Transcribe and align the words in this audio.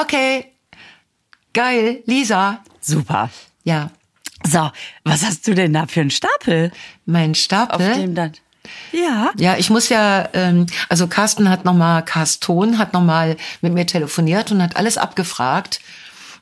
okay, 0.00 0.52
geil, 1.52 2.02
Lisa. 2.06 2.62
Super. 2.80 3.30
Ja, 3.64 3.90
So, 4.46 4.70
was 5.04 5.24
hast 5.24 5.46
du 5.48 5.54
denn 5.54 5.72
da 5.72 5.86
für 5.86 6.00
einen 6.02 6.10
Stapel? 6.10 6.70
mein 7.04 7.34
Stapel. 7.34 7.74
Auf 7.88 7.96
dem 7.96 8.14
dann. 8.14 8.32
Ja. 8.92 9.30
Ja, 9.38 9.56
ich 9.56 9.70
muss 9.70 9.88
ja, 9.88 10.28
ähm, 10.32 10.66
also 10.88 11.06
Carsten 11.06 11.48
hat 11.48 11.64
nochmal, 11.64 12.04
Carston 12.04 12.78
hat 12.78 12.92
nochmal 12.92 13.36
mit 13.60 13.72
mir 13.72 13.86
telefoniert 13.86 14.50
und 14.52 14.62
hat 14.62 14.76
alles 14.76 14.98
abgefragt, 14.98 15.80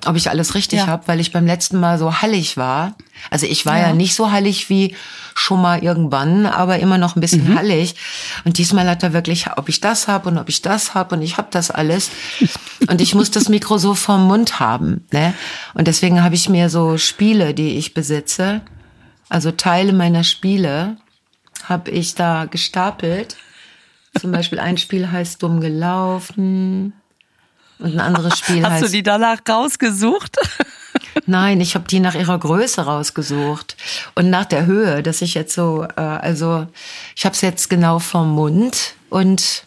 ob 0.07 0.17
ich 0.17 0.29
alles 0.31 0.55
richtig 0.55 0.81
Ja. 0.81 0.87
hab, 0.87 1.09
weil 1.09 1.21
ich 1.21 1.33
beim 1.33 1.47
letzten 1.47 1.79
Mal 1.81 1.99
so 1.99 2.21
hallig 2.23 2.57
war. 2.57 2.95
Also 3.31 3.47
ich 3.47 3.65
war 3.67 3.79
ja. 3.79 3.89
Ja. 3.89 3.93
nicht 3.95 4.15
so 4.15 4.31
hallig 4.33 4.69
wie 4.69 4.95
schon 5.35 5.61
mal 5.63 5.83
irgendwann, 5.83 6.47
aber 6.47 6.79
immer 6.79 6.99
noch 6.99 7.17
ein 7.17 7.21
bisschen 7.21 7.51
Mhm. 7.51 7.57
hallig. 7.59 7.95
Und 8.45 8.59
diesmal 8.59 8.89
hat 8.89 9.03
er 9.03 9.13
wirklich, 9.13 9.47
ob 9.57 9.69
ich 9.69 9.81
das 9.81 10.07
hab 10.09 10.27
und 10.27 10.37
ob 10.39 10.49
ich 10.49 10.63
das 10.63 10.95
hab 10.95 11.13
und 11.13 11.23
ich 11.23 11.39
hab 11.39 11.51
das 11.51 11.71
alles. 11.71 12.11
Und 12.89 13.01
ich 13.01 13.15
muss 13.15 13.31
das 13.31 13.49
Mikro 13.49 13.79
so 13.79 13.95
vorm 13.95 14.27
Mund 14.27 14.61
haben. 14.61 15.05
Ne? 15.13 15.35
Und 15.75 15.89
deswegen 15.89 16.23
habe 16.23 16.35
ich 16.35 16.49
mir 16.49 16.69
so 16.71 16.99
Spiele, 16.99 17.55
die 17.55 17.77
ich 17.79 17.95
besitze, 17.95 18.61
also 19.29 19.51
Teile 19.53 19.93
meiner 19.93 20.23
Spiele, 20.25 20.97
habe 21.69 21.91
ich 21.91 22.15
da 22.15 22.45
gestapelt. 22.45 23.37
Zum 24.21 24.31
Beispiel 24.33 24.61
ein 24.61 24.77
Spiel 24.79 25.11
heißt 25.11 25.43
Dumm 25.43 25.61
gelaufen 25.61 26.93
und 27.85 27.93
ein 27.93 28.01
anderes 28.01 28.39
Spiel 28.41 28.65
Hast 28.65 28.81
du 28.81 28.85
heißt 28.87 28.95
die 28.95 29.03
danach 29.03 29.39
rausgesucht? 29.49 30.37
Nein, 31.27 31.61
ich 31.61 31.75
habe 31.75 31.87
die 31.87 32.01
nach 32.01 32.15
ihrer 32.15 32.39
Größe 32.39 32.83
rausgesucht 32.83 33.77
und 34.15 34.31
nach 34.31 34.47
der 34.47 34.67
Höhe, 34.67 35.03
dass 35.03 35.23
ich 35.23 35.35
jetzt 35.35 35.55
so, 35.55 35.87
äh, 35.97 36.01
also 36.01 36.67
ich 37.15 37.25
habe 37.25 37.35
es 37.35 37.41
jetzt 37.41 37.71
genau 37.71 37.99
vom 37.99 38.31
Mund 38.31 38.95
und 39.11 39.65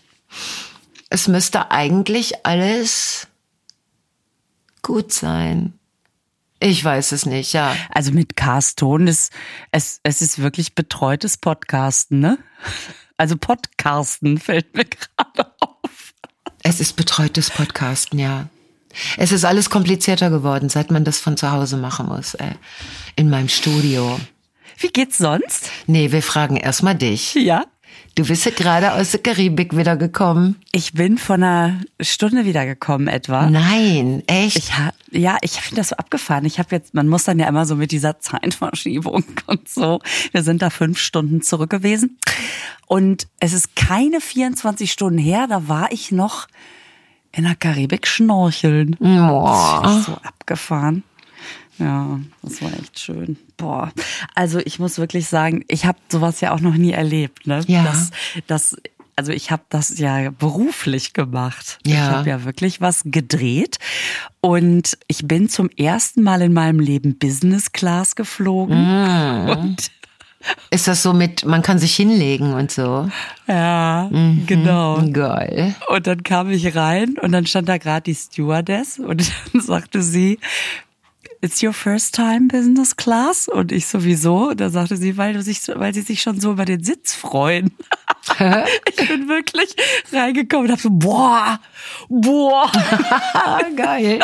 es 1.10 1.28
müsste 1.28 1.72
eigentlich 1.72 2.46
alles 2.46 3.28
gut 4.82 5.14
sein. 5.14 5.74
Ich 6.60 6.84
weiß 6.84 7.12
es 7.12 7.26
nicht, 7.26 7.54
ja. 7.54 7.76
Also 7.94 8.12
mit 8.12 8.36
Carston 8.36 9.08
ist 9.08 9.32
es, 9.72 10.00
es 10.04 10.22
ist 10.22 10.42
wirklich 10.42 10.74
betreutes 10.74 11.38
Podcasten, 11.38 12.20
ne? 12.20 12.40
Also 13.16 13.38
Podcasten 13.38 14.38
fällt 14.38 14.76
mir 14.76 14.86
gerade 15.18 15.46
auf. 15.46 15.57
Es 16.70 16.82
ist 16.82 16.98
betreutes 16.98 17.50
Podcasten, 17.50 18.20
ja. 18.20 18.50
Es 19.16 19.32
ist 19.32 19.46
alles 19.46 19.70
komplizierter 19.70 20.30
geworden, 20.30 20.68
seit 20.68 20.92
man 20.92 21.06
das 21.06 21.18
von 21.18 21.38
zu 21.38 21.50
Hause 21.54 21.78
machen 21.78 22.08
muss, 22.08 22.34
äh, 22.34 22.56
in 23.16 23.30
meinem 23.30 23.48
Studio. 23.48 24.20
Wie 24.78 24.90
geht's 24.90 25.18
sonst? 25.18 25.72
Nee, 25.86 26.12
wir 26.12 26.22
fragen 26.22 26.58
erstmal 26.58 26.96
dich. 26.96 27.36
Ja. 27.36 27.64
Du 28.16 28.26
bist 28.26 28.46
ja 28.46 28.52
gerade 28.52 28.94
aus 28.94 29.12
der 29.12 29.22
Karibik 29.22 29.78
wiedergekommen. 29.78 30.56
Ich 30.72 30.94
bin 30.94 31.20
von 31.20 31.44
einer 31.44 31.80
Stunde 32.02 32.46
wiedergekommen 32.46 33.08
etwa. 33.08 33.48
Nein, 33.48 34.24
echt? 34.26 34.58
Ich 34.58 34.72
ja, 35.12 35.38
ich 35.42 35.52
finde 35.52 35.82
das 35.82 35.90
so 35.90 35.96
abgefahren. 35.98 36.46
Ich 36.46 36.60
habe 36.60 36.70
jetzt, 36.72 36.94
man 36.94 37.08
muss 37.08 37.26
dann 37.26 37.40
ja 37.40 37.48
immer 37.48 37.66
so 37.66 37.76
mit 37.76 37.92
dieser 37.92 38.20
Zeitverschiebung 38.20 39.24
und 39.46 39.70
so. 39.70 40.00
Wir 40.32 40.44
sind 40.44 40.62
da 40.62 40.70
fünf 40.70 40.98
Stunden 41.00 41.42
zurück 41.42 41.70
gewesen. 41.70 42.18
Und 42.88 43.28
es 43.40 43.54
ist 43.54 43.76
keine 43.76 44.20
24 44.20 44.92
Stunden 44.92 45.20
her, 45.20 45.48
da 45.48 45.68
war 45.68 45.92
ich 45.92 46.12
noch 46.12 46.48
in 47.32 47.44
der 47.44 47.56
Karibik 47.56 48.08
schnorcheln. 48.08 48.96
Boah. 49.00 49.82
Das 49.84 49.98
ist 49.98 50.06
so 50.06 50.14
abgefahren. 50.24 51.04
Ja, 51.80 52.20
das 52.42 52.62
war 52.62 52.72
echt 52.74 53.00
schön. 53.00 53.38
Boah. 53.58 53.92
Also 54.36 54.60
ich 54.60 54.80
muss 54.80 54.98
wirklich 54.98 55.28
sagen, 55.28 55.64
ich 55.68 55.86
habe 55.86 55.98
sowas 56.12 56.42
ja 56.42 56.54
auch 56.54 56.60
noch 56.60 56.76
nie 56.76 56.92
erlebt. 56.92 57.48
Ne? 57.48 57.62
Ja. 57.68 57.84
Das, 57.84 58.12
das, 58.48 58.76
also 59.16 59.32
ich 59.32 59.52
habe 59.52 59.64
das 59.70 59.98
ja 60.00 60.30
beruflich 60.32 61.14
gemacht. 61.14 61.80
Ich 61.86 61.94
Ja. 61.94 62.12
habe 62.12 62.30
ja 62.30 62.44
wirklich 62.46 62.82
was 62.82 63.02
gedreht. 63.06 63.78
Und 64.42 64.98
ich 65.08 65.28
bin 65.28 65.50
zum 65.50 65.70
ersten 65.70 66.24
Mal 66.24 66.42
in 66.42 66.54
meinem 66.54 66.80
Leben 66.80 67.18
Business 67.18 67.72
Class 67.72 68.16
geflogen. 68.16 68.78
Mm. 68.78 69.50
Und 69.58 69.92
Ist 70.70 70.88
das 70.88 71.04
so 71.04 71.14
mit, 71.14 71.46
man 71.46 71.62
kann 71.62 71.78
sich 71.80 71.96
hinlegen 71.96 72.54
und 72.54 72.72
so? 72.72 73.10
ja, 73.48 74.10
genau. 74.46 75.02
Geil. 75.12 75.76
Und 75.90 76.08
dann 76.08 76.24
kam 76.24 76.50
ich 76.52 76.76
rein 76.76 77.16
und 77.22 77.32
dann 77.32 77.46
stand 77.48 77.68
da 77.68 77.78
gerade 77.80 78.04
die 78.04 78.16
Stewardess 78.16 79.00
und 79.00 79.30
dann 79.54 79.62
sagte 79.62 80.02
sie, 80.04 80.40
It's 81.42 81.62
your 81.62 81.74
first 81.74 82.16
time 82.16 82.48
business 82.48 82.96
class? 82.96 83.48
Und 83.48 83.72
ich 83.72 83.86
sowieso. 83.86 84.54
Dann 84.54 84.72
sagte 84.72 84.98
sie, 84.98 85.18
weil, 85.18 85.34
du 85.34 85.42
sich, 85.42 85.62
weil 85.68 85.94
sie 85.94 86.02
sich 86.02 86.22
schon 86.22 86.40
so 86.40 86.52
über 86.52 86.66
den 86.66 86.84
Sitz 86.84 87.14
freuen. 87.14 87.72
ich 88.90 89.08
bin 89.08 89.30
wirklich 89.30 89.76
reingekommen 90.12 90.68
und 90.68 90.72
hab 90.72 90.80
so, 90.80 90.90
boah, 90.92 91.60
boah. 92.10 92.72
Ah, 93.34 93.62
geil. 93.76 94.20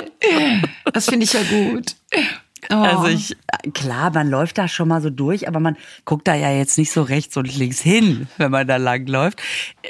Das 0.92 1.06
finde 1.06 1.26
ich 1.26 1.34
ja 1.34 1.44
gut. 1.44 1.96
Oh. 2.70 2.76
Also 2.76 3.08
ich, 3.08 3.36
klar, 3.74 4.12
man 4.14 4.30
läuft 4.30 4.58
da 4.58 4.68
schon 4.68 4.88
mal 4.88 5.02
so 5.02 5.10
durch, 5.10 5.48
aber 5.48 5.60
man 5.60 5.78
guckt 6.06 6.28
da 6.28 6.36
ja 6.36 6.52
jetzt 6.52 6.78
nicht 6.78 6.92
so 6.92 7.02
rechts 7.02 7.38
und 7.38 7.56
links 7.56 7.82
hin, 7.82 8.28
wenn 8.38 8.52
man 8.52 8.68
da 8.68 8.78
lang 8.78 9.06
läuft. 9.08 9.42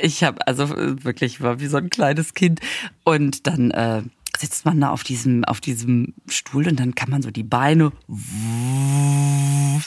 Ich 0.01 0.23
habe 0.23 0.45
also 0.47 0.69
wirklich 0.69 1.41
war 1.41 1.59
wie 1.59 1.67
so 1.67 1.77
ein 1.77 1.89
kleines 1.89 2.33
Kind 2.33 2.59
und 3.03 3.47
dann 3.47 3.71
äh, 3.71 4.01
sitzt 4.37 4.65
man 4.65 4.79
da 4.81 4.89
auf 4.89 5.03
diesem 5.03 5.43
auf 5.45 5.61
diesem 5.61 6.13
Stuhl 6.27 6.67
und 6.67 6.79
dann 6.79 6.95
kann 6.95 7.09
man 7.09 7.21
so 7.21 7.31
die 7.31 7.43
Beine 7.43 7.91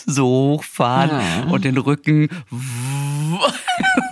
so 0.07 0.27
hochfahren 0.27 1.51
und 1.51 1.65
den 1.65 1.77
Rücken 1.79 2.29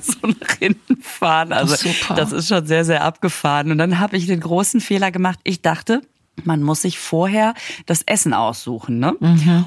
so 0.02 0.26
nach 0.26 0.58
hinten 0.58 1.00
fahren. 1.00 1.52
Also 1.52 1.76
Super. 1.76 2.14
das 2.14 2.32
ist 2.32 2.48
schon 2.48 2.66
sehr 2.66 2.84
sehr 2.84 3.04
abgefahren 3.04 3.70
und 3.70 3.78
dann 3.78 3.98
habe 4.00 4.16
ich 4.16 4.26
den 4.26 4.40
großen 4.40 4.80
Fehler 4.80 5.10
gemacht. 5.10 5.38
Ich 5.44 5.62
dachte, 5.62 6.02
man 6.42 6.62
muss 6.62 6.82
sich 6.82 6.98
vorher 6.98 7.54
das 7.86 8.02
Essen 8.02 8.34
aussuchen, 8.34 8.98
ne? 8.98 9.14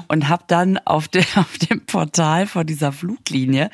Und 0.08 0.28
habe 0.28 0.44
dann 0.46 0.78
auf, 0.78 1.08
der, 1.08 1.24
auf 1.36 1.58
dem 1.58 1.84
Portal 1.86 2.46
von 2.46 2.66
dieser 2.66 2.92
Fluglinie 2.92 3.70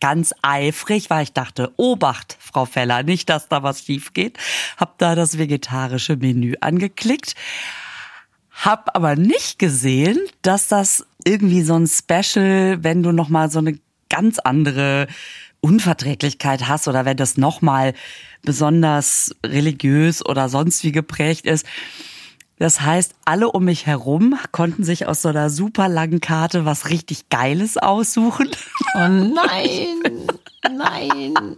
ganz 0.00 0.32
eifrig, 0.42 1.10
weil 1.10 1.24
ich 1.24 1.32
dachte, 1.32 1.72
Obacht, 1.76 2.36
Frau 2.40 2.64
Feller, 2.64 3.02
nicht, 3.02 3.28
dass 3.28 3.48
da 3.48 3.62
was 3.62 3.84
schief 3.84 4.14
geht, 4.14 4.38
habe 4.78 4.92
da 4.98 5.14
das 5.14 5.36
vegetarische 5.36 6.16
Menü 6.16 6.54
angeklickt, 6.60 7.34
hab 8.50 8.96
aber 8.96 9.16
nicht 9.16 9.58
gesehen, 9.58 10.18
dass 10.42 10.68
das 10.68 11.06
irgendwie 11.24 11.62
so 11.62 11.74
ein 11.74 11.86
Special, 11.86 12.78
wenn 12.82 13.02
du 13.02 13.12
noch 13.12 13.28
mal 13.28 13.50
so 13.50 13.58
eine 13.58 13.78
ganz 14.08 14.38
andere 14.38 15.06
Unverträglichkeit 15.60 16.68
hast 16.68 16.88
oder 16.88 17.04
wenn 17.04 17.16
das 17.16 17.36
noch 17.36 17.60
mal 17.60 17.92
besonders 18.42 19.34
religiös 19.44 20.24
oder 20.24 20.48
sonst 20.48 20.82
wie 20.84 20.92
geprägt 20.92 21.44
ist. 21.44 21.66
Das 22.60 22.82
heißt, 22.82 23.14
alle 23.24 23.50
um 23.50 23.64
mich 23.64 23.86
herum 23.86 24.38
konnten 24.52 24.84
sich 24.84 25.06
aus 25.06 25.22
so 25.22 25.30
einer 25.30 25.48
super 25.48 25.88
langen 25.88 26.20
Karte 26.20 26.66
was 26.66 26.90
richtig 26.90 27.30
Geiles 27.30 27.78
aussuchen. 27.78 28.50
oh 28.96 29.08
nein, 29.08 30.02
nein. 30.70 31.56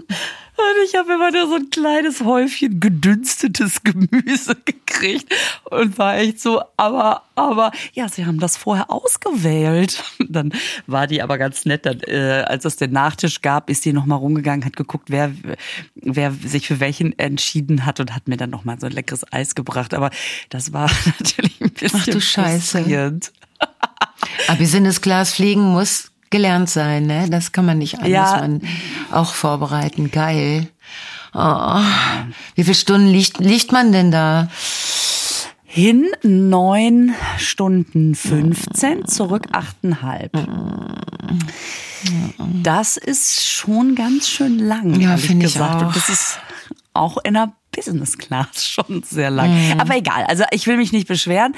Und 0.54 0.84
ich 0.84 0.94
habe 0.94 1.14
immer 1.14 1.30
nur 1.30 1.48
so 1.48 1.54
ein 1.54 1.70
kleines 1.70 2.20
Häufchen 2.20 2.78
gedünstetes 2.78 3.82
Gemüse 3.84 4.54
gekriegt 4.64 5.32
und 5.64 5.96
war 5.96 6.18
echt 6.18 6.40
so, 6.40 6.62
aber, 6.76 7.22
aber, 7.34 7.72
ja, 7.94 8.08
sie 8.08 8.26
haben 8.26 8.38
das 8.38 8.58
vorher 8.58 8.90
ausgewählt. 8.90 10.04
Dann 10.28 10.52
war 10.86 11.06
die 11.06 11.22
aber 11.22 11.38
ganz 11.38 11.64
nett, 11.64 11.86
dann, 11.86 12.00
äh, 12.00 12.44
als 12.46 12.66
es 12.66 12.76
den 12.76 12.92
Nachtisch 12.92 13.40
gab, 13.40 13.70
ist 13.70 13.84
die 13.84 13.94
nochmal 13.94 14.18
rumgegangen, 14.18 14.64
hat 14.64 14.76
geguckt, 14.76 15.10
wer, 15.10 15.32
wer 15.94 16.32
sich 16.32 16.68
für 16.68 16.80
welchen 16.80 17.18
entschieden 17.18 17.86
hat 17.86 18.00
und 18.00 18.14
hat 18.14 18.28
mir 18.28 18.36
dann 18.36 18.50
nochmal 18.50 18.78
so 18.78 18.86
ein 18.86 18.92
leckeres 18.92 19.30
Eis 19.32 19.54
gebracht. 19.54 19.94
Aber 19.94 20.10
das 20.50 20.72
war 20.72 20.90
natürlich 21.18 21.60
ein 21.60 21.70
bisschen 21.70 22.00
Ach 22.00 22.06
du 22.06 22.20
Scheiße. 22.20 23.20
Aber 24.48 24.58
Business-Class 24.58 25.34
fliegen 25.34 25.62
muss 25.62 26.11
gelernt 26.32 26.68
sein, 26.68 27.06
ne? 27.06 27.30
Das 27.30 27.52
kann 27.52 27.64
man 27.64 27.78
nicht 27.78 27.94
anders, 27.98 28.10
Ja. 28.10 28.36
man 28.40 28.60
auch 29.12 29.32
vorbereiten. 29.34 30.10
Geil. 30.10 30.68
Oh. 31.32 31.80
Wie 32.56 32.64
viele 32.64 32.74
Stunden 32.74 33.06
liegt, 33.06 33.38
liegt 33.38 33.70
man 33.70 33.92
denn 33.92 34.10
da? 34.10 34.48
Hin 35.64 36.08
neun 36.22 37.14
Stunden 37.38 38.14
15, 38.14 39.06
zurück 39.06 39.46
achteinhalb. 39.52 40.32
Das 42.62 42.96
ist 42.98 43.48
schon 43.48 43.94
ganz 43.94 44.28
schön 44.28 44.58
lang. 44.58 45.00
Ja, 45.00 45.16
finde 45.16 45.46
ich 45.46 45.54
gesagt. 45.54 45.76
auch. 45.76 45.86
Und 45.86 45.96
das 45.96 46.08
ist 46.10 46.38
auch 46.92 47.16
in 47.24 47.34
der 47.34 47.52
Business 47.74 48.18
Class 48.18 48.66
schon 48.68 49.02
sehr 49.02 49.30
lang. 49.30 49.78
Aber 49.78 49.96
egal, 49.96 50.24
also 50.24 50.44
ich 50.50 50.66
will 50.66 50.76
mich 50.76 50.92
nicht 50.92 51.08
beschweren. 51.08 51.54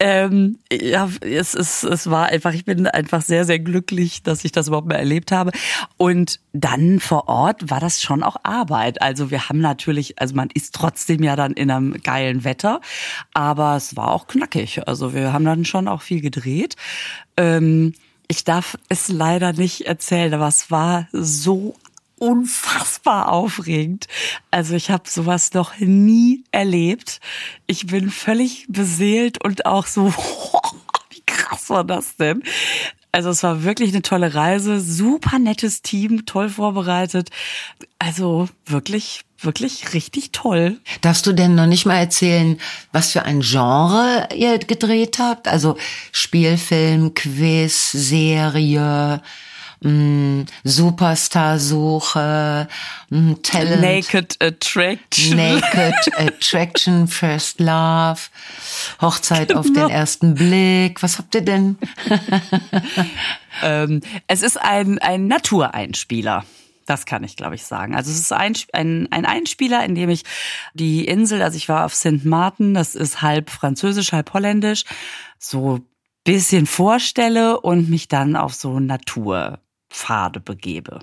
Ähm, 0.00 0.58
ja, 0.72 1.08
es, 1.20 1.54
ist, 1.54 1.84
es 1.84 2.10
war 2.10 2.26
einfach, 2.26 2.54
ich 2.54 2.64
bin 2.64 2.86
einfach 2.86 3.22
sehr, 3.22 3.44
sehr 3.44 3.58
glücklich, 3.58 4.22
dass 4.22 4.44
ich 4.44 4.52
das 4.52 4.68
überhaupt 4.68 4.88
mal 4.88 4.96
erlebt 4.96 5.30
habe. 5.30 5.52
Und 5.96 6.40
dann 6.52 7.00
vor 7.00 7.28
Ort 7.28 7.70
war 7.70 7.80
das 7.80 8.02
schon 8.02 8.22
auch 8.22 8.36
Arbeit. 8.42 9.00
Also 9.02 9.30
wir 9.30 9.48
haben 9.48 9.60
natürlich, 9.60 10.20
also 10.20 10.34
man 10.34 10.48
ist 10.52 10.74
trotzdem 10.74 11.22
ja 11.22 11.36
dann 11.36 11.52
in 11.52 11.70
einem 11.70 12.02
geilen 12.02 12.44
Wetter, 12.44 12.80
aber 13.34 13.76
es 13.76 13.94
war 13.96 14.12
auch 14.12 14.26
knackig. 14.26 14.88
Also 14.88 15.14
wir 15.14 15.32
haben 15.32 15.44
dann 15.44 15.64
schon 15.64 15.86
auch 15.86 16.02
viel 16.02 16.20
gedreht. 16.20 16.76
Ähm, 17.36 17.94
ich 18.26 18.44
darf 18.44 18.76
es 18.88 19.08
leider 19.08 19.54
nicht 19.54 19.86
erzählen, 19.86 20.34
aber 20.34 20.48
es 20.48 20.70
war 20.70 21.08
so 21.12 21.74
unfassbar 22.18 23.30
aufregend. 23.30 24.06
Also 24.50 24.74
ich 24.74 24.90
habe 24.90 25.08
sowas 25.08 25.52
noch 25.54 25.78
nie 25.78 26.44
erlebt. 26.52 27.20
Ich 27.66 27.86
bin 27.86 28.10
völlig 28.10 28.66
beseelt 28.68 29.42
und 29.44 29.66
auch 29.66 29.86
so, 29.86 30.12
wie 31.10 31.22
krass 31.26 31.70
war 31.70 31.84
das 31.84 32.16
denn? 32.16 32.42
Also 33.10 33.30
es 33.30 33.42
war 33.42 33.64
wirklich 33.64 33.92
eine 33.92 34.02
tolle 34.02 34.34
Reise, 34.34 34.80
super 34.80 35.38
nettes 35.38 35.82
Team, 35.82 36.26
toll 36.26 36.50
vorbereitet. 36.50 37.30
Also 37.98 38.48
wirklich, 38.66 39.22
wirklich 39.40 39.94
richtig 39.94 40.30
toll. 40.32 40.78
Darfst 41.00 41.26
du 41.26 41.32
denn 41.32 41.54
noch 41.54 41.66
nicht 41.66 41.86
mal 41.86 41.96
erzählen, 41.96 42.60
was 42.92 43.12
für 43.12 43.22
ein 43.22 43.40
Genre 43.40 44.28
ihr 44.34 44.58
gedreht 44.58 45.18
habt? 45.18 45.48
Also 45.48 45.78
Spielfilm, 46.12 47.14
Quiz, 47.14 47.92
Serie, 47.92 49.22
mh, 49.80 49.90
mm, 49.90 50.46
Superstar-Suche, 50.64 52.68
mh, 53.10 53.18
mm, 53.18 53.42
Talent. 53.42 53.82
Naked 53.82 54.36
Attraction. 54.42 55.36
Naked 55.36 56.12
Attraction, 56.18 57.08
First 57.08 57.60
Love, 57.60 58.20
Hochzeit 59.00 59.48
genau. 59.48 59.60
auf 59.60 59.66
den 59.66 59.74
genau. 59.74 59.88
ersten 59.88 60.34
Blick. 60.34 61.02
Was 61.02 61.18
habt 61.18 61.34
ihr 61.34 61.42
denn? 61.42 61.78
ähm, 63.62 64.00
es 64.26 64.42
ist 64.42 64.60
ein, 64.60 64.98
ein 64.98 65.26
Natureinspieler. 65.26 66.44
Das 66.86 67.04
kann 67.04 67.22
ich, 67.22 67.36
glaube 67.36 67.54
ich, 67.54 67.64
sagen. 67.64 67.94
Also 67.94 68.10
es 68.10 68.18
ist 68.18 68.32
ein, 68.32 68.54
ein, 68.72 69.08
ein 69.10 69.26
Einspieler, 69.26 69.84
in 69.84 69.94
dem 69.94 70.08
ich 70.08 70.22
die 70.72 71.06
Insel, 71.06 71.42
also 71.42 71.58
ich 71.58 71.68
war 71.68 71.84
auf 71.84 71.94
St. 71.94 72.24
Martin, 72.24 72.72
das 72.72 72.94
ist 72.94 73.20
halb 73.20 73.50
französisch, 73.50 74.12
halb 74.12 74.32
holländisch, 74.32 74.84
so 75.38 75.80
bisschen 76.24 76.66
vorstelle 76.66 77.60
und 77.60 77.90
mich 77.90 78.08
dann 78.08 78.36
auf 78.36 78.54
so 78.54 78.80
Natur 78.80 79.60
Pfade 79.90 80.40
begebe 80.40 81.00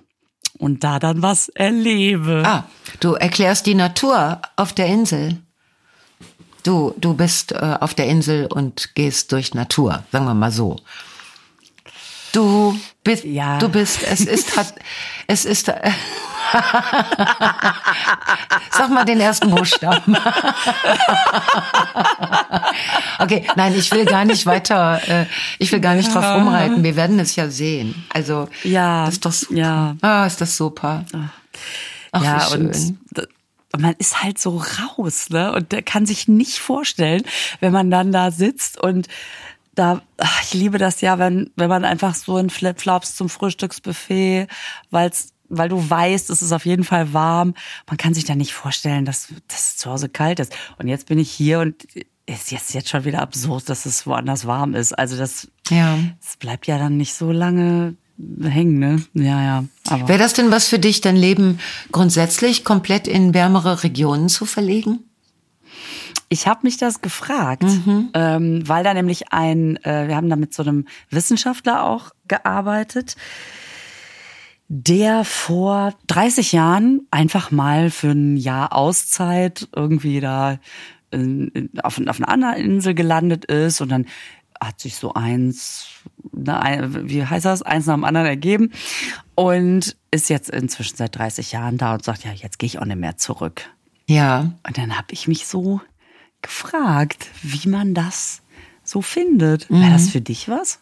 und 0.57 0.83
da 0.83 0.99
dann 0.99 1.21
was 1.21 1.49
erlebe. 1.49 2.43
Ah, 2.45 2.63
du 2.99 3.13
erklärst 3.13 3.65
die 3.65 3.75
Natur 3.75 4.41
auf 4.55 4.73
der 4.73 4.87
Insel. 4.87 5.37
Du, 6.63 6.95
du 6.97 7.13
bist 7.13 7.51
äh, 7.51 7.77
auf 7.79 7.93
der 7.93 8.07
Insel 8.07 8.47
und 8.47 8.95
gehst 8.95 9.31
durch 9.31 9.53
Natur, 9.53 10.03
sagen 10.11 10.25
wir 10.25 10.33
mal 10.33 10.51
so. 10.51 10.77
Du 12.31 12.77
bist, 13.03 13.23
ja. 13.23 13.59
du 13.59 13.69
bist, 13.69 14.03
es 14.03 14.21
ist, 14.21 14.57
hat, 14.57 14.73
es 15.27 15.45
ist, 15.45 15.69
äh, 15.69 15.91
Sag 18.71 18.89
mal 18.89 19.05
den 19.05 19.19
ersten 19.19 19.49
Buchstaben. 19.49 20.15
okay, 23.19 23.47
nein, 23.55 23.73
ich 23.75 23.91
will 23.91 24.05
gar 24.05 24.25
nicht 24.25 24.45
weiter, 24.45 25.01
äh, 25.07 25.25
ich 25.59 25.71
will 25.71 25.79
gar 25.79 25.95
nicht 25.95 26.13
drauf 26.13 26.25
rumreiten. 26.35 26.83
Wir 26.83 26.95
werden 26.95 27.19
es 27.19 27.35
ja 27.35 27.49
sehen. 27.49 28.05
Also, 28.13 28.49
ja, 28.63 29.07
ist 29.07 29.25
doch 29.25 29.31
super. 29.31 29.55
Ja. 29.55 29.95
Ah, 30.01 30.25
ist 30.25 30.41
das 30.41 30.57
super. 30.57 31.05
Ach, 32.11 32.23
ja, 32.23 32.47
und 32.47 32.97
man 33.77 33.95
ist 33.97 34.23
halt 34.23 34.39
so 34.39 34.57
raus, 34.57 35.29
ne? 35.29 35.51
Und 35.53 35.71
der 35.71 35.81
kann 35.81 36.05
sich 36.05 36.27
nicht 36.27 36.59
vorstellen, 36.59 37.23
wenn 37.59 37.73
man 37.73 37.91
dann 37.91 38.11
da 38.11 38.31
sitzt 38.31 38.81
und 38.81 39.07
da, 39.75 40.01
ach, 40.17 40.41
ich 40.43 40.53
liebe 40.53 40.77
das 40.77 41.01
ja, 41.01 41.19
wenn, 41.19 41.51
wenn 41.55 41.69
man 41.69 41.83
einfach 41.83 42.15
so 42.15 42.37
in 42.37 42.49
Flipflops 42.49 43.15
zum 43.15 43.29
Frühstücksbuffet, 43.29 44.47
weil 44.89 45.09
es 45.09 45.33
weil 45.49 45.69
du 45.69 45.89
weißt, 45.89 46.29
es 46.29 46.41
ist 46.41 46.51
auf 46.51 46.65
jeden 46.65 46.83
Fall 46.83 47.13
warm. 47.13 47.53
Man 47.87 47.97
kann 47.97 48.13
sich 48.13 48.25
da 48.25 48.35
nicht 48.35 48.53
vorstellen, 48.53 49.05
dass, 49.05 49.29
es 49.49 49.77
zu 49.77 49.89
Hause 49.89 50.09
kalt 50.09 50.39
ist. 50.39 50.55
Und 50.77 50.87
jetzt 50.87 51.07
bin 51.07 51.19
ich 51.19 51.31
hier 51.31 51.59
und 51.59 51.85
ist 52.25 52.51
jetzt, 52.51 52.73
jetzt 52.73 52.89
schon 52.89 53.05
wieder 53.05 53.21
absurd, 53.21 53.69
dass 53.69 53.85
es 53.85 54.07
woanders 54.07 54.47
warm 54.47 54.73
ist. 54.73 54.93
Also 54.93 55.17
das, 55.17 55.47
ja. 55.69 55.97
das 56.21 56.37
bleibt 56.37 56.67
ja 56.67 56.77
dann 56.77 56.97
nicht 56.97 57.13
so 57.13 57.31
lange 57.31 57.95
hängen, 58.43 58.79
ne? 58.79 59.03
Ja, 59.13 59.43
ja. 59.89 60.07
Wäre 60.07 60.19
das 60.19 60.33
denn 60.33 60.49
was 60.49 60.67
für 60.67 60.79
dich, 60.79 61.01
dein 61.01 61.17
Leben 61.17 61.59
grundsätzlich 61.91 62.63
komplett 62.63 63.07
in 63.07 63.33
wärmere 63.33 63.83
Regionen 63.83 64.29
zu 64.29 64.45
verlegen? 64.45 64.99
Ich 66.29 66.47
habe 66.47 66.61
mich 66.63 66.77
das 66.77 67.01
gefragt, 67.01 67.63
mhm. 67.63 68.09
ähm, 68.13 68.67
weil 68.67 68.83
da 68.83 68.93
nämlich 68.93 69.31
ein, 69.31 69.77
äh, 69.83 70.07
wir 70.07 70.15
haben 70.15 70.29
da 70.29 70.35
mit 70.35 70.53
so 70.53 70.63
einem 70.63 70.87
Wissenschaftler 71.09 71.83
auch 71.83 72.11
gearbeitet, 72.27 73.15
der 74.67 75.23
vor 75.23 75.93
30 76.07 76.51
Jahren 76.51 77.01
einfach 77.11 77.51
mal 77.51 77.91
für 77.91 78.09
ein 78.09 78.37
Jahr 78.37 78.73
Auszeit 78.73 79.67
irgendwie 79.75 80.19
da 80.19 80.59
auf, 81.83 82.01
auf 82.07 82.17
einer 82.17 82.29
anderen 82.29 82.55
Insel 82.55 82.93
gelandet 82.93 83.45
ist 83.45 83.81
und 83.81 83.89
dann 83.89 84.05
hat 84.59 84.79
sich 84.79 84.95
so 84.95 85.13
eins, 85.13 85.87
na, 86.31 86.87
wie 87.07 87.25
heißt 87.25 87.45
das, 87.45 87.61
eins 87.61 87.85
nach 87.85 87.95
dem 87.95 88.03
anderen 88.03 88.27
ergeben 88.27 88.71
und 89.35 89.95
ist 90.11 90.29
jetzt 90.29 90.49
inzwischen 90.49 90.95
seit 90.95 91.15
30 91.15 91.51
Jahren 91.51 91.77
da 91.77 91.93
und 91.93 92.03
sagt, 92.03 92.23
ja, 92.23 92.31
jetzt 92.31 92.57
gehe 92.57 92.67
ich 92.67 92.79
auch 92.79 92.85
nicht 92.85 92.99
mehr 92.99 93.17
zurück. 93.17 93.69
Ja. 94.07 94.51
Und 94.65 94.77
dann 94.77 94.97
habe 94.97 95.07
ich 95.11 95.27
mich 95.27 95.45
so 95.45 95.81
gefragt, 96.41 97.27
wie 97.41 97.67
man 97.67 97.93
das 97.93 98.41
so 98.83 99.01
findet. 99.01 99.69
Mhm. 99.69 99.81
Wäre 99.81 99.91
das 99.91 100.09
für 100.09 100.21
dich 100.21 100.47
was? 100.47 100.79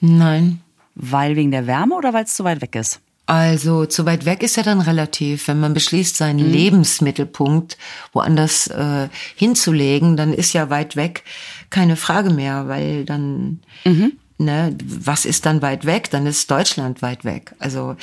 Nein. 0.00 0.60
Weil 0.94 1.36
wegen 1.36 1.50
der 1.50 1.66
Wärme 1.66 1.94
oder 1.94 2.12
weil 2.12 2.24
es 2.24 2.34
zu 2.34 2.44
weit 2.44 2.60
weg 2.60 2.74
ist? 2.76 3.00
Also 3.24 3.86
zu 3.86 4.04
weit 4.04 4.24
weg 4.24 4.42
ist 4.42 4.56
ja 4.56 4.62
dann 4.62 4.80
relativ. 4.80 5.48
Wenn 5.48 5.60
man 5.60 5.74
beschließt, 5.74 6.16
seinen 6.16 6.46
mhm. 6.46 6.52
Lebensmittelpunkt 6.52 7.78
woanders 8.12 8.66
äh, 8.66 9.08
hinzulegen, 9.36 10.16
dann 10.16 10.32
ist 10.32 10.52
ja 10.52 10.70
weit 10.70 10.96
weg 10.96 11.24
keine 11.72 11.96
Frage 11.96 12.30
mehr, 12.30 12.68
weil 12.68 13.04
dann, 13.04 13.60
mhm. 13.84 14.12
ne, 14.38 14.76
was 14.84 15.24
ist 15.24 15.46
dann 15.46 15.62
weit 15.62 15.84
weg? 15.84 16.10
Dann 16.10 16.26
ist 16.26 16.50
Deutschland 16.50 17.02
weit 17.02 17.24
weg. 17.24 17.54
Also 17.58 17.96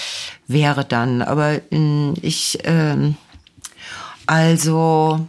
wäre 0.48 0.84
dann. 0.84 1.22
Aber 1.22 1.62
in, 1.72 2.16
ich, 2.22 2.66
äh, 2.66 3.14
also 4.26 5.28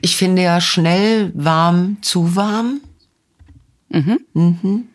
ich 0.00 0.16
finde 0.16 0.42
ja 0.42 0.60
schnell 0.60 1.30
warm 1.34 1.98
zu 2.00 2.34
warm. 2.34 2.80
Mhm. 3.90 4.20
Mhm. 4.34 4.88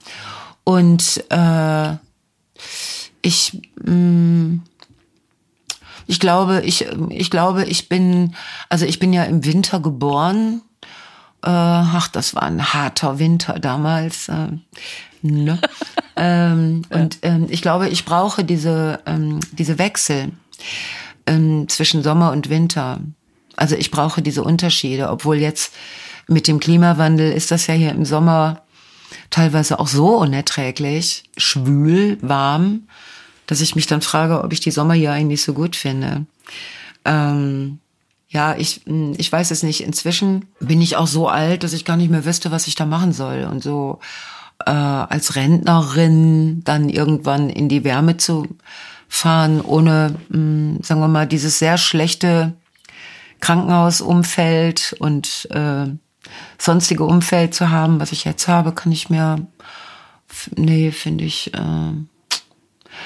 Und 0.64 1.24
äh, 1.30 1.96
ich, 3.24 3.60
mh, 3.84 3.92
mm, 3.92 4.62
ich 6.06 6.20
glaube, 6.20 6.62
ich, 6.62 6.86
ich 7.10 7.32
glaube, 7.32 7.64
ich 7.64 7.90
bin, 7.90 8.36
also 8.70 8.86
ich 8.86 9.00
bin 9.00 9.14
ja 9.14 9.24
im 9.24 9.46
Winter 9.46 9.80
geboren. 9.80 10.62
Äh, 11.42 11.50
ach, 11.50 12.08
das 12.10 12.36
war 12.36 12.44
ein 12.44 12.74
harter 12.74 13.20
Winter 13.20 13.58
damals. 13.60 14.28
Äh, 14.28 14.50
ne? 15.22 15.60
ähm, 16.16 16.84
ja. 16.92 17.00
Und 17.00 17.18
ähm, 17.22 17.48
ich 17.50 17.62
glaube, 17.62 17.90
ich 17.90 18.06
brauche 18.06 18.44
diese, 18.44 19.00
ähm, 19.06 19.40
diese 19.54 19.80
Wechsel 19.80 20.34
ähm, 21.26 21.68
zwischen 21.70 22.04
Sommer 22.04 22.32
und 22.32 22.50
Winter. 22.50 23.00
Also 23.56 23.76
ich 23.76 23.90
brauche 23.90 24.22
diese 24.22 24.44
Unterschiede, 24.44 25.10
obwohl 25.10 25.38
jetzt 25.38 25.74
mit 26.28 26.48
dem 26.48 26.60
Klimawandel 26.60 27.32
ist 27.32 27.52
das 27.52 27.68
ja 27.68 27.74
hier 27.76 27.92
im 27.92 28.06
Sommer 28.06 28.64
teilweise 29.30 29.80
auch 29.80 29.88
so 29.88 30.18
unerträglich, 30.18 31.24
schwül, 31.38 32.18
warm 32.22 32.88
dass 33.48 33.62
ich 33.62 33.76
mich 33.76 33.88
dann 33.88 34.02
frage, 34.02 34.44
ob 34.44 34.54
ich 34.54 34.60
die 34.60 34.72
Sommer 34.72 34.94
hier 34.94 35.12
eigentlich 35.12 35.44
so 35.44 35.54
gut 35.54 35.76
finde. 35.76 36.26
Ähm, 37.06 37.80
ja, 38.30 38.56
ich, 38.58 38.82
hm, 38.86 39.14
ich 39.18 39.32
weiß 39.32 39.52
es 39.52 39.64
nicht. 39.64 39.82
Inzwischen 39.82 40.46
bin 40.60 40.82
ich 40.82 40.96
auch 40.96 41.08
so 41.08 41.28
alt, 41.28 41.64
dass 41.64 41.74
ich 41.74 41.86
gar 41.86 41.98
nicht 41.98 42.10
mehr 42.10 42.26
wüsste, 42.26 42.52
was 42.52 42.68
ich 42.68 42.76
da 42.76 42.86
machen 42.86 43.14
soll. 43.14 43.48
Und 43.50 43.62
so 43.62 44.00
äh, 44.66 44.72
als 44.72 45.36
Rentnerin 45.36 46.64
dann 46.64 46.90
irgendwann 46.90 47.50
in 47.50 47.70
die 47.70 47.84
Wärme 47.84 48.18
zu 48.18 48.48
fahren, 49.08 49.62
ohne, 49.62 50.16
mh, 50.30 50.38
hm, 50.38 50.80
sagen 50.82 51.02
wir 51.02 51.08
mal, 51.08 51.28
dieses 51.28 51.60
sehr 51.60 51.78
schlechte 51.78 52.54
Krankenhausumfeld 53.40 54.96
und 55.00 55.48
äh, 55.52 55.88
sonstige 56.58 57.04
Umfeld 57.04 57.54
zu 57.54 57.70
haben, 57.70 58.00
was 58.00 58.12
ich 58.12 58.24
jetzt 58.24 58.48
habe, 58.48 58.72
kann 58.72 58.92
ich 58.92 59.10
mir, 59.10 59.46
nee, 60.56 60.92
finde 60.92 61.26
ich, 61.26 61.54
äh, 61.54 61.92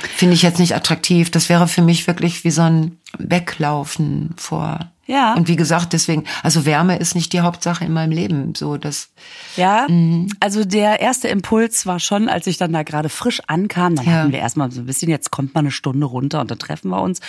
finde 0.02 0.36
ich 0.36 0.42
jetzt 0.42 0.60
nicht 0.60 0.76
attraktiv. 0.76 1.32
Das 1.32 1.50
wäre 1.50 1.68
für 1.68 1.82
mich 1.82 2.08
wirklich 2.08 2.44
wie 2.44 2.52
so 2.52 2.64
ein 2.64 2.98
Weglaufen 3.18 4.34
vor. 4.38 4.92
Ja. 5.08 5.36
Und 5.36 5.48
wie 5.48 5.56
gesagt, 5.56 5.94
deswegen, 5.94 6.26
also 6.44 6.66
Wärme 6.66 6.98
ist 6.98 7.16
nicht 7.16 7.32
die 7.32 7.40
Hauptsache 7.40 7.86
in 7.86 7.94
meinem 7.94 8.12
Leben. 8.12 8.54
So, 8.56 8.78
das. 8.78 9.10
Ja. 9.56 9.88
Mhm. 9.88 10.28
Also 10.42 10.66
der 10.66 11.00
erste 11.00 11.30
Impuls 11.30 11.86
war 11.86 12.00
schon, 12.00 12.28
als 12.28 12.46
ich 12.46 12.58
dann 12.58 12.74
da 12.74 12.84
gerade 12.84 13.08
frisch 13.08 13.42
ankam, 13.48 13.96
dann 13.96 14.06
ja. 14.06 14.12
hatten 14.12 14.32
wir 14.34 14.40
erstmal 14.40 14.70
so 14.70 14.82
ein 14.82 14.86
bisschen, 14.86 15.10
jetzt 15.10 15.32
kommt 15.32 15.56
mal 15.56 15.62
eine 15.62 15.72
Stunde 15.72 16.06
runter 16.06 16.42
und 16.42 16.52
dann 16.52 16.60
treffen 16.60 16.90
wir 16.90 17.02
uns. 17.02 17.22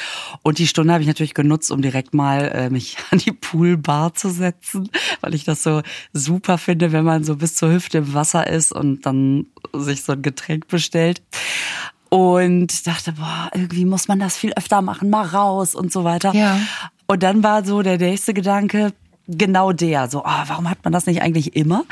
Und 0.43 0.59
die 0.59 0.67
Stunde 0.67 0.93
habe 0.93 1.03
ich 1.03 1.09
natürlich 1.09 1.35
genutzt, 1.35 1.71
um 1.71 1.81
direkt 1.81 2.15
mal 2.15 2.49
äh, 2.49 2.71
mich 2.71 2.97
an 3.13 3.19
die 3.19 3.33
Poolbar 3.33 4.13
zu 4.15 4.29
setzen, 4.29 4.91
weil 5.21 5.35
ich 5.35 5.45
das 5.45 5.63
so 5.63 5.83
super 6.13 6.59
finde, 6.59 6.91
wenn 6.91 7.05
man 7.05 7.23
so 7.23 7.37
bis 7.37 7.55
zur 7.55 7.73
Hüfte 7.73 7.99
im 7.99 8.13
Wasser 8.13 8.49
ist 8.49 8.73
und 8.73 9.07
dann 9.07 9.47
sich 9.73 10.03
so 10.03 10.13
ein 10.13 10.23
Getränk 10.23 10.67
bestellt 10.67 11.23
und 12.09 12.87
dachte, 12.87 13.13
boah, 13.13 13.51
irgendwie 13.55 13.85
muss 13.85 14.09
man 14.09 14.19
das 14.19 14.37
viel 14.37 14.53
öfter 14.55 14.83
machen, 14.83 15.11
mal 15.11 15.27
raus 15.27 15.75
und 15.75 15.93
so 15.93 16.05
weiter. 16.05 16.35
Ja. 16.35 16.59
Und 17.07 17.23
dann 17.23 17.43
war 17.43 17.65
so 17.65 17.83
der 17.83 17.99
nächste 17.99 18.35
Gedanke, 18.35 18.93
genau 19.29 19.73
der. 19.73 20.09
So, 20.09 20.21
oh, 20.21 20.43
warum 20.47 20.69
hat 20.69 20.79
man 20.85 20.93
das 20.93 21.07
nicht 21.07 21.23
eigentlich 21.23 21.55
immer? 21.55 21.85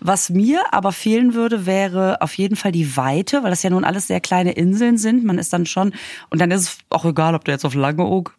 Was 0.00 0.30
mir 0.30 0.62
aber 0.72 0.92
fehlen 0.92 1.34
würde, 1.34 1.66
wäre 1.66 2.20
auf 2.20 2.34
jeden 2.34 2.56
Fall 2.56 2.72
die 2.72 2.96
Weite, 2.96 3.42
weil 3.42 3.50
das 3.50 3.62
ja 3.62 3.70
nun 3.70 3.84
alles 3.84 4.08
sehr 4.08 4.20
kleine 4.20 4.52
Inseln 4.52 4.98
sind. 4.98 5.24
Man 5.24 5.38
ist 5.38 5.52
dann 5.52 5.66
schon, 5.66 5.94
und 6.30 6.40
dann 6.40 6.50
ist 6.50 6.60
es 6.60 6.78
auch 6.90 7.04
egal, 7.04 7.34
ob 7.34 7.44
du 7.44 7.52
jetzt 7.52 7.64
auf 7.64 7.74
Langeoog 7.74 8.34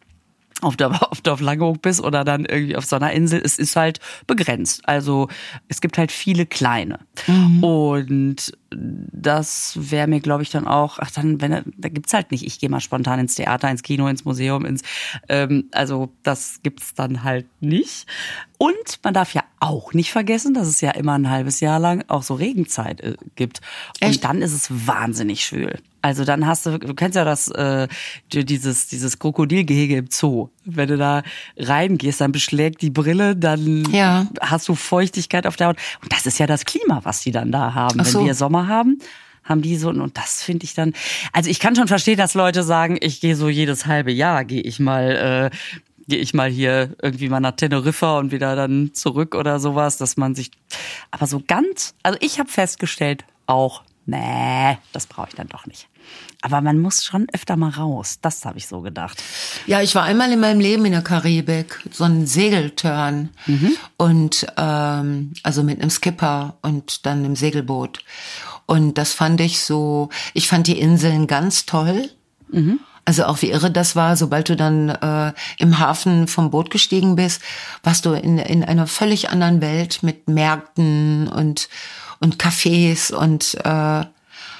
auf 0.60 0.76
der, 0.76 0.90
auf 1.10 1.20
der 1.20 1.32
auf 1.32 1.40
Langeoog 1.40 1.82
bist 1.82 2.00
oder 2.00 2.24
dann 2.24 2.44
irgendwie 2.44 2.76
auf 2.76 2.84
so 2.84 2.96
einer 2.96 3.12
Insel, 3.12 3.40
es 3.44 3.58
ist 3.58 3.74
halt 3.74 4.00
begrenzt. 4.26 4.88
Also 4.88 5.28
es 5.68 5.80
gibt 5.80 5.98
halt 5.98 6.12
viele 6.12 6.46
kleine. 6.46 7.00
Mhm. 7.26 7.64
Und 7.64 8.52
das 8.76 9.76
wäre 9.78 10.06
mir, 10.06 10.20
glaube 10.20 10.42
ich, 10.42 10.50
dann 10.50 10.66
auch, 10.66 10.98
ach 10.98 11.10
dann, 11.10 11.40
wenn 11.40 11.62
da 11.76 11.88
gibt's 11.88 12.14
halt 12.14 12.30
nicht, 12.30 12.46
ich 12.46 12.58
gehe 12.58 12.68
mal 12.68 12.80
spontan 12.80 13.20
ins 13.20 13.34
Theater, 13.34 13.70
ins 13.70 13.82
Kino, 13.82 14.06
ins 14.08 14.24
Museum, 14.24 14.64
ins 14.64 14.82
ähm, 15.28 15.68
also 15.72 16.12
das 16.22 16.60
gibt's 16.62 16.94
dann 16.94 17.24
halt 17.24 17.46
nicht. 17.60 18.06
Und 18.58 19.00
man 19.02 19.12
darf 19.12 19.34
ja 19.34 19.42
auch 19.58 19.92
nicht 19.92 20.12
vergessen, 20.12 20.54
dass 20.54 20.68
es 20.68 20.80
ja 20.80 20.92
immer 20.92 21.14
ein 21.14 21.28
halbes 21.28 21.58
Jahr 21.60 21.80
lang 21.80 22.04
auch 22.06 22.22
so 22.22 22.34
Regenzeit 22.34 23.00
äh, 23.00 23.16
gibt. 23.34 23.60
Und 24.00 24.08
Echt? 24.08 24.24
dann 24.24 24.40
ist 24.40 24.52
es 24.52 24.86
wahnsinnig 24.86 25.44
schwül. 25.44 25.78
Also 26.00 26.24
dann 26.24 26.46
hast 26.48 26.66
du, 26.66 26.78
du 26.78 26.94
kennst 26.94 27.14
ja 27.14 27.24
das, 27.24 27.46
äh, 27.48 27.86
dieses, 28.32 28.88
dieses 28.88 29.20
Krokodilgehege 29.20 29.96
im 29.96 30.06
Zoo. 30.10 30.48
Wenn 30.64 30.88
du 30.88 30.96
da 30.96 31.22
reingehst, 31.56 32.20
dann 32.20 32.32
beschlägt 32.32 32.82
die 32.82 32.90
Brille, 32.90 33.36
dann 33.36 33.84
ja. 33.92 34.26
hast 34.40 34.68
du 34.68 34.74
Feuchtigkeit 34.74 35.46
auf 35.46 35.54
der 35.54 35.68
Haut. 35.68 35.76
Und 36.02 36.12
das 36.12 36.26
ist 36.26 36.38
ja 36.38 36.48
das 36.48 36.64
Klima, 36.64 37.00
was 37.04 37.22
die 37.22 37.30
dann 37.30 37.52
da 37.52 37.74
haben. 37.74 38.02
So. 38.02 38.18
Wenn 38.18 38.26
wir 38.26 38.34
Sommer 38.34 38.61
haben, 38.68 38.98
haben 39.44 39.62
die 39.62 39.76
so, 39.76 39.88
und 39.88 40.16
das 40.16 40.42
finde 40.42 40.64
ich 40.64 40.74
dann, 40.74 40.92
also 41.32 41.50
ich 41.50 41.60
kann 41.60 41.76
schon 41.76 41.88
verstehen, 41.88 42.18
dass 42.18 42.34
Leute 42.34 42.62
sagen, 42.62 42.96
ich 43.00 43.20
gehe 43.20 43.36
so 43.36 43.48
jedes 43.48 43.86
halbe 43.86 44.12
Jahr, 44.12 44.44
gehe 44.44 44.62
ich 44.62 44.78
mal, 44.78 45.50
äh, 45.50 45.56
gehe 46.08 46.20
ich 46.20 46.34
mal 46.34 46.50
hier 46.50 46.94
irgendwie 47.02 47.28
mal 47.28 47.40
nach 47.40 47.56
Teneriffa 47.56 48.18
und 48.18 48.32
wieder 48.32 48.56
dann 48.56 48.92
zurück 48.94 49.34
oder 49.34 49.60
sowas, 49.60 49.96
dass 49.96 50.16
man 50.16 50.34
sich, 50.34 50.50
aber 51.10 51.26
so 51.26 51.42
ganz, 51.46 51.94
also 52.02 52.18
ich 52.20 52.38
habe 52.38 52.50
festgestellt, 52.50 53.24
auch, 53.46 53.82
nee, 54.06 54.78
das 54.92 55.06
brauche 55.06 55.28
ich 55.28 55.34
dann 55.34 55.48
doch 55.48 55.66
nicht. 55.66 55.88
Aber 56.40 56.60
man 56.60 56.78
muss 56.80 57.04
schon 57.04 57.28
öfter 57.32 57.56
mal 57.56 57.70
raus. 57.70 58.18
Das 58.20 58.44
habe 58.44 58.58
ich 58.58 58.66
so 58.66 58.80
gedacht. 58.80 59.22
Ja, 59.66 59.80
ich 59.80 59.94
war 59.94 60.02
einmal 60.02 60.32
in 60.32 60.40
meinem 60.40 60.58
Leben 60.58 60.84
in 60.84 60.92
der 60.92 61.02
Karibik, 61.02 61.80
so 61.92 62.02
ein 62.02 62.26
Segelturn 62.26 63.30
mhm. 63.46 63.76
und 63.96 64.46
ähm, 64.56 65.32
also 65.44 65.62
mit 65.62 65.80
einem 65.80 65.90
Skipper 65.90 66.56
und 66.62 67.06
dann 67.06 67.24
einem 67.24 67.36
Segelboot. 67.36 68.00
Und 68.72 68.96
das 68.96 69.12
fand 69.12 69.38
ich 69.42 69.60
so. 69.60 70.08
Ich 70.32 70.48
fand 70.48 70.66
die 70.66 70.80
Inseln 70.80 71.26
ganz 71.26 71.66
toll. 71.66 72.08
Mhm. 72.50 72.80
Also 73.04 73.26
auch 73.26 73.42
wie 73.42 73.50
irre 73.50 73.70
das 73.70 73.96
war, 73.96 74.16
sobald 74.16 74.48
du 74.48 74.56
dann 74.56 74.88
äh, 74.88 75.34
im 75.58 75.78
Hafen 75.78 76.26
vom 76.26 76.50
Boot 76.50 76.70
gestiegen 76.70 77.14
bist, 77.14 77.42
warst 77.82 78.06
du 78.06 78.14
in, 78.14 78.38
in 78.38 78.64
einer 78.64 78.86
völlig 78.86 79.28
anderen 79.28 79.60
Welt 79.60 80.02
mit 80.02 80.26
Märkten 80.26 81.28
und 81.28 81.68
und 82.20 82.38
Cafés 82.42 83.12
und 83.12 83.58
äh, 83.62 84.06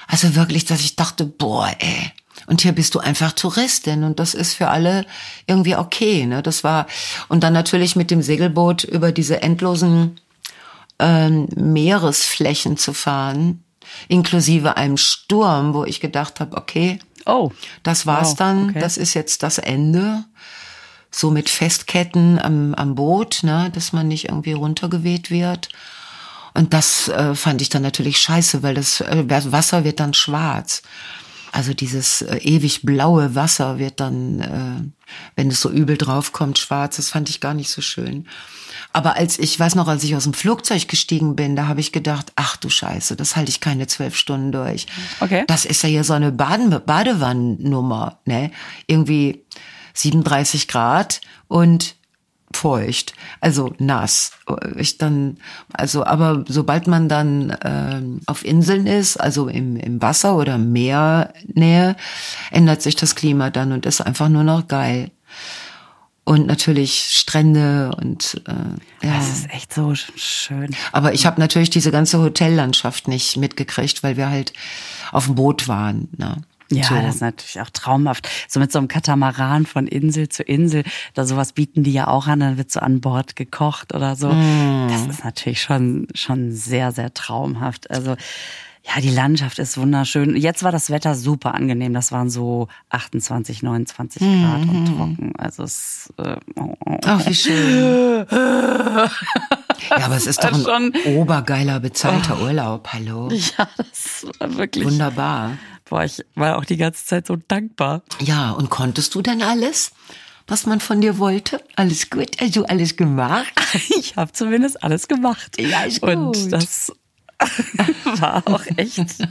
also 0.08 0.34
wirklich, 0.34 0.66
dass 0.66 0.80
ich 0.80 0.94
dachte, 0.94 1.24
boah, 1.24 1.70
ey. 1.78 2.12
Und 2.46 2.60
hier 2.60 2.72
bist 2.72 2.94
du 2.94 2.98
einfach 2.98 3.32
Touristin 3.32 4.04
und 4.04 4.18
das 4.18 4.34
ist 4.34 4.52
für 4.52 4.68
alle 4.68 5.06
irgendwie 5.46 5.76
okay. 5.76 6.26
Ne? 6.26 6.42
Das 6.42 6.64
war 6.64 6.86
und 7.28 7.42
dann 7.42 7.54
natürlich 7.54 7.96
mit 7.96 8.10
dem 8.10 8.20
Segelboot 8.20 8.84
über 8.84 9.10
diese 9.10 9.40
endlosen 9.40 10.20
ähm, 10.98 11.48
Meeresflächen 11.54 12.76
zu 12.76 12.92
fahren, 12.92 13.61
inklusive 14.08 14.76
einem 14.76 14.96
Sturm, 14.96 15.74
wo 15.74 15.84
ich 15.84 16.00
gedacht 16.00 16.40
habe, 16.40 16.56
okay, 16.56 16.98
oh, 17.26 17.50
das 17.82 18.06
war's 18.06 18.30
wow, 18.30 18.36
dann, 18.36 18.70
okay. 18.70 18.80
das 18.80 18.96
ist 18.96 19.14
jetzt 19.14 19.42
das 19.42 19.58
Ende. 19.58 20.24
So 21.14 21.30
mit 21.30 21.50
Festketten 21.50 22.38
am, 22.38 22.74
am 22.74 22.94
Boot, 22.94 23.40
ne, 23.42 23.70
dass 23.74 23.92
man 23.92 24.08
nicht 24.08 24.28
irgendwie 24.28 24.54
runtergeweht 24.54 25.30
wird. 25.30 25.68
Und 26.54 26.72
das 26.72 27.08
äh, 27.08 27.34
fand 27.34 27.60
ich 27.60 27.68
dann 27.68 27.82
natürlich 27.82 28.18
scheiße, 28.18 28.62
weil 28.62 28.74
das 28.74 29.00
äh, 29.02 29.24
Wasser 29.28 29.84
wird 29.84 30.00
dann 30.00 30.14
schwarz. 30.14 30.82
Also 31.50 31.74
dieses 31.74 32.22
äh, 32.22 32.36
ewig 32.38 32.80
blaue 32.82 33.34
Wasser 33.34 33.78
wird 33.78 34.00
dann, 34.00 34.40
äh, 34.40 35.08
wenn 35.36 35.50
es 35.50 35.60
so 35.60 35.70
übel 35.70 35.98
draufkommt, 35.98 36.58
schwarz. 36.58 36.96
Das 36.96 37.10
fand 37.10 37.28
ich 37.28 37.40
gar 37.40 37.52
nicht 37.52 37.70
so 37.70 37.82
schön. 37.82 38.26
Aber 38.92 39.16
als 39.16 39.38
ich 39.38 39.58
weiß 39.58 39.74
noch, 39.74 39.88
als 39.88 40.04
ich 40.04 40.14
aus 40.14 40.24
dem 40.24 40.34
Flugzeug 40.34 40.88
gestiegen 40.88 41.36
bin, 41.36 41.56
da 41.56 41.66
habe 41.66 41.80
ich 41.80 41.92
gedacht, 41.92 42.32
ach 42.36 42.56
du 42.56 42.68
Scheiße, 42.68 43.16
das 43.16 43.36
halte 43.36 43.50
ich 43.50 43.60
keine 43.60 43.86
zwölf 43.86 44.16
Stunden 44.16 44.52
durch. 44.52 44.86
Okay. 45.20 45.44
Das 45.46 45.64
ist 45.64 45.82
ja 45.82 45.88
hier 45.88 46.04
so 46.04 46.12
eine 46.12 46.32
Baden 46.32 46.70
Badewannennummer, 46.70 48.18
ne? 48.26 48.50
Irgendwie 48.86 49.44
37 49.94 50.68
Grad 50.68 51.20
und 51.48 51.96
feucht, 52.56 53.14
also 53.40 53.74
nass. 53.78 54.32
Ich 54.76 54.98
dann, 54.98 55.38
also, 55.72 56.04
aber 56.04 56.44
sobald 56.46 56.86
man 56.86 57.08
dann 57.08 57.50
äh, 57.50 58.02
auf 58.26 58.44
Inseln 58.44 58.86
ist, 58.86 59.16
also 59.16 59.48
im, 59.48 59.76
im 59.76 60.02
Wasser 60.02 60.36
oder 60.36 60.58
Meernähe, 60.58 61.96
ändert 62.50 62.82
sich 62.82 62.96
das 62.96 63.14
Klima 63.14 63.50
dann 63.50 63.72
und 63.72 63.86
ist 63.86 64.00
einfach 64.00 64.28
nur 64.28 64.44
noch 64.44 64.68
geil. 64.68 65.10
Und 66.24 66.46
natürlich 66.46 67.08
Strände 67.10 67.90
und 68.00 68.40
äh, 68.46 69.06
ja. 69.06 69.16
Das 69.16 69.28
ist 69.32 69.50
echt 69.50 69.74
so 69.74 69.94
schön. 69.94 70.74
Aber 70.92 71.14
ich 71.14 71.26
habe 71.26 71.40
natürlich 71.40 71.70
diese 71.70 71.90
ganze 71.90 72.20
Hotellandschaft 72.20 73.08
nicht 73.08 73.36
mitgekriegt, 73.36 74.04
weil 74.04 74.16
wir 74.16 74.30
halt 74.30 74.52
auf 75.10 75.26
dem 75.26 75.34
Boot 75.34 75.66
waren. 75.66 76.08
Ne? 76.16 76.36
Ja, 76.70 76.84
so. 76.84 76.94
das 76.94 77.16
ist 77.16 77.20
natürlich 77.20 77.60
auch 77.60 77.70
traumhaft. 77.70 78.28
So 78.48 78.60
mit 78.60 78.72
so 78.72 78.78
einem 78.78 78.88
Katamaran 78.88 79.66
von 79.66 79.86
Insel 79.86 80.28
zu 80.28 80.42
Insel, 80.42 80.84
da 81.14 81.24
sowas 81.24 81.52
bieten 81.52 81.82
die 81.82 81.92
ja 81.92 82.08
auch 82.08 82.26
an, 82.26 82.40
dann 82.40 82.56
wird 82.56 82.70
so 82.70 82.80
an 82.80 83.00
Bord 83.00 83.36
gekocht 83.36 83.94
oder 83.94 84.16
so. 84.16 84.28
Mm. 84.28 84.88
Das 84.88 85.06
ist 85.06 85.24
natürlich 85.24 85.60
schon, 85.60 86.06
schon 86.14 86.52
sehr, 86.52 86.92
sehr 86.92 87.12
traumhaft. 87.12 87.90
Also, 87.90 88.16
ja, 88.84 89.00
die 89.00 89.10
Landschaft 89.10 89.58
ist 89.60 89.78
wunderschön. 89.78 90.36
Jetzt 90.36 90.64
war 90.64 90.72
das 90.72 90.90
Wetter 90.90 91.14
super 91.14 91.54
angenehm. 91.54 91.94
Das 91.94 92.10
waren 92.10 92.28
so 92.30 92.66
28, 92.90 93.62
29 93.62 94.20
Grad 94.20 94.66
mm. 94.66 94.68
und 94.68 94.86
trocken. 94.86 95.32
Also 95.38 95.62
es. 95.62 96.12
Äh, 96.18 96.36
oh, 96.56 96.74
oh. 96.84 96.98
Ach, 97.04 97.24
wie 97.26 97.34
schön. 97.34 98.26
ja, 98.30 99.08
aber 99.90 100.16
es 100.16 100.26
ist 100.26 100.42
doch 100.42 100.52
ein 100.52 100.62
schon, 100.64 101.14
obergeiler 101.14 101.78
bezahlter 101.78 102.38
oh. 102.40 102.44
Urlaub. 102.44 102.88
Hallo. 102.92 103.28
Ja, 103.58 103.68
das 103.76 104.26
war 104.38 104.56
wirklich 104.56 104.84
wunderbar. 104.84 105.58
Boah, 105.88 106.04
ich 106.04 106.24
war 106.34 106.56
auch 106.56 106.64
die 106.64 106.76
ganze 106.76 107.04
Zeit 107.04 107.26
so 107.26 107.36
dankbar. 107.36 108.02
Ja, 108.20 108.50
und 108.50 108.70
konntest 108.70 109.14
du 109.14 109.22
denn 109.22 109.42
alles? 109.42 109.92
was 110.46 110.66
man 110.66 110.80
von 110.80 111.00
dir 111.00 111.18
wollte? 111.18 111.62
Alles 111.76 112.10
gut? 112.10 112.40
Also 112.40 112.66
alles 112.66 112.96
gemacht? 112.96 113.52
Ich 113.98 114.16
habe 114.16 114.32
zumindest 114.32 114.82
alles 114.82 115.08
gemacht. 115.08 115.58
Ja, 115.58 115.84
ist 115.84 116.02
gut. 116.02 116.10
Und 116.10 116.52
das 116.52 116.92
war 118.20 118.42
auch 118.46 118.64
echt. 118.76 118.98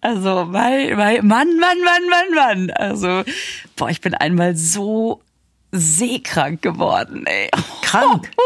also, 0.00 0.44
mein, 0.44 0.96
mein 0.96 1.26
Mann, 1.26 1.58
Mann, 1.58 1.78
Mann, 1.84 2.08
Mann, 2.08 2.34
Mann. 2.34 2.70
Also, 2.70 3.24
boah, 3.76 3.90
ich 3.90 4.00
bin 4.00 4.14
einmal 4.14 4.56
so 4.56 5.20
seekrank 5.72 6.62
geworden, 6.62 7.24
ey. 7.26 7.48
Krank? 7.82 8.30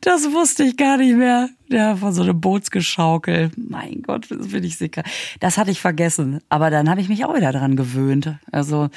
Das 0.00 0.32
wusste 0.32 0.62
ich 0.64 0.78
gar 0.78 0.96
nicht 0.96 1.14
mehr. 1.14 1.50
Ja, 1.68 1.94
von 1.94 2.14
so 2.14 2.22
einem 2.22 2.40
Bootsgeschaukel. 2.40 3.50
Mein 3.56 4.02
Gott, 4.02 4.26
das 4.30 4.48
bin 4.48 4.64
ich 4.64 4.78
sicher. 4.78 5.02
Das 5.38 5.58
hatte 5.58 5.70
ich 5.70 5.80
vergessen. 5.80 6.40
Aber 6.48 6.70
dann 6.70 6.88
habe 6.88 7.02
ich 7.02 7.10
mich 7.10 7.26
auch 7.26 7.36
wieder 7.36 7.52
dran 7.52 7.76
gewöhnt. 7.76 8.34
Also, 8.50 8.88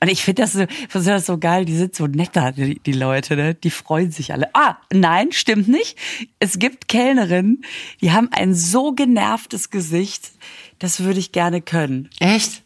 und 0.00 0.08
ich 0.08 0.22
finde 0.24 0.42
das, 0.42 0.52
so, 0.52 0.64
find 0.88 1.06
das 1.08 1.26
so 1.26 1.38
geil. 1.38 1.64
Die 1.64 1.76
sind 1.76 1.96
so 1.96 2.06
netter, 2.06 2.52
die, 2.52 2.78
die 2.78 2.92
Leute, 2.92 3.34
ne? 3.34 3.54
Die 3.54 3.70
freuen 3.70 4.12
sich 4.12 4.32
alle. 4.32 4.48
Ah, 4.54 4.76
nein, 4.92 5.32
stimmt 5.32 5.66
nicht. 5.66 5.98
Es 6.38 6.60
gibt 6.60 6.86
Kellnerinnen, 6.86 7.64
die 8.00 8.12
haben 8.12 8.28
ein 8.30 8.54
so 8.54 8.92
genervtes 8.92 9.70
Gesicht. 9.70 10.30
Das 10.78 11.00
würde 11.00 11.18
ich 11.18 11.32
gerne 11.32 11.60
können. 11.60 12.10
Echt? 12.20 12.62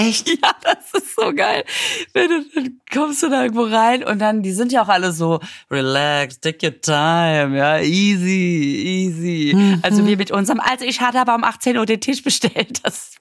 Echt? 0.00 0.30
Ja, 0.42 0.54
das 0.62 1.02
ist 1.02 1.16
so 1.16 1.32
geil. 1.34 1.64
Wenn 2.12 2.28
du, 2.28 2.44
dann 2.54 2.80
kommst 2.92 3.22
du 3.22 3.28
da 3.28 3.42
irgendwo 3.42 3.64
rein 3.64 4.02
und 4.04 4.20
dann, 4.20 4.42
die 4.42 4.52
sind 4.52 4.72
ja 4.72 4.82
auch 4.82 4.88
alle 4.88 5.12
so, 5.12 5.40
relax, 5.70 6.40
take 6.40 6.66
your 6.66 6.80
time, 6.80 7.58
ja, 7.58 7.78
easy, 7.80 9.08
easy. 9.08 9.52
Mhm. 9.54 9.80
Also 9.82 10.06
wir 10.06 10.16
mit 10.16 10.30
unserem, 10.30 10.60
also 10.60 10.84
ich 10.84 11.00
hatte 11.00 11.20
aber 11.20 11.34
um 11.34 11.44
18 11.44 11.76
Uhr 11.76 11.84
den 11.84 12.00
Tisch 12.00 12.22
bestellt, 12.22 12.80
das 12.84 13.12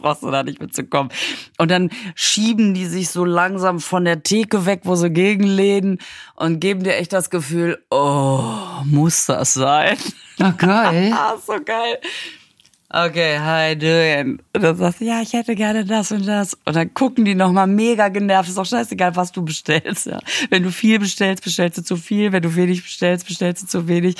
brauchst 0.00 0.22
du 0.22 0.30
da 0.30 0.44
nicht 0.44 0.60
mitzukommen. 0.60 1.10
Und 1.58 1.70
dann 1.70 1.90
schieben 2.14 2.74
die 2.74 2.86
sich 2.86 3.10
so 3.10 3.24
langsam 3.24 3.80
von 3.80 4.04
der 4.04 4.22
Theke 4.22 4.66
weg, 4.66 4.82
wo 4.84 4.94
sie 4.94 5.10
gegenlehnen 5.10 5.98
und 6.36 6.60
geben 6.60 6.84
dir 6.84 6.94
echt 6.96 7.12
das 7.12 7.30
Gefühl, 7.30 7.82
oh, 7.90 8.52
muss 8.84 9.26
das 9.26 9.54
sein? 9.54 9.96
Ach, 10.38 10.56
geil. 10.56 11.12
so 11.46 11.54
geil 11.64 11.98
okay, 12.90 13.38
how 13.38 13.70
you 13.70 13.76
doing? 13.76 14.38
Und 14.54 14.62
dann 14.62 14.76
sagst 14.76 15.00
du, 15.00 15.04
ja, 15.04 15.20
ich 15.20 15.32
hätte 15.32 15.54
gerne 15.54 15.84
das 15.84 16.12
und 16.12 16.26
das. 16.26 16.54
Und 16.64 16.76
dann 16.76 16.92
gucken 16.94 17.24
die 17.24 17.34
nochmal 17.34 17.66
mega 17.66 18.08
genervt. 18.08 18.48
Ist 18.48 18.58
auch 18.58 18.66
scheißegal, 18.66 19.16
was 19.16 19.32
du 19.32 19.44
bestellst. 19.44 20.06
Ja. 20.06 20.20
Wenn 20.50 20.62
du 20.62 20.70
viel 20.70 20.98
bestellst, 20.98 21.44
bestellst 21.44 21.78
du 21.78 21.82
zu 21.82 21.96
viel. 21.96 22.32
Wenn 22.32 22.42
du 22.42 22.54
wenig 22.54 22.82
bestellst, 22.82 23.26
bestellst 23.26 23.64
du 23.64 23.66
zu 23.66 23.88
wenig. 23.88 24.16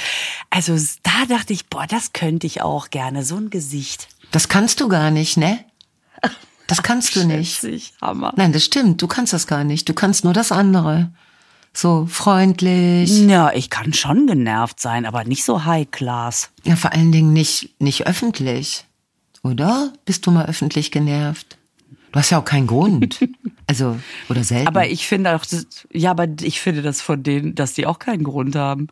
Also 0.50 0.76
da 1.02 1.26
dachte 1.28 1.52
ich, 1.52 1.66
boah, 1.66 1.86
das 1.88 2.12
könnte 2.12 2.46
ich 2.46 2.62
auch 2.62 2.90
gerne. 2.90 3.24
So 3.24 3.36
ein 3.36 3.50
Gesicht. 3.50 4.08
Das 4.30 4.48
kannst 4.48 4.80
du 4.80 4.88
gar 4.88 5.10
nicht, 5.10 5.36
ne? 5.36 5.58
Das 6.68 6.82
kannst 6.82 7.14
du 7.14 7.24
nicht. 7.24 7.62
Hammer. 8.00 8.32
Nein, 8.36 8.52
das 8.52 8.64
stimmt. 8.64 9.00
Du 9.00 9.06
kannst 9.06 9.32
das 9.32 9.46
gar 9.46 9.62
nicht. 9.62 9.88
Du 9.88 9.94
kannst 9.94 10.24
nur 10.24 10.32
das 10.32 10.50
andere. 10.50 11.12
So 11.76 12.06
freundlich. 12.08 13.10
Ja, 13.26 13.52
ich 13.52 13.68
kann 13.68 13.92
schon 13.92 14.26
genervt 14.26 14.80
sein, 14.80 15.04
aber 15.04 15.24
nicht 15.24 15.44
so 15.44 15.66
high 15.66 15.90
class. 15.90 16.50
Ja, 16.64 16.74
vor 16.74 16.92
allen 16.92 17.12
Dingen 17.12 17.34
nicht, 17.34 17.78
nicht 17.78 18.06
öffentlich. 18.06 18.86
Oder? 19.42 19.92
Bist 20.06 20.26
du 20.26 20.30
mal 20.30 20.46
öffentlich 20.46 20.90
genervt? 20.90 21.58
Du 22.12 22.18
hast 22.18 22.30
ja 22.30 22.38
auch 22.38 22.44
keinen 22.44 22.66
Grund. 22.66 23.18
Also, 23.68 23.98
oder 24.28 24.44
selten. 24.44 24.68
Aber 24.68 24.86
ich 24.86 25.08
finde 25.08 25.34
auch, 25.34 25.44
das, 25.44 25.66
ja, 25.92 26.12
aber 26.12 26.28
ich 26.40 26.60
finde 26.60 26.82
das 26.82 27.00
von 27.00 27.24
denen, 27.24 27.56
dass 27.56 27.72
die 27.72 27.84
auch 27.84 27.98
keinen 27.98 28.22
Grund 28.22 28.54
haben. 28.54 28.86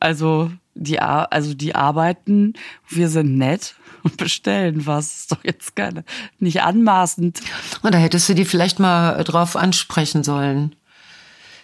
Also, 0.00 0.50
die, 0.74 0.98
also 0.98 1.52
die 1.52 1.74
arbeiten, 1.74 2.54
wir 2.88 3.10
sind 3.10 3.36
nett 3.36 3.74
und 4.04 4.16
bestellen 4.16 4.86
was. 4.86 5.14
Ist 5.14 5.32
doch 5.32 5.44
jetzt 5.44 5.76
keine, 5.76 6.04
nicht 6.38 6.62
anmaßend. 6.62 7.42
Und 7.82 7.94
da 7.94 7.98
hättest 7.98 8.30
du 8.30 8.34
die 8.34 8.46
vielleicht 8.46 8.78
mal 8.78 9.22
drauf 9.24 9.56
ansprechen 9.56 10.24
sollen. 10.24 10.74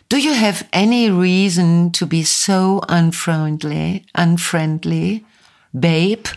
Do 0.09 0.19
you 0.19 0.35
have 0.35 0.65
any 0.73 1.11
reason 1.11 1.93
to 1.93 2.07
be 2.07 2.23
so 2.25 2.83
unfriendly, 2.89 4.05
unfriendly, 4.17 5.25
babe, 5.73 6.31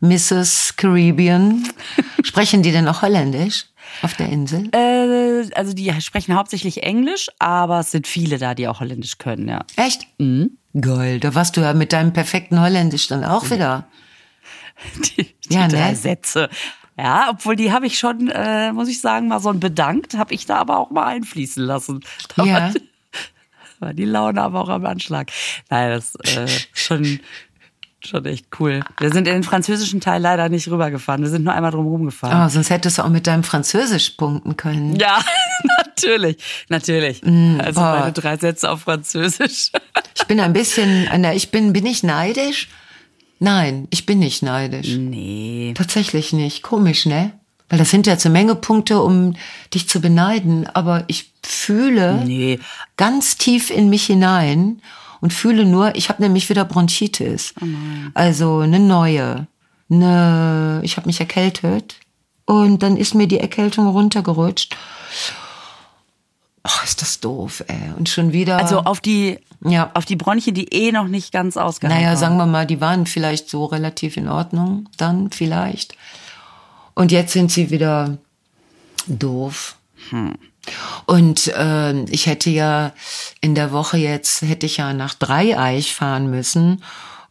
Mrs. 0.00 0.76
Caribbean? 0.76 1.68
Sprechen 2.24 2.62
die 2.62 2.72
denn 2.72 2.88
auch 2.88 3.02
Holländisch 3.02 3.66
auf 4.02 4.14
der 4.14 4.28
Insel? 4.28 4.68
Äh, 4.74 5.48
also 5.54 5.72
die 5.72 5.90
sprechen 6.02 6.34
hauptsächlich 6.34 6.82
Englisch, 6.82 7.28
aber 7.38 7.80
es 7.80 7.92
sind 7.92 8.06
viele 8.06 8.38
da, 8.38 8.54
die 8.54 8.68
auch 8.68 8.80
Holländisch 8.80 9.18
können, 9.18 9.48
ja. 9.48 9.64
Echt? 9.76 10.06
Geil, 10.78 11.20
da 11.20 11.34
warst 11.34 11.56
du 11.56 11.60
ja 11.62 11.72
mit 11.72 11.92
deinem 11.92 12.12
perfekten 12.12 12.60
Holländisch 12.60 13.06
dann 13.08 13.24
auch 13.24 13.50
wieder. 13.50 13.88
Die, 15.16 15.24
die 15.24 15.54
Ja, 15.54 15.66
drei 15.66 15.90
ne? 15.90 15.96
Sätze. 15.96 16.48
Ja, 16.98 17.28
obwohl 17.30 17.54
die 17.54 17.70
habe 17.72 17.86
ich 17.86 17.98
schon, 17.98 18.28
äh, 18.28 18.72
muss 18.72 18.88
ich 18.88 19.00
sagen, 19.00 19.28
mal 19.28 19.38
so 19.40 19.50
ein 19.50 19.60
bedankt, 19.60 20.18
habe 20.18 20.34
ich 20.34 20.46
da 20.46 20.56
aber 20.56 20.78
auch 20.78 20.90
mal 20.90 21.04
einfließen 21.06 21.62
lassen. 21.64 22.00
Da 22.36 22.44
Ja. 22.44 22.54
war, 22.54 22.72
war 23.78 23.94
die 23.94 24.04
Laune 24.04 24.42
aber 24.42 24.60
auch 24.62 24.68
am 24.68 24.84
Anschlag. 24.84 25.30
Nein, 25.70 25.90
das 25.90 26.14
äh, 26.36 26.48
schon 26.74 27.20
schon 28.04 28.24
echt 28.26 28.46
cool. 28.60 28.80
Wir 29.00 29.10
sind 29.12 29.26
in 29.26 29.34
den 29.34 29.42
französischen 29.42 30.00
Teil 30.00 30.22
leider 30.22 30.48
nicht 30.48 30.68
rübergefahren. 30.68 31.22
Wir 31.22 31.28
sind 31.30 31.42
nur 31.44 31.52
einmal 31.52 31.72
drum 31.72 32.04
gefahren. 32.04 32.46
Oh, 32.46 32.48
sonst 32.48 32.70
hättest 32.70 32.98
du 32.98 33.02
auch 33.02 33.08
mit 33.08 33.26
deinem 33.26 33.42
Französisch 33.42 34.10
punkten 34.10 34.56
können. 34.56 34.96
Ja, 34.96 35.20
natürlich, 35.78 36.36
natürlich. 36.68 37.22
also 37.24 37.80
boah. 37.80 37.98
meine 38.00 38.12
drei 38.12 38.36
Sätze 38.36 38.70
auf 38.70 38.82
Französisch. 38.82 39.72
Ich 40.16 40.26
bin 40.26 40.38
ein 40.40 40.52
bisschen, 40.52 41.08
na, 41.20 41.34
ich 41.34 41.50
bin, 41.50 41.72
bin 41.72 41.86
ich 41.86 42.02
neidisch? 42.04 42.68
Nein, 43.40 43.86
ich 43.90 44.06
bin 44.06 44.18
nicht 44.18 44.42
neidisch. 44.42 44.96
Nee. 44.96 45.72
Tatsächlich 45.76 46.32
nicht. 46.32 46.62
Komisch, 46.62 47.06
ne? 47.06 47.32
Weil 47.68 47.78
das 47.78 47.90
sind 47.90 48.06
jetzt 48.06 48.24
eine 48.26 48.32
Menge 48.32 48.54
Punkte, 48.54 49.00
um 49.02 49.34
dich 49.74 49.88
zu 49.88 50.00
beneiden. 50.00 50.66
Aber 50.66 51.04
ich 51.06 51.30
fühle 51.42 52.24
Nee. 52.24 52.58
ganz 52.96 53.36
tief 53.36 53.70
in 53.70 53.90
mich 53.90 54.06
hinein 54.06 54.80
und 55.20 55.32
fühle 55.32 55.64
nur, 55.64 55.94
ich 55.94 56.08
habe 56.08 56.22
nämlich 56.22 56.48
wieder 56.48 56.64
Bronchitis. 56.64 57.54
also 58.14 58.58
eine 58.60 58.78
neue. 58.80 59.46
Eine, 59.90 60.80
ich 60.82 60.96
habe 60.96 61.06
mich 61.06 61.20
erkältet 61.20 61.96
und 62.44 62.82
dann 62.82 62.96
ist 62.96 63.14
mir 63.14 63.26
die 63.26 63.40
Erkältung 63.40 63.86
runtergerutscht. 63.88 64.76
Ach, 66.62 66.84
ist 66.84 67.00
das 67.02 67.20
doof, 67.20 67.64
ey. 67.68 67.92
Und 67.96 68.08
schon 68.08 68.32
wieder. 68.32 68.58
Also 68.58 68.80
auf 68.80 69.00
die, 69.00 69.38
Ja. 69.64 69.90
auf 69.94 70.04
die 70.04 70.16
Bronchien, 70.16 70.54
die 70.54 70.68
eh 70.72 70.92
noch 70.92 71.08
nicht 71.08 71.32
ganz 71.32 71.56
ausgeheilt 71.56 71.96
Naja, 71.96 72.08
waren. 72.10 72.18
sagen 72.18 72.36
wir 72.36 72.46
mal, 72.46 72.66
die 72.66 72.80
waren 72.80 73.06
vielleicht 73.06 73.48
so 73.48 73.64
relativ 73.64 74.16
in 74.16 74.28
Ordnung, 74.28 74.88
dann 74.96 75.30
vielleicht. 75.30 75.94
Und 76.94 77.12
jetzt 77.12 77.32
sind 77.32 77.50
sie 77.52 77.70
wieder 77.70 78.18
doof. 79.06 79.76
Und 81.06 81.46
äh, 81.48 82.02
ich 82.04 82.26
hätte 82.26 82.50
ja 82.50 82.92
in 83.40 83.54
der 83.54 83.72
Woche 83.72 83.96
jetzt, 83.98 84.42
hätte 84.42 84.66
ich 84.66 84.78
ja 84.78 84.92
nach 84.92 85.14
Dreieich 85.14 85.94
fahren 85.94 86.28
müssen, 86.30 86.82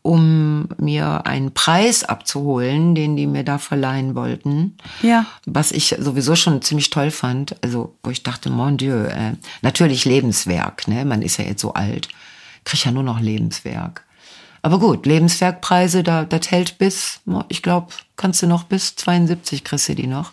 um 0.08 0.70
mir 0.78 1.26
einen 1.26 1.54
Preis 1.54 2.06
abzuholen, 2.06 2.96
den 2.96 3.18
die 3.18 3.28
mir 3.28 3.44
da 3.44 3.58
verleihen 3.58 4.16
wollten. 4.16 4.78
Ja. 5.02 5.26
Was 5.46 5.74
ich 5.74 5.98
sowieso 6.00 6.38
schon 6.38 6.62
ziemlich 6.62 6.90
toll 6.92 7.12
fand. 7.12 7.62
Also, 7.62 7.94
wo 8.04 8.10
ich 8.10 8.24
dachte, 8.24 8.50
mon 8.50 8.78
Dieu, 8.78 9.04
äh, 9.04 9.34
natürlich 9.62 10.06
Lebenswerk, 10.06 10.88
ne? 10.88 11.04
Man 11.04 11.22
ist 11.22 11.38
ja 11.38 11.44
jetzt 11.44 11.62
so 11.62 11.74
alt. 11.74 12.08
Krieg 12.64 12.86
ja 12.86 12.92
nur 12.92 13.04
noch 13.04 13.20
Lebenswerk. 13.20 14.06
Aber 14.62 14.80
gut, 14.80 15.06
Lebenswerkpreise, 15.06 16.04
da, 16.04 16.24
das 16.24 16.52
hält 16.52 16.78
bis, 16.78 17.20
ich 17.50 17.62
glaube, 17.62 17.88
kannst 18.16 18.42
du 18.42 18.48
noch 18.48 18.64
bis 18.64 18.96
72 18.96 19.66
kriegst 19.66 19.90
du 19.90 19.96
die 19.96 20.08
noch. 20.08 20.32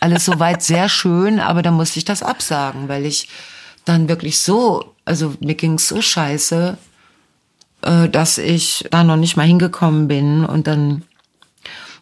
Alles 0.00 0.24
soweit 0.24 0.62
sehr 0.72 0.88
schön, 0.88 1.40
aber 1.40 1.60
da 1.60 1.70
musste 1.70 1.98
ich 1.98 2.06
das 2.06 2.22
absagen, 2.22 2.88
weil 2.88 3.04
ich 3.04 3.28
dann 3.84 4.08
wirklich 4.08 4.38
so, 4.38 4.94
also 5.04 5.34
mir 5.40 5.56
ging's 5.56 5.88
so 5.88 6.00
scheiße, 6.00 6.78
äh, 7.82 8.08
dass 8.08 8.38
ich 8.38 8.84
da 8.90 9.04
noch 9.04 9.16
nicht 9.16 9.36
mal 9.36 9.46
hingekommen 9.46 10.08
bin 10.08 10.44
und 10.44 10.66
dann, 10.66 11.02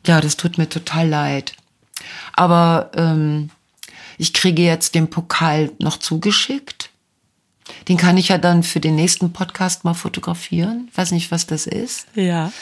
ja, 0.07 0.21
das 0.21 0.37
tut 0.37 0.59
mir 0.59 0.69
total 0.69 1.09
leid. 1.09 1.55
Aber 2.35 2.91
ähm, 2.95 3.51
ich 4.19 4.33
kriege 4.33 4.63
jetzt 4.63 4.95
den 4.95 5.11
Pokal 5.11 5.73
noch 5.79 5.99
zugeschickt. 5.99 6.91
Den 7.89 7.97
kann 7.97 8.17
ich 8.17 8.29
ja 8.29 8.39
dann 8.39 8.63
für 8.63 8.81
den 8.81 8.97
nächsten 8.97 9.33
Podcast 9.33 9.85
mal 9.85 9.95
fotografieren. 9.95 10.89
Weiß 10.95 11.13
nicht, 11.13 11.31
was 11.31 11.47
das 11.47 11.67
ist. 11.67 12.07
Ja. 12.15 12.53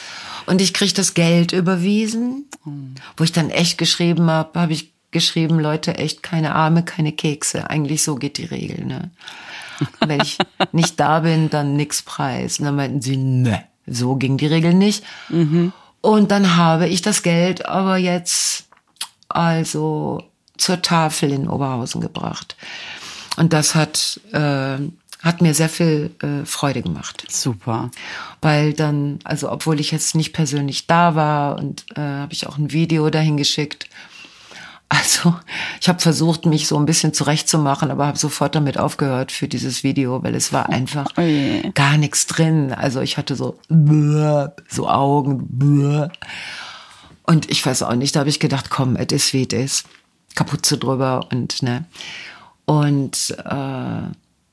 Und 0.45 0.61
ich 0.61 0.73
kriege 0.73 0.93
das 0.93 1.13
Geld 1.13 1.51
überwiesen, 1.51 2.45
wo 3.17 3.23
ich 3.23 3.31
dann 3.31 3.49
echt 3.49 3.77
geschrieben 3.77 4.29
habe, 4.29 4.59
habe 4.59 4.73
ich 4.73 4.91
geschrieben, 5.11 5.59
Leute, 5.59 5.95
echt 5.97 6.23
keine 6.23 6.55
Arme, 6.55 6.83
keine 6.83 7.11
Kekse. 7.11 7.69
Eigentlich 7.69 8.03
so 8.03 8.15
geht 8.15 8.37
die 8.37 8.45
Regel, 8.45 8.85
ne? 8.85 9.11
Wenn 10.05 10.21
ich 10.21 10.37
nicht 10.71 10.99
da 10.99 11.19
bin, 11.21 11.49
dann 11.49 11.75
nix 11.75 12.01
Preis. 12.01 12.59
Und 12.59 12.65
dann 12.65 12.75
meinten 12.75 13.01
sie, 13.01 13.17
ne, 13.17 13.63
so 13.85 14.15
ging 14.15 14.37
die 14.37 14.47
Regel 14.47 14.73
nicht. 14.73 15.03
Und 16.01 16.31
dann 16.31 16.55
habe 16.55 16.87
ich 16.87 17.01
das 17.01 17.23
Geld 17.23 17.65
aber 17.65 17.97
jetzt 17.97 18.65
also 19.27 20.23
zur 20.57 20.81
Tafel 20.81 21.31
in 21.31 21.47
Oberhausen 21.47 22.01
gebracht. 22.01 22.55
Und 23.37 23.53
das 23.53 23.75
hat, 23.75 24.19
äh, 24.33 24.77
hat 25.21 25.41
mir 25.41 25.53
sehr 25.53 25.69
viel 25.69 26.11
äh, 26.21 26.45
Freude 26.45 26.81
gemacht 26.81 27.23
Super. 27.29 27.89
weil 28.41 28.73
dann, 28.73 29.19
also 29.23 29.51
obwohl 29.51 29.79
ich 29.79 29.91
jetzt 29.91 30.15
nicht 30.15 30.33
persönlich 30.33 30.87
da 30.87 31.15
war 31.15 31.57
und 31.57 31.85
äh, 31.95 32.01
habe 32.01 32.33
ich 32.33 32.47
auch 32.47 32.57
ein 32.57 32.71
Video 32.71 33.09
dahin 33.09 33.37
geschickt. 33.37 33.87
Also 34.89 35.35
ich 35.79 35.87
habe 35.87 35.99
versucht, 35.99 36.47
mich 36.47 36.67
so 36.67 36.75
ein 36.77 36.87
bisschen 36.87 37.13
zurechtzumachen, 37.13 37.91
aber 37.91 38.07
habe 38.07 38.17
sofort 38.17 38.55
damit 38.55 38.79
aufgehört 38.79 39.31
für 39.31 39.47
dieses 39.47 39.83
Video, 39.83 40.23
weil 40.23 40.33
es 40.33 40.51
war 40.51 40.69
einfach 40.69 41.05
Oh 41.15 41.21
je. 41.21 41.69
gar 41.75 41.97
nichts 41.97 42.25
drin. 42.25 42.73
Also 42.73 42.99
ich 43.01 43.17
hatte 43.17 43.35
so 43.35 43.59
so 44.67 44.89
Augen 44.89 46.09
und 47.23 47.51
ich 47.51 47.63
weiß 47.63 47.83
auch 47.83 47.93
nicht. 47.95 48.15
Da 48.15 48.21
habe 48.21 48.29
ich 48.29 48.39
gedacht, 48.39 48.71
komm, 48.71 48.95
es 48.95 49.11
ist 49.11 49.33
wie 49.33 49.47
es 49.47 49.53
ist, 49.53 49.85
Kapuze 50.35 50.77
drüber 50.79 51.27
und 51.31 51.61
ne 51.61 51.85
und 52.65 53.35
äh, 53.37 53.43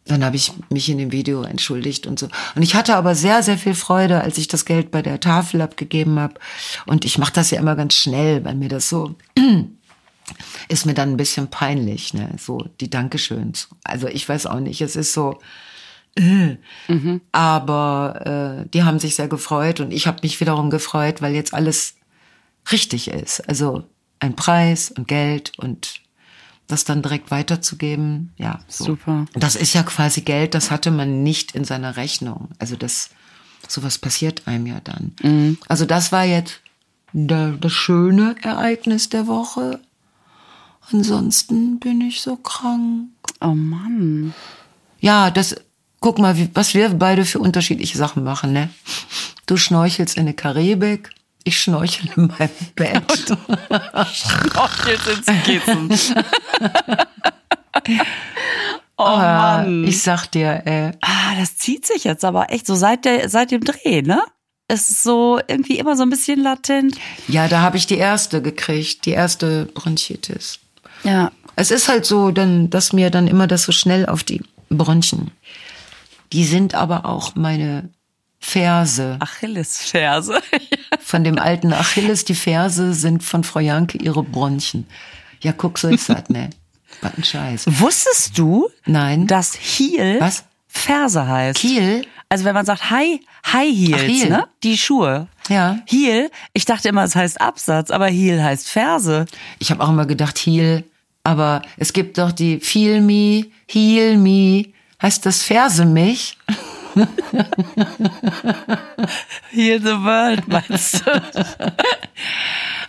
dann 0.08 0.24
habe 0.24 0.36
ich 0.36 0.52
mich 0.70 0.88
in 0.88 0.98
dem 0.98 1.12
Video 1.12 1.42
entschuldigt 1.42 2.06
und 2.06 2.18
so. 2.18 2.28
Und 2.54 2.62
ich 2.62 2.74
hatte 2.74 2.94
aber 2.96 3.14
sehr, 3.14 3.42
sehr 3.42 3.58
viel 3.58 3.74
Freude, 3.74 4.20
als 4.20 4.38
ich 4.38 4.48
das 4.48 4.64
Geld 4.64 4.90
bei 4.90 5.02
der 5.02 5.18
Tafel 5.20 5.60
abgegeben 5.60 6.18
habe. 6.20 6.34
Und 6.86 7.04
ich 7.04 7.18
mache 7.18 7.32
das 7.32 7.50
ja 7.50 7.58
immer 7.58 7.74
ganz 7.76 7.94
schnell, 7.94 8.44
weil 8.44 8.54
mir 8.54 8.68
das 8.68 8.88
so 8.88 9.16
ist 10.68 10.86
mir 10.86 10.94
dann 10.94 11.10
ein 11.10 11.16
bisschen 11.16 11.48
peinlich, 11.48 12.14
ne? 12.14 12.30
So 12.38 12.68
die 12.80 12.90
Dankeschöns. 12.90 13.68
Also 13.84 14.08
ich 14.08 14.28
weiß 14.28 14.46
auch 14.46 14.60
nicht, 14.60 14.80
es 14.80 14.96
ist 14.96 15.12
so. 15.12 15.38
Äh. 16.16 16.56
Aber 17.32 18.64
äh, 18.64 18.68
die 18.70 18.82
haben 18.84 18.98
sich 18.98 19.14
sehr 19.14 19.28
gefreut 19.28 19.80
und 19.80 19.92
ich 19.92 20.06
habe 20.06 20.20
mich 20.22 20.40
wiederum 20.40 20.70
gefreut, 20.70 21.22
weil 21.22 21.34
jetzt 21.34 21.54
alles 21.54 21.94
richtig 22.72 23.08
ist. 23.08 23.48
Also 23.48 23.84
ein 24.18 24.34
Preis 24.34 24.90
und 24.90 25.08
Geld 25.08 25.52
und 25.58 26.00
das 26.66 26.84
dann 26.84 27.02
direkt 27.02 27.30
weiterzugeben, 27.30 28.32
ja. 28.38 28.60
So. 28.66 28.84
Super. 28.84 29.26
Das 29.34 29.54
ist 29.54 29.74
ja 29.74 29.82
quasi 29.82 30.22
Geld, 30.22 30.54
das 30.54 30.70
hatte 30.70 30.90
man 30.90 31.22
nicht 31.22 31.54
in 31.54 31.64
seiner 31.64 31.96
Rechnung. 31.96 32.48
Also 32.58 32.76
das, 32.76 33.10
sowas 33.68 33.98
passiert 33.98 34.48
einem 34.48 34.66
ja 34.66 34.80
dann. 34.82 35.14
Also 35.68 35.84
das 35.84 36.10
war 36.10 36.24
jetzt 36.24 36.60
das 37.12 37.72
schöne 37.72 38.34
Ereignis 38.42 39.08
der 39.08 39.26
Woche. 39.26 39.80
Ansonsten 40.92 41.78
bin 41.78 42.00
ich 42.00 42.20
so 42.20 42.36
krank. 42.36 43.08
Oh 43.40 43.54
Mann. 43.54 44.34
Ja, 45.00 45.30
das, 45.30 45.56
guck 46.00 46.18
mal, 46.18 46.36
was 46.54 46.74
wir 46.74 46.88
beide 46.90 47.24
für 47.24 47.38
unterschiedliche 47.38 47.98
Sachen 47.98 48.24
machen, 48.24 48.52
ne? 48.52 48.70
Du 49.46 49.56
schnorchelst 49.56 50.16
in 50.16 50.26
der 50.26 50.34
Karibik, 50.34 51.10
ich 51.44 51.60
schnorchel 51.60 52.08
in 52.16 52.26
meinem 52.26 52.50
Bett. 52.74 53.34
Jetzt 54.86 55.28
ins 55.28 55.44
Kissen. 55.44 55.90
oh 58.96 59.02
Ah, 59.04 59.58
Mann. 59.58 59.84
ich 59.84 60.02
sag 60.02 60.26
dir, 60.26 60.62
äh, 60.66 60.92
ah, 61.02 61.34
das 61.38 61.56
zieht 61.56 61.86
sich 61.86 62.04
jetzt 62.04 62.24
aber 62.24 62.50
echt 62.52 62.66
so 62.66 62.74
seit, 62.74 63.04
der, 63.04 63.28
seit 63.28 63.50
dem 63.50 63.62
Dreh, 63.64 64.02
ne? 64.02 64.22
Es 64.68 64.90
ist 64.90 65.04
so 65.04 65.38
irgendwie 65.46 65.78
immer 65.78 65.94
so 65.96 66.02
ein 66.02 66.10
bisschen 66.10 66.42
latent. 66.42 66.96
ja, 67.28 67.46
da 67.46 67.60
habe 67.60 67.76
ich 67.76 67.86
die 67.86 67.98
erste 67.98 68.42
gekriegt, 68.42 69.04
die 69.06 69.12
erste 69.12 69.66
Bronchitis. 69.66 70.58
Ja. 71.06 71.32
Es 71.56 71.70
ist 71.70 71.88
halt 71.88 72.04
so, 72.04 72.30
dann, 72.32 72.68
dass 72.68 72.92
mir 72.92 73.08
dann 73.10 73.26
immer 73.28 73.46
das 73.46 73.62
so 73.62 73.72
schnell 73.72 74.04
auf 74.06 74.22
die 74.24 74.42
Bronchien 74.68 75.30
Die 76.32 76.44
sind 76.44 76.74
aber 76.74 77.06
auch 77.06 77.34
meine 77.34 77.88
Ferse. 78.40 79.16
Achillesferse. 79.20 80.40
Von 81.00 81.24
dem 81.24 81.38
alten 81.38 81.72
Achilles, 81.72 82.24
die 82.24 82.34
Ferse 82.34 82.92
sind 82.94 83.22
von 83.24 83.42
Frau 83.44 83.60
Janke 83.60 83.96
ihre 83.98 84.22
Bronchien. 84.22 84.86
Ja, 85.40 85.52
guck, 85.52 85.78
so 85.78 85.88
ist 85.88 86.08
das, 86.08 86.28
ne? 86.28 86.50
Was 87.00 87.14
ein 87.16 87.24
Scheiß. 87.24 87.64
Wusstest 87.80 88.36
du, 88.38 88.68
Nein. 88.84 89.26
dass 89.26 89.54
Heel 89.54 90.20
Was? 90.20 90.44
Ferse 90.68 91.26
heißt? 91.26 91.58
Kiel? 91.58 92.04
Also 92.28 92.44
wenn 92.44 92.54
man 92.54 92.66
sagt 92.66 92.90
High, 92.90 93.20
High 93.52 93.74
Heels, 93.74 94.00
Ach, 94.02 94.08
Heel. 94.08 94.28
ne? 94.30 94.48
Die 94.62 94.76
Schuhe. 94.78 95.28
Ja. 95.48 95.78
Heel, 95.86 96.30
ich 96.52 96.64
dachte 96.64 96.88
immer, 96.88 97.04
es 97.04 97.14
heißt 97.14 97.40
Absatz, 97.40 97.90
aber 97.90 98.06
Heel 98.08 98.42
heißt 98.42 98.68
Ferse. 98.68 99.26
Ich 99.58 99.70
habe 99.70 99.82
auch 99.82 99.88
immer 99.90 100.06
gedacht, 100.06 100.36
Heel. 100.38 100.84
Aber 101.26 101.62
es 101.76 101.92
gibt 101.92 102.18
doch 102.18 102.30
die 102.30 102.60
Feel 102.60 103.00
Me, 103.00 103.46
Heal 103.68 104.16
Me. 104.16 104.66
Heißt 105.02 105.26
das 105.26 105.42
Ferse 105.42 105.84
mich? 105.84 106.38
Heal 109.50 109.80
the 109.80 110.04
World, 110.04 110.46
meinst 110.46 111.04
du? 111.04 111.10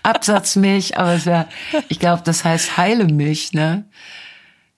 Absatz 0.03 0.55
mich, 0.55 0.95
aber 0.99 1.15
es 1.15 1.25
wär, 1.25 1.49
ich 1.89 1.97
glaube, 1.97 2.21
das 2.25 2.43
heißt 2.45 2.77
heile 2.77 3.05
mich, 3.05 3.53
ne? 3.53 3.85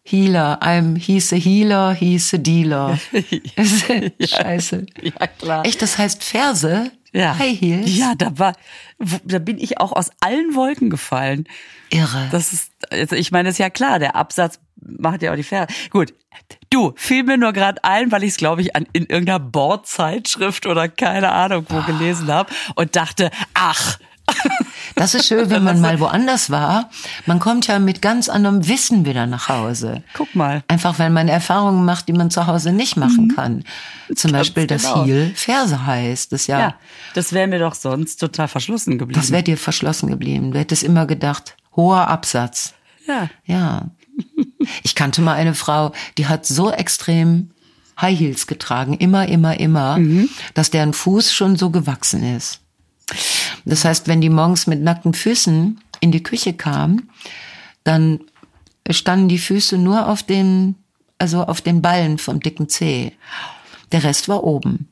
Healer, 0.03 0.59
I'm, 0.61 0.97
he's 0.97 1.33
a 1.33 1.35
healer, 1.35 1.93
he's 1.93 2.33
a 2.33 2.37
dealer. 2.37 2.97
Scheiße. 4.21 4.85
ja, 5.01 5.27
klar. 5.27 5.65
Echt, 5.65 5.81
das 5.81 5.97
heißt 5.97 6.23
Ferse? 6.23 6.91
Ja. 7.11 7.37
High 7.37 7.59
Heels? 7.59 7.97
Ja, 7.97 8.13
da 8.15 8.37
war, 8.37 8.53
da 9.23 9.39
bin 9.39 9.57
ich 9.57 9.79
auch 9.79 9.91
aus 9.91 10.11
allen 10.19 10.55
Wolken 10.55 10.89
gefallen. 10.89 11.47
Irre. 11.89 12.27
Das 12.31 12.53
ist, 12.53 12.71
also 12.91 13.15
ich 13.15 13.31
meine, 13.31 13.49
ist 13.49 13.57
ja 13.57 13.69
klar, 13.69 13.99
der 13.99 14.15
Absatz 14.15 14.59
macht 14.81 15.21
ja 15.21 15.31
auch 15.31 15.35
die 15.35 15.43
Ferse. 15.43 15.73
Gut, 15.89 16.13
du, 16.69 16.93
fiel 16.95 17.23
mir 17.23 17.37
nur 17.37 17.53
gerade 17.53 17.83
ein, 17.83 18.11
weil 18.11 18.23
ich 18.23 18.31
es, 18.31 18.37
glaube 18.37 18.61
ich, 18.61 18.75
an, 18.75 18.85
in 18.93 19.05
irgendeiner 19.05 19.39
Bordzeitschrift 19.39 20.65
oder 20.65 20.87
keine 20.87 21.31
Ahnung 21.31 21.65
wo 21.69 21.81
gelesen 21.81 22.31
habe 22.31 22.53
und 22.75 22.95
dachte, 22.95 23.31
ach, 23.53 23.99
Das 24.95 25.13
ist 25.13 25.27
schön, 25.27 25.49
wenn 25.49 25.63
man 25.63 25.79
mal 25.81 25.99
woanders 25.99 26.49
war. 26.49 26.89
Man 27.25 27.39
kommt 27.39 27.67
ja 27.67 27.79
mit 27.79 28.01
ganz 28.01 28.29
anderem 28.29 28.67
Wissen 28.67 29.05
wieder 29.05 29.25
nach 29.27 29.49
Hause. 29.49 30.03
guck 30.13 30.33
mal. 30.35 30.63
Einfach 30.67 30.99
weil 30.99 31.09
man 31.09 31.27
Erfahrungen 31.27 31.85
macht, 31.85 32.07
die 32.07 32.13
man 32.13 32.31
zu 32.31 32.47
Hause 32.47 32.71
nicht 32.71 32.97
machen 32.97 33.33
kann. 33.35 33.63
Zum 34.15 34.31
Beispiel, 34.31 34.67
dass 34.67 34.83
genau. 34.83 35.05
Heel 35.05 35.31
Ferse 35.35 35.85
heißt. 35.85 36.31
Das 36.31 36.47
ja, 36.47 36.59
Ja, 36.59 36.75
das 37.13 37.33
wäre 37.33 37.47
mir 37.47 37.59
doch 37.59 37.75
sonst 37.75 38.17
total 38.17 38.47
verschlossen 38.47 38.97
geblieben. 38.97 39.19
das 39.19 39.31
wäre 39.31 39.43
dir 39.43 39.57
verschlossen 39.57 40.09
geblieben. 40.09 40.51
Du 40.51 40.59
hättest 40.59 40.83
immer 40.83 41.05
gedacht, 41.05 41.55
hoher 41.75 42.07
Absatz. 42.07 42.73
ja. 43.07 43.29
Ja. 43.45 43.89
Ich 44.83 44.95
kannte 44.95 45.21
mal 45.21 45.35
eine 45.35 45.55
Frau, 45.55 45.93
die 46.17 46.27
hat 46.27 46.45
so 46.45 46.69
extrem 46.71 47.51
High 48.01 48.19
Heels 48.19 48.47
getragen, 48.47 48.93
immer, 48.95 49.27
immer, 49.27 49.59
immer, 49.59 49.97
dass 50.53 50.69
deren 50.71 50.93
Fuß 50.93 51.31
schon 51.31 51.55
so 51.55 51.69
gewachsen 51.69 52.23
ist. 52.35 52.59
Das 53.69 53.85
heißt, 53.85 54.07
wenn 54.07 54.21
die 54.21 54.29
morgens 54.29 54.67
mit 54.67 54.81
nackten 54.81 55.13
Füßen 55.13 55.79
in 55.99 56.11
die 56.11 56.23
Küche 56.23 56.53
kam, 56.53 57.09
dann 57.83 58.19
standen 58.89 59.29
die 59.29 59.37
Füße 59.37 59.77
nur 59.77 60.07
auf 60.07 60.23
den, 60.23 60.75
also 61.17 61.43
auf 61.43 61.61
den 61.61 61.81
Ballen 61.81 62.17
vom 62.17 62.39
dicken 62.39 62.69
Zeh. 62.69 63.13
Der 63.91 64.03
Rest 64.03 64.27
war 64.29 64.43
oben. 64.43 64.87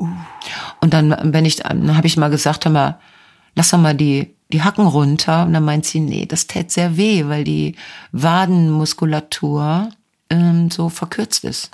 Und 0.81 0.93
dann, 0.93 1.15
wenn 1.33 1.45
ich, 1.45 1.57
dann 1.57 1.95
habe 1.95 2.07
ich 2.07 2.17
mal 2.17 2.29
gesagt, 2.29 2.65
hör 2.65 2.71
mal, 2.71 2.99
lass 3.55 3.69
doch 3.69 3.79
mal 3.79 3.95
die, 3.95 4.33
die 4.51 4.63
Hacken 4.63 4.87
runter. 4.87 5.45
Und 5.45 5.53
dann 5.53 5.65
meint 5.65 5.85
sie, 5.85 5.99
nee, 5.99 6.25
das 6.25 6.47
tät 6.47 6.71
sehr 6.71 6.97
weh, 6.97 7.25
weil 7.27 7.43
die 7.43 7.75
Wadenmuskulatur 8.11 9.89
ähm, 10.29 10.71
so 10.71 10.89
verkürzt 10.89 11.43
ist. 11.43 11.71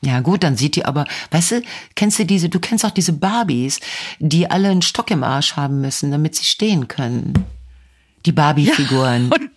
Ja 0.00 0.20
gut, 0.20 0.44
dann 0.44 0.56
sieht 0.56 0.76
die 0.76 0.84
aber, 0.84 1.06
weißt 1.32 1.50
du, 1.52 1.62
kennst 1.96 2.18
du 2.20 2.24
diese, 2.24 2.48
du 2.48 2.60
kennst 2.60 2.84
auch 2.84 2.90
diese 2.92 3.12
Barbies, 3.12 3.80
die 4.20 4.48
alle 4.50 4.68
einen 4.68 4.82
Stock 4.82 5.10
im 5.10 5.24
Arsch 5.24 5.56
haben 5.56 5.80
müssen, 5.80 6.10
damit 6.12 6.36
sie 6.36 6.44
stehen 6.44 6.86
können. 6.88 7.32
Die 8.24 8.32
Barbie-Figuren. 8.32 9.30
und- 9.32 9.50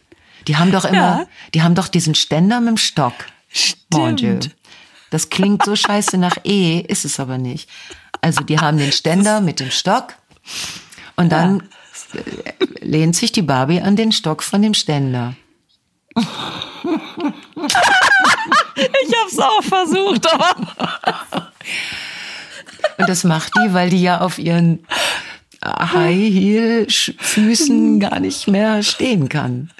die 0.48 0.58
haben 0.58 0.72
doch 0.72 0.86
immer, 0.86 0.98
Ja. 1.22 1.26
die 1.54 1.62
haben 1.62 1.76
doch 1.76 1.88
diesen 1.88 2.16
Ständer 2.16 2.60
mit 2.60 2.70
dem 2.70 2.78
Stock. 2.78 3.14
Stimmt. 3.50 4.56
Das 5.12 5.30
klingt 5.30 5.64
so 5.64 5.76
scheiße 5.76 6.18
nach 6.18 6.38
E, 6.44 6.80
ist 6.80 7.06
es 7.06 7.20
aber 7.20 7.38
nicht. 7.38 7.70
Also 8.22 8.42
die 8.44 8.58
haben 8.60 8.78
den 8.80 8.92
Ständer 8.92 9.42
mit 9.42 9.60
dem 9.60 9.70
Stock 9.70 10.16
und 11.18 11.32
dann 11.32 11.64
äh, 12.14 12.86
lehnt 12.86 13.16
sich 13.16 13.32
die 13.32 13.42
Barbie 13.44 13.82
an 13.82 13.96
den 13.96 14.12
Stock 14.12 14.42
von 14.42 14.62
dem 14.64 14.74
Ständer. 14.74 15.36
Ich 18.76 19.16
hab's 19.16 19.38
auch 19.38 19.62
versucht, 19.62 20.28
aber 20.32 21.52
Und 22.98 23.10
das 23.10 23.24
macht 23.24 23.52
die, 23.58 23.74
weil 23.74 23.90
die 23.90 24.02
ja 24.02 24.22
auf 24.22 24.40
ihren 24.40 24.86
High 25.64 26.34
Heel 26.34 26.88
Füßen 26.90 28.00
gar 28.00 28.20
nicht 28.20 28.48
mehr 28.48 28.82
stehen 28.84 29.30
kann. 29.30 29.72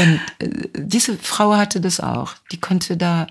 Und 0.00 0.20
äh, 0.38 0.68
diese 0.74 1.16
Frau 1.16 1.54
hatte 1.54 1.80
das 1.80 2.00
auch. 2.00 2.34
Die 2.50 2.58
konnte 2.58 2.96
da, 2.96 3.28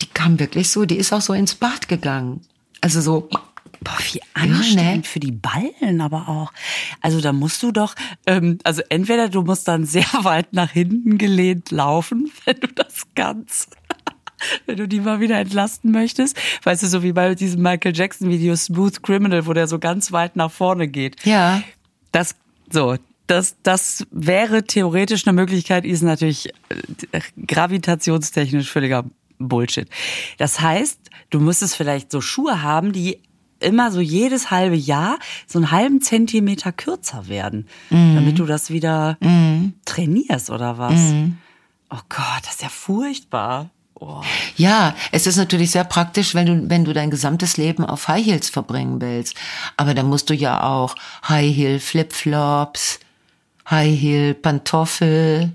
die 0.00 0.06
kam 0.06 0.38
wirklich 0.38 0.70
so, 0.70 0.86
die 0.86 0.96
ist 0.96 1.12
auch 1.12 1.20
so 1.20 1.34
ins 1.34 1.54
Bad 1.54 1.88
gegangen. 1.88 2.40
Also 2.80 3.00
so, 3.00 3.28
Boah, 3.84 3.98
wie 4.12 4.20
anstrengend 4.32 5.04
ne? 5.04 5.08
für 5.08 5.20
die 5.20 5.32
Ballen 5.32 6.00
aber 6.00 6.28
auch. 6.28 6.52
Also 7.00 7.20
da 7.20 7.32
musst 7.32 7.62
du 7.62 7.70
doch, 7.70 7.94
ähm, 8.26 8.58
also 8.64 8.82
entweder 8.88 9.28
du 9.28 9.42
musst 9.42 9.68
dann 9.68 9.84
sehr 9.84 10.06
weit 10.22 10.52
nach 10.52 10.70
hinten 10.70 11.18
gelehnt 11.18 11.70
laufen, 11.70 12.32
wenn 12.44 12.58
du 12.60 12.68
das 12.68 13.04
kannst. 13.14 13.76
Wenn 14.66 14.76
du 14.76 14.86
die 14.86 15.00
mal 15.00 15.20
wieder 15.20 15.38
entlasten 15.38 15.90
möchtest. 15.90 16.36
Weißt 16.64 16.82
du, 16.82 16.86
so 16.86 17.02
wie 17.02 17.12
bei 17.12 17.34
diesem 17.34 17.62
Michael 17.62 17.96
Jackson 17.96 18.28
Video 18.28 18.54
Smooth 18.54 19.02
Criminal, 19.02 19.46
wo 19.46 19.54
der 19.54 19.68
so 19.68 19.78
ganz 19.78 20.12
weit 20.12 20.36
nach 20.36 20.50
vorne 20.50 20.86
geht. 20.86 21.24
ja, 21.24 21.62
Das, 22.12 22.34
so, 22.68 22.96
das, 23.26 23.56
das 23.62 24.06
wäre 24.10 24.64
theoretisch 24.64 25.26
eine 25.26 25.34
Möglichkeit, 25.34 25.86
ist 25.86 26.02
natürlich 26.02 26.48
äh, 27.12 27.20
gravitationstechnisch 27.46 28.70
völliger 28.70 29.04
Bullshit. 29.38 29.88
Das 30.36 30.60
heißt, 30.60 30.98
du 31.30 31.40
müsstest 31.40 31.76
vielleicht 31.76 32.10
so 32.10 32.20
Schuhe 32.20 32.60
haben, 32.62 32.92
die 32.92 33.20
immer 33.60 33.90
so 33.90 34.00
jedes 34.00 34.50
halbe 34.50 34.76
Jahr 34.76 35.18
so 35.46 35.58
einen 35.58 35.70
halben 35.70 36.00
Zentimeter 36.00 36.72
kürzer 36.72 37.28
werden, 37.28 37.66
damit 37.90 38.38
du 38.38 38.46
das 38.46 38.70
wieder 38.70 39.18
trainierst 39.84 40.50
oder 40.50 40.78
was. 40.78 41.00
Oh 41.90 42.00
Gott, 42.08 42.42
das 42.42 42.54
ist 42.54 42.62
ja 42.62 42.68
furchtbar. 42.68 43.70
Oh. 43.94 44.20
Ja, 44.56 44.94
es 45.12 45.26
ist 45.26 45.36
natürlich 45.36 45.70
sehr 45.70 45.84
praktisch, 45.84 46.34
wenn 46.34 46.46
du, 46.46 46.68
wenn 46.68 46.84
du 46.84 46.92
dein 46.92 47.10
gesamtes 47.10 47.56
Leben 47.56 47.84
auf 47.84 48.08
High 48.08 48.26
Heels 48.26 48.50
verbringen 48.50 49.00
willst. 49.00 49.36
Aber 49.76 49.94
dann 49.94 50.08
musst 50.08 50.28
du 50.28 50.34
ja 50.34 50.64
auch 50.64 50.96
High 51.28 51.54
Heel 51.54 51.78
Flipflops, 51.78 52.98
High 53.70 53.98
Heel 53.98 54.34
Pantoffel, 54.34 55.52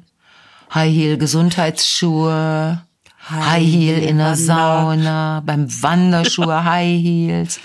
High 0.74 0.94
Heel 0.94 1.18
Gesundheitsschuhe, 1.18 2.82
High 3.30 3.66
Heel 3.66 3.98
in 4.00 4.18
der 4.18 4.36
Sauna, 4.36 5.44
beim 5.46 5.68
Wanderschuhe 5.84 6.64
High 6.64 7.02
Heels. 7.02 7.60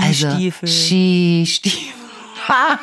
Also 0.00 0.30
Skistiefel. 0.30 0.68
Skistiefel. 0.68 2.00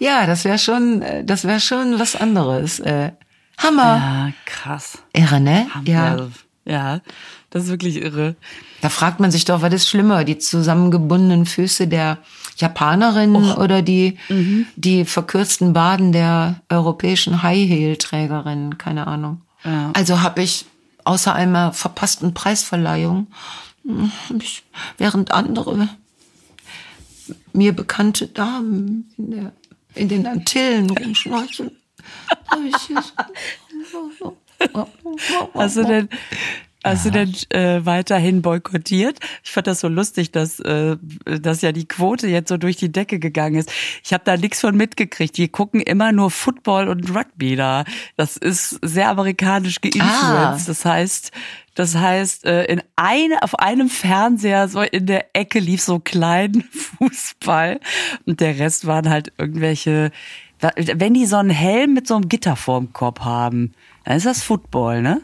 ja, 0.00 0.26
das 0.26 0.44
wäre 0.44 0.58
schon, 0.58 1.02
äh, 1.02 1.24
das 1.24 1.44
wäre 1.44 1.60
schon 1.60 1.98
was 1.98 2.16
anderes. 2.16 2.80
Äh, 2.80 3.12
Hammer. 3.58 3.96
ja, 3.96 4.32
krass. 4.44 4.98
Irre, 5.12 5.40
ne? 5.40 5.66
Ja. 5.84 6.16
Ja. 6.16 6.28
ja, 6.64 7.00
das 7.50 7.64
ist 7.64 7.70
wirklich 7.70 7.96
irre. 8.02 8.36
Da 8.82 8.90
fragt 8.90 9.20
man 9.20 9.30
sich 9.30 9.44
doch, 9.44 9.62
was 9.62 9.72
ist 9.72 9.88
schlimmer, 9.88 10.24
die 10.24 10.38
zusammengebundenen 10.38 11.46
Füße 11.46 11.88
der 11.88 12.18
Japanerin 12.58 13.34
oder 13.36 13.82
die, 13.82 14.18
die 14.76 15.04
verkürzten 15.04 15.72
Baden 15.72 16.12
der 16.12 16.60
europäischen 16.68 17.42
High-Heel-Trägerin, 17.42 18.78
keine 18.78 19.06
Ahnung. 19.06 19.42
Ja. 19.64 19.90
Also 19.94 20.22
habe 20.22 20.42
ich 20.42 20.66
außer 21.04 21.34
einer 21.34 21.72
verpassten 21.72 22.34
Preisverleihung, 22.34 23.28
während 24.98 25.30
andere 25.32 25.88
mir 27.52 27.72
bekannte 27.72 28.28
Damen 28.28 29.12
in, 29.16 29.30
der, 29.30 29.52
in 29.94 30.08
den 30.08 30.26
Antillen 30.26 30.90
rumschnorcheln, 30.90 31.70
Hast 35.54 35.76
du 35.76 35.84
denn, 35.84 36.08
hast 36.82 37.04
du 37.04 37.10
denn 37.10 37.34
äh, 37.50 37.84
weiterhin 37.84 38.42
boykottiert? 38.42 39.18
Ich 39.44 39.50
fand 39.50 39.66
das 39.66 39.80
so 39.80 39.88
lustig, 39.88 40.32
dass, 40.32 40.60
äh, 40.60 40.96
dass 41.24 41.62
ja 41.62 41.72
die 41.72 41.86
Quote 41.86 42.28
jetzt 42.28 42.48
so 42.48 42.56
durch 42.56 42.76
die 42.76 42.90
Decke 42.90 43.18
gegangen 43.18 43.56
ist. 43.56 43.70
Ich 44.02 44.12
habe 44.12 44.24
da 44.24 44.36
nichts 44.36 44.60
von 44.60 44.76
mitgekriegt. 44.76 45.36
Die 45.36 45.48
gucken 45.48 45.80
immer 45.80 46.12
nur 46.12 46.30
Football 46.30 46.88
und 46.88 47.14
Rugby 47.14 47.56
da. 47.56 47.84
Das 48.16 48.36
ist 48.36 48.78
sehr 48.82 49.10
amerikanisch 49.10 49.80
geinfluenced. 49.80 50.14
Ah. 50.14 50.58
Das 50.66 50.84
heißt, 50.84 51.32
das 51.76 51.94
heißt, 51.94 52.46
äh, 52.46 52.64
in 52.64 52.82
eine, 52.96 53.42
auf 53.42 53.58
einem 53.58 53.90
Fernseher 53.90 54.66
so 54.66 54.80
in 54.80 55.04
der 55.04 55.36
Ecke 55.36 55.60
lief 55.60 55.82
so 55.82 55.98
klein 55.98 56.64
Fußball 56.98 57.80
und 58.24 58.40
der 58.40 58.58
Rest 58.58 58.86
waren 58.86 59.08
halt 59.08 59.32
irgendwelche. 59.38 60.10
Wenn 60.74 61.12
die 61.12 61.26
so 61.26 61.36
einen 61.36 61.50
Helm 61.50 61.92
mit 61.92 62.06
so 62.06 62.14
einem 62.16 62.30
Gitter 62.30 62.56
vorm 62.56 62.94
Kopf 62.94 63.20
haben, 63.20 63.74
dann 64.04 64.16
ist 64.16 64.24
das 64.24 64.42
Football, 64.42 65.02
ne? 65.02 65.20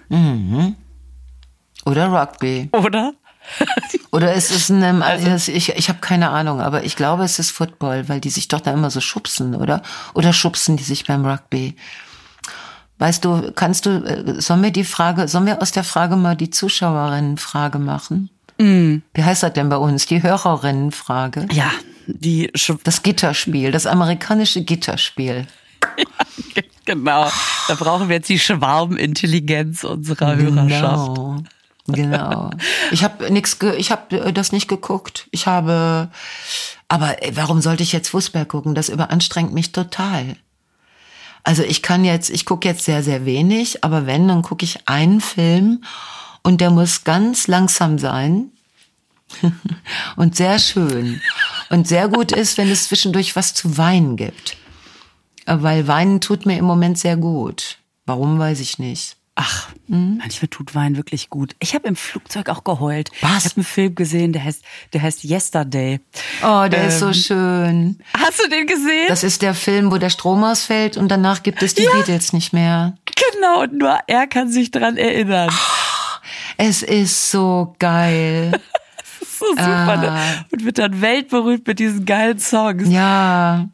Oder 1.87 2.13
Rugby. 2.13 2.69
Oder? 2.73 3.15
Oder 4.13 4.35
ist 4.35 4.51
es 4.51 4.71
ein, 4.71 5.03
also 5.03 5.51
ich, 5.51 5.71
ich 5.71 5.89
habe 5.89 6.01
keine 6.01 6.29
Ahnung, 6.29 6.61
aber 6.61 6.85
ich 6.85 6.97
glaube, 6.97 7.25
es 7.25 7.39
ist 7.39 7.51
Football, 7.51 8.11
weil 8.11 8.21
die 8.21 8.31
sich 8.31 8.49
doch 8.49 8.61
da 8.61 8.73
immer 8.73 8.91
so 8.91 9.01
schubsen, 9.01 9.55
oder? 9.55 9.83
Oder 10.15 10.35
schubsen 10.35 10.77
die 10.77 10.85
sich 10.85 11.07
beim 11.07 11.25
Rugby? 11.25 11.77
Weißt 13.03 13.25
du, 13.25 13.51
kannst 13.57 13.87
du, 13.87 13.91
äh, 14.05 14.41
sollen 14.41 14.63
wir 14.63 14.71
die 14.71 14.85
Frage, 14.85 15.27
sollen 15.27 15.47
wir 15.47 15.61
aus 15.61 15.73
der 15.73 15.83
Frage 15.83 16.15
mal 16.15 16.37
die 16.37 16.51
Zuschauerinnenfrage 16.51 17.81
machen? 17.81 18.31
Mm. 18.59 18.99
Wie 19.13 19.25
heißt 19.25 19.43
das 19.43 19.55
denn 19.55 19.69
bei 19.69 19.77
uns? 19.77 20.07
Die 20.07 20.23
Hörerinnenfrage? 20.23 21.49
Ja, 21.51 21.73
die 22.07 22.53
Sch 22.55 22.75
das 22.85 23.03
Gitterspiel, 23.03 23.73
das 23.73 23.87
amerikanische 23.87 24.63
Gitterspiel. 24.63 25.49
Ja, 25.99 26.05
genau. 26.85 27.29
Da 27.67 27.75
brauchen 27.75 28.09
wir 28.09 28.15
jetzt 28.15 28.29
die 28.29 28.39
Schwarmintelligenz 28.39 29.83
unserer 29.83 30.37
Hörerschaft. 30.37 31.17
Genau. 31.17 31.43
Genau. 31.89 32.51
Ich 32.93 33.03
habe 33.03 33.33
nichts, 33.33 33.59
ich 33.79 33.91
habe 33.91 34.33
das 34.33 34.53
nicht 34.53 34.69
geguckt. 34.69 35.27
Ich 35.33 35.49
habe, 35.49 36.09
aber 36.87 37.17
warum 37.33 37.61
sollte 37.63 37.83
ich 37.83 37.91
jetzt 37.91 38.11
Fußball 38.11 38.47
gucken? 38.47 38.77
Das 38.77 38.89
überanstrengt 38.89 39.53
mich 39.53 39.73
total. 39.73 40.37
Also 41.45 41.63
ich 41.63 41.83
kann 41.83 42.05
jetzt, 42.05 42.31
ich 42.31 42.45
gucke 42.45 42.69
jetzt 42.69 42.85
sehr, 42.85 43.03
sehr 43.03 43.25
wenig, 43.25 43.83
aber 43.85 44.07
wenn, 44.07 44.29
dann 44.29 44.43
gucke 44.43 44.65
ich 44.65 44.89
einen 44.89 45.21
Film 45.21 45.83
und 46.43 46.61
der 46.61 46.71
muss 46.71 47.05
ganz 47.05 47.49
langsam 47.49 47.99
sein 47.99 48.51
und 50.17 50.37
sehr 50.37 50.59
schön 50.59 51.21
und 51.71 51.89
sehr 51.89 52.09
gut 52.09 52.33
ist, 52.33 52.59
wenn 52.59 52.71
es 52.71 52.89
zwischendurch 52.89 53.35
was 53.35 53.55
zu 53.55 53.77
weinen 53.77 54.17
gibt. 54.17 54.57
Weil 55.47 55.89
weinen 55.89 56.21
tut 56.21 56.47
mir 56.47 56.59
im 56.59 56.65
Moment 56.65 56.99
sehr 56.99 57.17
gut. 57.17 57.79
Warum 58.07 58.39
weiß 58.39 58.61
ich 58.61 58.79
nicht. 58.79 59.17
Ach, 59.35 59.71
mhm. 59.87 60.19
manchmal 60.19 60.49
tut 60.49 60.75
Wein 60.75 60.97
wirklich 60.97 61.31
gut. 61.31 61.57
Ich 61.59 61.75
habe 61.75 61.89
im 61.89 61.97
Flugzeug 61.97 62.51
auch 62.51 62.65
geheult. 62.65 63.11
Was? 63.23 63.39
Ich 63.39 63.53
habe 63.53 63.57
einen 63.57 63.65
Film 63.65 63.95
gesehen, 63.95 64.33
der 64.35 64.45
heißt, 64.45 64.63
der 64.93 65.01
heißt 65.01 65.25
Yesterday. 65.25 66.01
Oh, 66.43 66.69
der 66.69 66.83
ähm, 66.83 66.89
ist 66.89 66.99
so 66.99 67.07
ähm, 67.07 67.15
schön. 67.15 67.99
Hast 68.13 68.45
du 68.45 68.49
den 68.51 68.67
gesehen? 68.67 69.07
Das 69.09 69.25
ist 69.25 69.41
der 69.41 69.55
Film, 69.55 69.91
wo 69.91 69.97
der 69.97 70.11
Strom 70.11 70.45
ausfällt 70.45 70.99
und 70.99 71.09
danach 71.09 71.43
gibt 71.43 71.63
es 71.63 71.75
die 71.75 71.85
ja. 71.85 71.93
Beatles 71.93 72.35
nicht 72.35 72.53
mehr. 72.53 72.99
Genau, 73.33 73.65
nur 73.67 74.01
er 74.07 74.27
kann 74.27 74.51
sich 74.51 74.71
dran 74.71 74.99
erinnern. 74.99 75.51
Es 76.59 76.83
ist 76.83 77.31
so 77.31 77.75
geil. 77.79 78.53
ist 79.21 79.39
so 79.39 79.47
super. 79.47 79.97
Ne? 79.97 80.11
Ah. 80.11 80.45
Und 80.51 80.65
wird 80.67 80.77
dann 80.77 81.01
weltberühmt 81.01 81.67
mit 81.67 81.79
diesen 81.79 82.05
geilen 82.05 82.39
Songs. 82.39 82.87
Ja. 82.89 83.69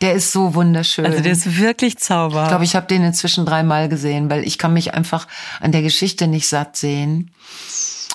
Der 0.00 0.14
ist 0.14 0.32
so 0.32 0.54
wunderschön. 0.54 1.06
Also 1.06 1.20
der 1.20 1.32
ist 1.32 1.58
wirklich 1.58 1.98
zauberhaft. 1.98 2.46
Ich 2.46 2.50
glaube, 2.50 2.64
ich 2.64 2.76
habe 2.76 2.86
den 2.86 3.02
inzwischen 3.04 3.46
dreimal 3.46 3.88
gesehen, 3.88 4.30
weil 4.30 4.46
ich 4.46 4.58
kann 4.58 4.72
mich 4.72 4.94
einfach 4.94 5.26
an 5.60 5.72
der 5.72 5.82
Geschichte 5.82 6.26
nicht 6.26 6.48
satt 6.48 6.76
sehen. 6.76 7.30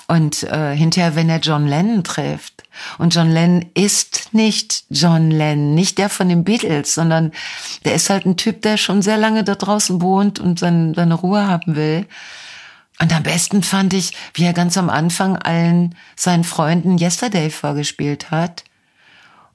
Und 0.08 0.42
äh, 0.42 0.76
hinterher, 0.76 1.14
wenn 1.14 1.28
er 1.28 1.38
John 1.38 1.66
Lennon 1.66 2.04
trifft. 2.04 2.64
Und 2.98 3.14
John 3.14 3.30
Lennon 3.30 3.66
ist 3.74 4.30
nicht 4.32 4.84
John 4.90 5.30
Lennon, 5.30 5.74
nicht 5.74 5.98
der 5.98 6.08
von 6.08 6.28
den 6.28 6.44
Beatles, 6.44 6.94
sondern 6.94 7.32
der 7.84 7.94
ist 7.94 8.10
halt 8.10 8.26
ein 8.26 8.36
Typ, 8.36 8.62
der 8.62 8.76
schon 8.76 9.02
sehr 9.02 9.16
lange 9.16 9.44
da 9.44 9.54
draußen 9.54 10.02
wohnt 10.02 10.38
und 10.38 10.58
seine, 10.58 10.94
seine 10.94 11.14
Ruhe 11.14 11.46
haben 11.46 11.76
will. 11.76 12.06
Und 13.00 13.12
am 13.14 13.22
besten 13.22 13.62
fand 13.62 13.94
ich, 13.94 14.12
wie 14.34 14.44
er 14.44 14.52
ganz 14.52 14.76
am 14.76 14.90
Anfang 14.90 15.36
allen 15.36 15.94
seinen 16.14 16.44
Freunden 16.44 16.98
Yesterday 16.98 17.50
vorgespielt 17.50 18.30
hat 18.30 18.64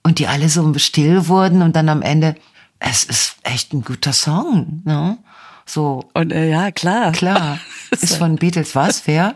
und 0.08 0.20
die 0.20 0.28
alle 0.28 0.48
so 0.48 0.74
still 0.78 1.28
wurden 1.28 1.62
und 1.62 1.76
dann 1.76 1.90
am 1.90 2.02
Ende, 2.02 2.36
es 2.80 3.04
ist 3.04 3.36
echt 3.44 3.74
ein 3.74 3.84
guter 3.84 4.14
Song, 4.14 4.82
ne? 4.86 5.18
So. 5.66 6.06
Und 6.14 6.32
äh, 6.32 6.50
ja, 6.50 6.72
klar. 6.72 7.12
Klar. 7.12 7.60
ist 7.92 8.16
von 8.16 8.38
Beatles 8.38 8.74
was? 8.74 9.06
Wer? 9.06 9.36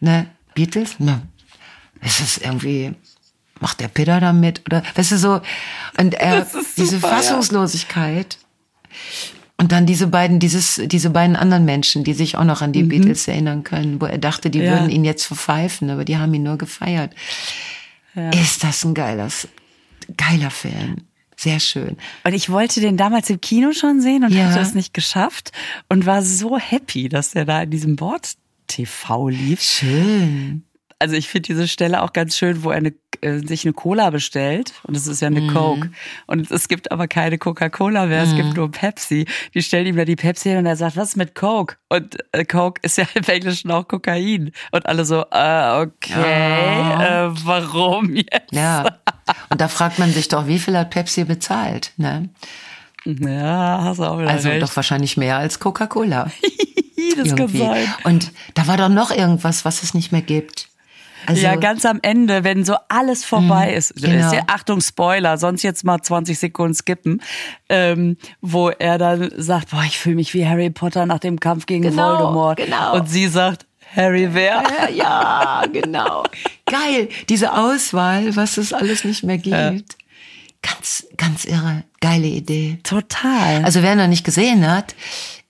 Ne? 0.00 0.26
Beatles? 0.54 0.98
Ne. 0.98 1.22
Es 2.00 2.18
ist 2.18 2.38
irgendwie, 2.38 2.92
macht 3.60 3.78
der 3.78 3.86
Peter 3.86 4.18
da 4.18 4.32
mit? 4.32 4.62
Oder, 4.66 4.82
weißt 4.96 5.12
du, 5.12 5.18
so, 5.18 5.40
und 5.96 6.14
er, 6.14 6.44
super, 6.44 6.64
diese 6.76 6.98
Fassungslosigkeit. 6.98 8.36
Ja. 8.40 8.96
Und 9.58 9.70
dann 9.70 9.86
diese 9.86 10.08
beiden, 10.08 10.40
dieses, 10.40 10.80
diese 10.86 11.10
beiden 11.10 11.36
anderen 11.36 11.66
Menschen, 11.66 12.02
die 12.02 12.14
sich 12.14 12.36
auch 12.36 12.42
noch 12.42 12.62
an 12.62 12.72
die 12.72 12.82
mhm. 12.82 12.88
Beatles 12.88 13.28
erinnern 13.28 13.62
können, 13.62 14.00
wo 14.00 14.06
er 14.06 14.18
dachte, 14.18 14.50
die 14.50 14.58
ja. 14.58 14.72
würden 14.72 14.90
ihn 14.90 15.04
jetzt 15.04 15.24
verpfeifen, 15.26 15.88
aber 15.88 16.04
die 16.04 16.18
haben 16.18 16.34
ihn 16.34 16.42
nur 16.42 16.58
gefeiert. 16.58 17.14
Ja. 18.16 18.30
Ist 18.30 18.64
das 18.64 18.84
ein 18.84 18.94
geiles, 18.94 19.46
geiler 20.16 20.50
Film. 20.50 20.96
Sehr 21.36 21.58
schön. 21.58 21.96
Und 22.24 22.34
ich 22.34 22.50
wollte 22.50 22.80
den 22.80 22.98
damals 22.98 23.30
im 23.30 23.40
Kino 23.40 23.72
schon 23.72 24.02
sehen 24.02 24.24
und 24.24 24.32
ja. 24.32 24.44
hatte 24.44 24.60
es 24.60 24.74
nicht 24.74 24.92
geschafft 24.92 25.52
und 25.88 26.04
war 26.04 26.22
so 26.22 26.58
happy, 26.58 27.08
dass 27.08 27.30
der 27.30 27.46
da 27.46 27.62
in 27.62 27.70
diesem 27.70 27.96
Bord 27.96 28.34
TV 28.66 29.28
lief. 29.28 29.62
Schön. 29.62 30.64
Also 30.98 31.14
ich 31.14 31.28
finde 31.28 31.46
diese 31.46 31.66
Stelle 31.66 32.02
auch 32.02 32.12
ganz 32.12 32.36
schön, 32.36 32.62
wo 32.62 32.70
er 32.70 32.76
eine, 32.76 32.92
äh, 33.22 33.38
sich 33.38 33.64
eine 33.64 33.72
Cola 33.72 34.10
bestellt 34.10 34.72
und 34.84 34.96
es 34.96 35.06
ist 35.06 35.20
ja 35.20 35.28
eine 35.28 35.42
mm. 35.42 35.54
Coke 35.54 35.90
und 36.26 36.50
es 36.50 36.68
gibt 36.68 36.92
aber 36.92 37.08
keine 37.08 37.38
Coca-Cola 37.38 38.06
mehr, 38.06 38.24
mm. 38.24 38.28
es 38.28 38.36
gibt 38.36 38.48
mhm. 38.50 38.54
nur 38.54 38.70
Pepsi. 38.70 39.26
Die 39.54 39.62
stellen 39.62 39.86
ihm 39.86 39.96
da 39.96 40.04
die 40.04 40.16
Pepsi 40.16 40.50
hin 40.50 40.58
und 40.58 40.66
er 40.66 40.76
sagt, 40.76 40.96
was 40.96 41.10
ist 41.10 41.16
mit 41.16 41.34
Coke? 41.34 41.76
Und 41.88 42.16
äh, 42.32 42.44
Coke 42.44 42.80
ist 42.82 42.98
ja 42.98 43.04
im 43.14 43.24
Englischen 43.24 43.70
auch 43.70 43.86
Kokain 43.86 44.52
und 44.72 44.86
alle 44.86 45.04
so, 45.04 45.24
äh, 45.30 45.82
okay, 45.82 46.14
oh. 46.16 47.02
äh, 47.02 47.30
warum 47.44 48.14
jetzt? 48.14 48.52
Ja. 48.52 48.84
Und 49.48 49.60
da 49.60 49.68
fragt 49.68 50.00
man 50.00 50.12
sich 50.12 50.26
doch, 50.26 50.48
wie 50.48 50.58
viel 50.58 50.76
hat 50.76 50.90
Pepsi 50.90 51.22
bezahlt? 51.22 51.92
Ne? 51.96 52.30
Ja, 53.04 53.80
hast 53.84 53.98
du 53.98 54.04
auch 54.04 54.18
wieder 54.18 54.30
Also 54.30 54.48
recht. 54.48 54.62
doch 54.62 54.74
wahrscheinlich 54.74 55.16
mehr 55.16 55.36
als 55.36 55.60
Coca-Cola. 55.60 56.30
das 57.16 57.28
Irgendwie. 57.28 57.58
kann 57.58 57.74
sein. 57.74 57.94
Und 58.04 58.32
da 58.54 58.66
war 58.66 58.76
doch 58.76 58.88
noch 58.88 59.10
irgendwas, 59.10 59.64
was 59.64 59.82
es 59.82 59.94
nicht 59.94 60.12
mehr 60.12 60.22
gibt. 60.22 60.69
Also, 61.26 61.42
ja, 61.42 61.56
ganz 61.56 61.84
am 61.84 61.98
Ende, 62.02 62.44
wenn 62.44 62.64
so 62.64 62.76
alles 62.88 63.24
vorbei 63.24 63.66
mh, 63.66 63.72
ist, 63.72 63.94
genau. 63.96 64.26
ist 64.26 64.32
ja, 64.32 64.42
Achtung, 64.46 64.80
Spoiler, 64.80 65.38
sonst 65.38 65.62
jetzt 65.62 65.84
mal 65.84 66.00
20 66.00 66.38
Sekunden 66.38 66.74
skippen, 66.74 67.22
ähm, 67.68 68.16
wo 68.40 68.70
er 68.70 68.98
dann 68.98 69.30
sagt, 69.36 69.70
boah, 69.70 69.82
ich 69.86 69.98
fühle 69.98 70.16
mich 70.16 70.34
wie 70.34 70.46
Harry 70.46 70.70
Potter 70.70 71.06
nach 71.06 71.18
dem 71.18 71.40
Kampf 71.40 71.66
gegen 71.66 71.82
genau, 71.82 72.18
Voldemort. 72.18 72.56
Genau. 72.58 72.94
Und 72.94 73.08
sie 73.08 73.28
sagt, 73.28 73.66
Harry 73.94 74.28
wer? 74.32 74.62
Ja, 74.94 75.64
genau. 75.72 76.22
Geil, 76.66 77.08
diese 77.28 77.52
Auswahl, 77.52 78.36
was 78.36 78.56
es 78.56 78.72
alles 78.72 79.04
nicht 79.04 79.24
mehr 79.24 79.38
gibt. 79.38 79.56
Ja. 79.56 79.72
Ganz, 80.62 81.06
ganz 81.16 81.44
irre. 81.44 81.84
Geile 82.00 82.26
Idee. 82.26 82.78
Total. 82.82 83.64
Also 83.64 83.82
wer 83.82 83.96
noch 83.96 84.06
nicht 84.06 84.24
gesehen 84.24 84.70
hat, 84.70 84.94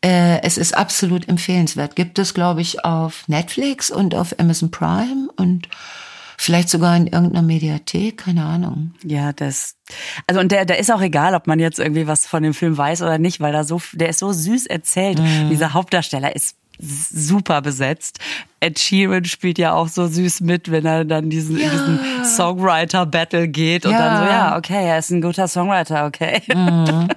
äh, 0.03 0.43
es 0.43 0.57
ist 0.57 0.77
absolut 0.77 1.29
empfehlenswert. 1.29 1.97
Gibt 1.97 2.19
es, 2.19 2.35
glaube 2.35 2.61
ich, 2.61 2.85
auf 2.85 3.29
Netflix 3.29 3.91
und 3.91 4.15
auf 4.15 4.39
Amazon 4.39 4.71
Prime 4.71 5.29
und 5.37 5.69
vielleicht 6.39 6.71
sogar 6.71 6.97
in 6.97 7.07
irgendeiner 7.07 7.43
Mediathek, 7.43 8.17
keine 8.25 8.45
Ahnung. 8.45 8.95
Ja, 9.05 9.35
das. 9.35 9.77
Also 10.27 10.41
und 10.41 10.53
der, 10.53 10.65
der 10.65 10.79
ist 10.79 10.91
auch 10.91 11.03
egal, 11.03 11.35
ob 11.35 11.47
man 11.47 11.61
jetzt 11.61 11.79
irgendwie 11.79 12.07
was 12.07 12.27
von 12.27 12.43
dem 12.43 12.55
Film 12.55 12.79
weiß 12.79 13.03
oder 13.03 13.19
nicht, 13.19 13.41
weil 13.41 13.53
da 13.53 13.63
so, 13.63 13.83
der 13.93 14.09
ist 14.09 14.21
so 14.21 14.33
süß 14.33 14.67
erzählt. 14.67 15.19
Mhm. 15.19 15.51
Dieser 15.51 15.75
Hauptdarsteller 15.75 16.35
ist 16.35 16.57
super 16.79 17.61
besetzt. 17.61 18.21
Ed 18.61 18.79
Sheeran 18.79 19.27
spielt 19.27 19.59
ja 19.59 19.75
auch 19.75 19.89
so 19.89 20.07
süß 20.07 20.41
mit, 20.41 20.71
wenn 20.71 20.87
er 20.87 21.05
dann 21.05 21.29
diesen, 21.29 21.59
ja. 21.59 21.69
diesen 21.69 22.01
Songwriter-Battle 22.25 23.49
geht 23.49 23.85
und 23.85 23.93
ja. 23.93 23.99
dann 23.99 24.25
so, 24.25 24.33
ja, 24.33 24.57
okay, 24.57 24.87
er 24.87 24.99
ist 24.99 25.11
ein 25.11 25.21
guter 25.21 25.47
Songwriter, 25.47 26.07
okay. 26.07 26.41
Mhm. 26.49 27.09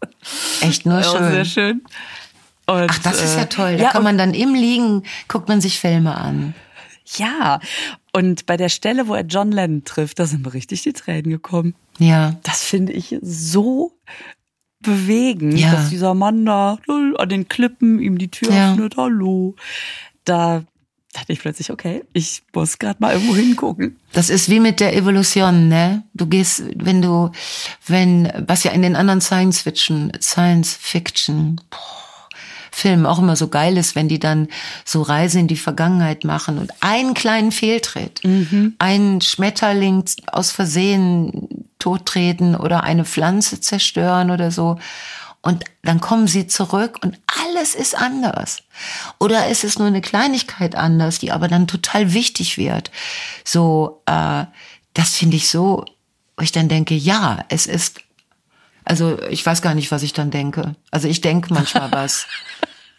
Echt 0.60 0.86
nur 0.86 1.02
schön. 1.02 1.30
Sehr 1.32 1.44
schön. 1.44 1.82
Und, 2.70 2.88
Ach, 2.88 2.98
das 3.00 3.20
ist 3.20 3.34
ja 3.34 3.42
äh, 3.42 3.48
toll. 3.48 3.76
Da 3.78 3.82
ja, 3.82 3.90
kann 3.90 4.04
man 4.04 4.16
dann 4.16 4.32
im 4.32 4.54
Liegen, 4.54 5.02
guckt 5.26 5.48
man 5.48 5.60
sich 5.60 5.80
Filme 5.80 6.16
an. 6.16 6.54
Ja, 7.16 7.58
und 8.12 8.46
bei 8.46 8.56
der 8.56 8.68
Stelle, 8.68 9.08
wo 9.08 9.14
er 9.14 9.24
John 9.24 9.50
Lennon 9.50 9.82
trifft, 9.84 10.20
da 10.20 10.26
sind 10.26 10.44
mir 10.44 10.54
richtig 10.54 10.82
die 10.82 10.92
Tränen 10.92 11.30
gekommen. 11.30 11.74
Ja. 11.98 12.36
Das 12.44 12.62
finde 12.62 12.92
ich 12.92 13.16
so 13.22 13.92
bewegend, 14.78 15.58
ja. 15.58 15.72
dass 15.72 15.90
dieser 15.90 16.14
Mann 16.14 16.46
da 16.46 16.78
an 16.86 17.28
den 17.28 17.48
Klippen 17.48 17.98
ihm 17.98 18.18
die 18.18 18.30
Tür 18.30 18.52
ja. 18.52 18.72
öffnet, 18.72 18.96
hallo. 18.96 19.56
Da 20.24 20.62
dachte 21.12 21.32
ich 21.32 21.40
plötzlich, 21.40 21.72
okay, 21.72 22.04
ich 22.12 22.44
muss 22.54 22.78
gerade 22.78 22.98
mal 23.00 23.14
irgendwo 23.14 23.34
hingucken. 23.34 23.98
Das 24.12 24.30
ist 24.30 24.48
wie 24.48 24.60
mit 24.60 24.78
der 24.78 24.94
Evolution, 24.96 25.66
ne? 25.66 26.04
Du 26.14 26.26
gehst, 26.26 26.62
wenn 26.76 27.02
du, 27.02 27.32
wenn, 27.88 28.32
was 28.46 28.62
ja 28.62 28.70
in 28.70 28.82
den 28.82 28.94
anderen 28.94 29.20
Science 29.20 29.62
Fiction, 29.62 30.12
Science 30.20 30.78
Fiction, 30.80 31.60
boah, 31.68 32.09
Filmen 32.70 33.06
auch 33.06 33.18
immer 33.18 33.36
so 33.36 33.48
geil 33.48 33.76
ist, 33.76 33.94
wenn 33.94 34.08
die 34.08 34.18
dann 34.18 34.48
so 34.84 35.02
Reise 35.02 35.38
in 35.38 35.48
die 35.48 35.56
Vergangenheit 35.56 36.24
machen 36.24 36.58
und 36.58 36.72
einen 36.80 37.14
kleinen 37.14 37.52
Fehltritt, 37.52 38.22
mhm. 38.24 38.74
einen 38.78 39.20
Schmetterling 39.20 40.04
aus 40.30 40.52
Versehen 40.52 41.66
tottreten 41.78 42.54
oder 42.54 42.84
eine 42.84 43.04
Pflanze 43.04 43.60
zerstören 43.60 44.30
oder 44.30 44.50
so. 44.50 44.78
Und 45.42 45.64
dann 45.82 46.00
kommen 46.00 46.26
sie 46.26 46.46
zurück 46.46 46.98
und 47.02 47.18
alles 47.46 47.74
ist 47.74 47.96
anders. 47.96 48.58
Oder 49.18 49.48
ist 49.48 49.64
es 49.64 49.78
nur 49.78 49.88
eine 49.88 50.02
Kleinigkeit 50.02 50.74
anders, 50.74 51.18
die 51.18 51.32
aber 51.32 51.48
dann 51.48 51.66
total 51.66 52.12
wichtig 52.12 52.58
wird. 52.58 52.90
So, 53.42 54.02
äh, 54.04 54.44
das 54.92 55.16
finde 55.16 55.36
ich 55.36 55.48
so, 55.48 55.86
wo 56.36 56.42
ich 56.42 56.52
dann 56.52 56.68
denke, 56.68 56.94
ja, 56.94 57.44
es 57.48 57.66
ist, 57.66 58.00
also 58.90 59.22
ich 59.30 59.46
weiß 59.46 59.62
gar 59.62 59.74
nicht, 59.74 59.90
was 59.92 60.02
ich 60.02 60.12
dann 60.12 60.30
denke. 60.30 60.74
Also 60.90 61.06
ich 61.08 61.20
denke 61.20 61.54
manchmal 61.54 61.90
was. 61.92 62.26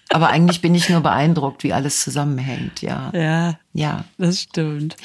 Aber 0.10 0.30
eigentlich 0.30 0.62
bin 0.62 0.74
ich 0.76 0.90
nur 0.90 1.02
beeindruckt, 1.02 1.64
wie 1.64 1.74
alles 1.74 2.02
zusammenhängt, 2.02 2.82
ja. 2.82 3.12
Ja, 3.14 3.60
Ja. 3.74 4.06
das 4.18 4.40
stimmt. 4.42 4.96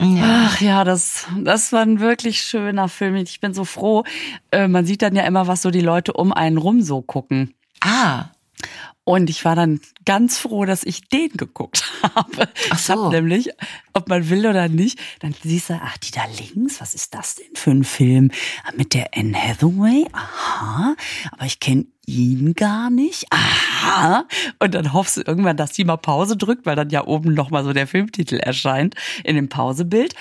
ja. 0.00 0.46
Ach 0.48 0.60
ja, 0.60 0.84
das, 0.84 1.26
das 1.42 1.72
war 1.72 1.82
ein 1.82 2.00
wirklich 2.00 2.42
schöner 2.42 2.88
Film. 2.88 3.16
Ich 3.16 3.40
bin 3.40 3.54
so 3.54 3.64
froh. 3.64 4.04
Äh, 4.50 4.68
man 4.68 4.84
sieht 4.86 5.02
dann 5.02 5.14
ja 5.16 5.22
immer, 5.24 5.46
was 5.46 5.62
so 5.62 5.70
die 5.70 5.80
Leute 5.80 6.12
um 6.12 6.32
einen 6.32 6.58
rum 6.58 6.82
so 6.82 7.00
gucken. 7.02 7.54
Ah, 7.80 8.26
Und 9.06 9.28
ich 9.28 9.44
war 9.44 9.54
dann 9.54 9.80
ganz 10.06 10.38
froh, 10.38 10.64
dass 10.64 10.82
ich 10.82 11.08
den 11.10 11.28
geguckt 11.34 11.84
habe. 12.02 12.48
Ach 12.70 12.78
Ich 12.80 12.88
hab 12.88 12.96
so. 12.96 13.10
nämlich, 13.10 13.50
ob 13.92 14.08
man 14.08 14.30
will 14.30 14.46
oder 14.46 14.68
nicht, 14.68 14.98
dann 15.20 15.34
siehst 15.42 15.68
du, 15.68 15.74
ach, 15.82 15.98
die 15.98 16.10
da 16.10 16.22
links, 16.38 16.80
was 16.80 16.94
ist 16.94 17.14
das 17.14 17.34
denn 17.34 17.54
für 17.54 17.70
ein 17.72 17.84
Film? 17.84 18.30
Ah, 18.64 18.72
Mit 18.76 18.94
der 18.94 19.10
Anne 19.14 19.36
Hathaway? 19.36 20.06
Aha. 20.12 20.96
Aber 21.32 21.44
ich 21.44 21.60
kenne 21.60 21.84
ihn 22.06 22.54
gar 22.54 22.88
nicht. 22.88 23.26
Aha. 23.30 24.26
Und 24.58 24.74
dann 24.74 24.94
hoffst 24.94 25.18
du 25.18 25.22
irgendwann, 25.26 25.58
dass 25.58 25.72
die 25.72 25.84
mal 25.84 25.96
Pause 25.98 26.36
drückt, 26.38 26.64
weil 26.64 26.76
dann 26.76 26.88
ja 26.90 27.06
oben 27.06 27.34
nochmal 27.34 27.62
so 27.64 27.74
der 27.74 27.86
Filmtitel 27.86 28.36
erscheint 28.36 28.94
in 29.22 29.36
dem 29.36 29.50
Pausebild. 29.50 30.14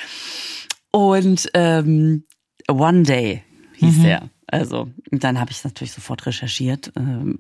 Und 0.92 1.50
ähm, 1.54 2.26
One 2.70 3.04
Day 3.04 3.44
hieß 3.76 4.02
der. 4.02 4.30
Also, 4.48 4.92
dann 5.10 5.40
habe 5.40 5.52
ich 5.52 5.64
natürlich 5.64 5.94
sofort 5.94 6.26
recherchiert. 6.26 6.92
Ähm, 6.96 7.40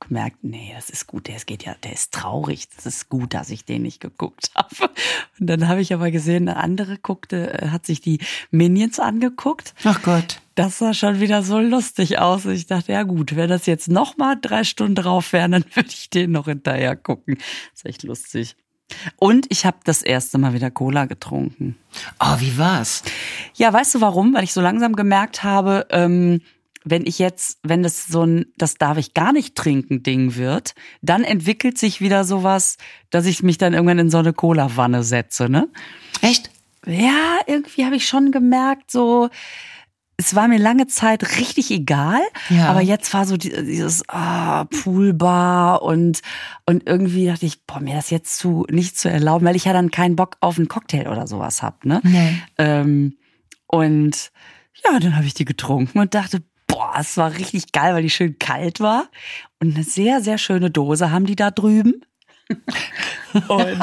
gemerkt, 0.00 0.38
nee, 0.42 0.72
das 0.74 0.90
ist 0.90 1.06
gut, 1.06 1.28
der 1.28 1.36
ist, 1.36 1.46
geht 1.46 1.64
ja, 1.64 1.74
der 1.82 1.92
ist 1.92 2.12
traurig. 2.12 2.68
Das 2.74 2.86
ist 2.86 3.08
gut, 3.08 3.34
dass 3.34 3.50
ich 3.50 3.64
den 3.64 3.82
nicht 3.82 4.00
geguckt 4.00 4.50
habe. 4.54 4.90
Und 5.38 5.46
dann 5.46 5.68
habe 5.68 5.80
ich 5.80 5.92
aber 5.92 6.10
gesehen, 6.10 6.48
eine 6.48 6.56
andere 6.56 6.98
guckte, 6.98 7.62
äh, 7.62 7.68
hat 7.68 7.86
sich 7.86 8.00
die 8.00 8.18
Minions 8.50 8.98
angeguckt. 8.98 9.74
ach 9.84 10.02
Gott. 10.02 10.40
Das 10.56 10.78
sah 10.78 10.92
schon 10.92 11.20
wieder 11.20 11.42
so 11.42 11.58
lustig 11.58 12.18
aus. 12.18 12.44
Ich 12.44 12.66
dachte, 12.66 12.92
ja 12.92 13.04
gut, 13.04 13.34
wenn 13.36 13.48
das 13.48 13.64
jetzt 13.66 13.88
noch 13.88 14.18
mal 14.18 14.36
drei 14.38 14.64
Stunden 14.64 14.96
drauf 14.96 15.32
wären, 15.32 15.52
dann 15.52 15.64
würde 15.74 15.88
ich 15.88 16.10
den 16.10 16.32
noch 16.32 16.46
hinterher 16.46 16.96
gucken. 16.96 17.38
ist 17.74 17.86
echt 17.86 18.02
lustig. 18.02 18.56
Und 19.16 19.46
ich 19.50 19.64
habe 19.64 19.78
das 19.84 20.02
erste 20.02 20.38
Mal 20.38 20.52
wieder 20.52 20.70
Cola 20.70 21.06
getrunken. 21.06 21.76
Oh, 22.18 22.40
wie 22.40 22.58
war's? 22.58 23.02
Ja, 23.54 23.72
weißt 23.72 23.94
du 23.94 24.00
warum? 24.00 24.34
Weil 24.34 24.44
ich 24.44 24.52
so 24.52 24.60
langsam 24.60 24.96
gemerkt 24.96 25.42
habe, 25.42 25.86
ähm, 25.90 26.40
wenn 26.84 27.04
ich 27.06 27.18
jetzt, 27.18 27.58
wenn 27.62 27.82
das 27.82 28.06
so 28.06 28.24
ein, 28.24 28.46
das 28.56 28.74
darf 28.74 28.96
ich 28.96 29.12
gar 29.14 29.32
nicht 29.32 29.54
trinken 29.54 30.02
Ding 30.02 30.36
wird, 30.36 30.74
dann 31.02 31.24
entwickelt 31.24 31.76
sich 31.78 32.00
wieder 32.00 32.24
sowas, 32.24 32.76
dass 33.10 33.26
ich 33.26 33.42
mich 33.42 33.58
dann 33.58 33.74
irgendwann 33.74 33.98
in 33.98 34.10
so 34.10 34.18
eine 34.18 34.32
Cola-Wanne 34.32 35.02
setze, 35.02 35.48
ne? 35.48 35.68
Echt? 36.22 36.50
Ja, 36.86 37.38
irgendwie 37.46 37.84
habe 37.84 37.96
ich 37.96 38.08
schon 38.08 38.32
gemerkt, 38.32 38.90
so, 38.90 39.28
es 40.16 40.34
war 40.34 40.48
mir 40.48 40.58
lange 40.58 40.86
Zeit 40.86 41.38
richtig 41.38 41.70
egal, 41.70 42.20
Ja. 42.48 42.68
aber 42.70 42.80
jetzt 42.80 43.12
war 43.12 43.26
so 43.26 43.36
die- 43.36 43.50
dieses 43.64 44.02
ah, 44.08 44.64
Poolbar 44.64 45.82
und 45.82 46.20
und 46.66 46.86
irgendwie 46.86 47.26
dachte 47.26 47.44
ich, 47.46 47.64
boah, 47.66 47.80
mir 47.80 47.94
das 47.94 48.10
jetzt 48.10 48.38
zu 48.38 48.66
nicht 48.70 48.98
zu 48.98 49.10
erlauben, 49.10 49.44
weil 49.46 49.56
ich 49.56 49.64
ja 49.66 49.72
dann 49.74 49.90
keinen 49.90 50.16
Bock 50.16 50.36
auf 50.40 50.56
einen 50.58 50.68
Cocktail 50.68 51.08
oder 51.08 51.26
sowas 51.26 51.62
hab, 51.62 51.84
ne? 51.84 52.00
Nee. 52.04 52.38
Ähm, 52.58 53.16
und 53.66 54.30
ja, 54.84 54.98
dann 54.98 55.16
habe 55.16 55.26
ich 55.26 55.34
die 55.34 55.44
getrunken 55.44 55.98
und 55.98 56.14
dachte, 56.14 56.42
boah, 56.90 57.00
es 57.00 57.16
war 57.16 57.34
richtig 57.36 57.72
geil, 57.72 57.94
weil 57.94 58.02
die 58.02 58.10
schön 58.10 58.38
kalt 58.38 58.80
war 58.80 59.08
und 59.60 59.74
eine 59.74 59.84
sehr 59.84 60.20
sehr 60.20 60.38
schöne 60.38 60.70
Dose 60.70 61.10
haben 61.10 61.26
die 61.26 61.36
da 61.36 61.50
drüben. 61.50 62.02
und 63.48 63.80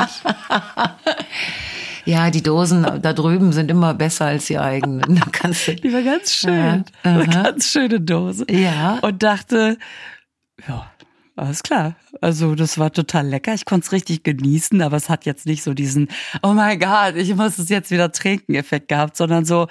Ja, 2.08 2.32
die 2.32 2.42
Dosen 2.42 3.02
da 3.02 3.12
drüben 3.12 3.52
sind 3.52 3.70
immer 3.70 3.94
besser 3.94 4.28
als 4.28 4.46
die 4.46 4.58
eigenen. 4.58 5.16
Da 5.16 5.26
kannst 5.30 5.68
du. 5.68 5.76
Die 5.76 5.92
war 5.92 6.02
ganz 6.02 6.34
schön. 6.34 6.86
Ja, 7.04 7.12
Eine 7.12 7.28
ganz 7.28 7.70
schöne 7.70 8.00
Dose. 8.00 8.46
Ja. 8.50 9.00
Und 9.00 9.24
dachte, 9.24 9.78
ja, 10.70 10.90
alles 11.36 11.64
klar. 11.64 11.98
Also 12.22 12.56
das 12.56 12.78
war 12.78 12.94
total 12.94 13.28
lecker. 13.28 13.54
Ich 13.54 13.66
konnte 13.66 13.86
es 13.86 13.92
richtig 13.92 14.24
genießen, 14.24 14.82
aber 14.82 14.96
es 14.96 15.10
hat 15.10 15.26
jetzt 15.26 15.46
nicht 15.46 15.64
so 15.64 15.74
diesen, 15.74 16.08
oh 16.44 16.54
mein 16.54 16.80
Gott, 16.80 17.16
ich 17.16 17.36
muss 17.36 17.58
es 17.58 17.68
jetzt 17.68 17.92
wieder 17.92 18.10
trinken 18.12 18.56
Effekt 18.56 18.88
gehabt, 18.88 19.18
sondern 19.18 19.44
so, 19.44 19.68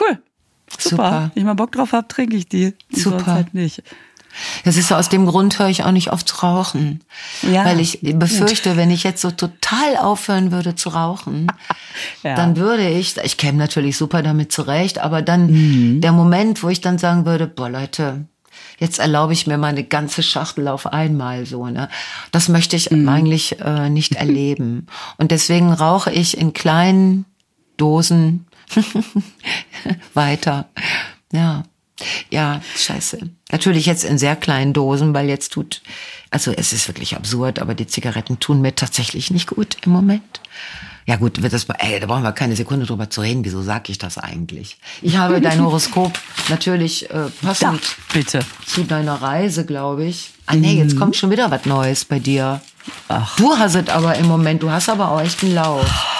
cool. 0.00 0.20
Super. 0.70 0.80
Super. 0.90 1.30
Wenn 1.34 1.40
ich 1.40 1.46
mal 1.46 1.54
Bock 1.54 1.72
drauf 1.72 1.92
hab, 1.92 2.08
trinke 2.08 2.36
ich 2.36 2.48
die. 2.48 2.74
Super. 2.90 3.18
Sonst 3.18 3.26
halt 3.26 3.54
nicht. 3.54 3.82
Das 4.64 4.76
ist 4.76 4.88
so, 4.88 4.94
aus 4.94 5.08
dem 5.08 5.26
Grund 5.26 5.58
höre 5.58 5.68
ich 5.68 5.82
auch 5.84 5.90
nicht 5.90 6.12
oft 6.12 6.42
rauchen. 6.42 7.00
Ja. 7.42 7.64
Weil 7.64 7.80
ich 7.80 7.98
befürchte, 8.02 8.76
wenn 8.76 8.90
ich 8.90 9.02
jetzt 9.02 9.20
so 9.22 9.30
total 9.32 9.96
aufhören 9.96 10.52
würde 10.52 10.76
zu 10.76 10.90
rauchen, 10.90 11.48
Ja. 12.22 12.36
dann 12.36 12.56
würde 12.56 12.88
ich, 12.88 13.16
ich 13.16 13.36
käme 13.36 13.58
natürlich 13.58 13.96
super 13.96 14.22
damit 14.22 14.52
zurecht, 14.52 14.98
aber 15.00 15.22
dann 15.22 15.50
Mhm. 15.50 16.00
der 16.02 16.12
Moment, 16.12 16.62
wo 16.62 16.68
ich 16.68 16.80
dann 16.80 16.98
sagen 16.98 17.24
würde, 17.26 17.46
boah 17.48 17.68
Leute, 17.68 18.26
jetzt 18.78 19.00
erlaube 19.00 19.32
ich 19.32 19.46
mir 19.48 19.58
mal 19.58 19.68
eine 19.68 19.82
ganze 19.82 20.22
Schachtel 20.22 20.68
auf 20.68 20.86
einmal 20.86 21.44
so, 21.46 21.66
ne? 21.66 21.88
Das 22.30 22.48
möchte 22.48 22.76
ich 22.76 22.90
Mhm. 22.92 23.08
eigentlich 23.08 23.58
äh, 23.60 23.88
nicht 23.90 24.14
erleben. 24.14 24.86
Und 25.16 25.32
deswegen 25.32 25.72
rauche 25.72 26.12
ich 26.12 26.36
in 26.38 26.52
kleinen 26.52 27.24
Dosen 27.76 28.46
weiter. 30.14 30.68
Ja. 31.32 31.64
Ja, 32.30 32.60
scheiße. 32.76 33.18
Natürlich 33.50 33.86
jetzt 33.86 34.04
in 34.04 34.18
sehr 34.18 34.36
kleinen 34.36 34.72
Dosen, 34.72 35.14
weil 35.14 35.28
jetzt 35.28 35.52
tut, 35.52 35.82
also 36.30 36.52
es 36.52 36.72
ist 36.72 36.86
wirklich 36.86 37.16
absurd, 37.16 37.58
aber 37.58 37.74
die 37.74 37.88
Zigaretten 37.88 38.38
tun 38.38 38.60
mir 38.60 38.74
tatsächlich 38.76 39.32
nicht 39.32 39.48
gut 39.48 39.76
im 39.84 39.90
Moment. 39.92 40.40
Ja 41.06 41.16
gut, 41.16 41.42
wird 41.42 41.54
das, 41.54 41.66
ey, 41.78 41.98
da 41.98 42.06
brauchen 42.06 42.22
wir 42.22 42.32
keine 42.32 42.54
Sekunde 42.54 42.84
drüber 42.84 43.08
zu 43.08 43.22
reden. 43.22 43.42
Wieso 43.44 43.62
sag 43.62 43.88
ich 43.88 43.96
das 43.96 44.18
eigentlich? 44.18 44.76
Ich 45.00 45.16
habe 45.16 45.40
dein 45.40 45.60
Horoskop 45.64 46.18
natürlich 46.50 47.08
äh, 47.08 47.14
Da, 47.14 47.30
passend 47.48 47.96
bitte. 48.12 48.40
zu 48.66 48.84
deiner 48.84 49.14
Reise, 49.14 49.64
glaube 49.64 50.04
ich. 50.04 50.32
Ah 50.44 50.54
nee, 50.54 50.74
jetzt 50.74 50.98
kommt 50.98 51.16
schon 51.16 51.30
wieder 51.30 51.50
was 51.50 51.64
Neues 51.64 52.04
bei 52.04 52.18
dir. 52.18 52.60
Ach. 53.08 53.36
Du 53.36 53.56
hast 53.56 53.74
es 53.74 53.88
aber 53.88 54.16
im 54.16 54.26
Moment, 54.26 54.62
du 54.62 54.70
hast 54.70 54.90
aber 54.90 55.10
auch 55.10 55.20
echt 55.22 55.42
einen 55.42 55.54
Lauf. 55.54 56.17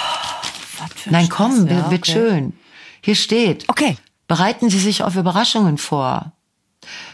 Für 0.99 1.09
ein 1.09 1.13
Nein, 1.13 1.29
komm, 1.29 1.67
ja, 1.67 1.87
okay. 1.87 2.11
schön. 2.11 2.53
Hier 3.01 3.15
steht. 3.15 3.67
Okay. 3.69 3.97
Bereiten 4.27 4.69
Sie 4.69 4.79
sich 4.79 5.03
auf 5.03 5.15
Überraschungen 5.15 5.77
vor. 5.77 6.33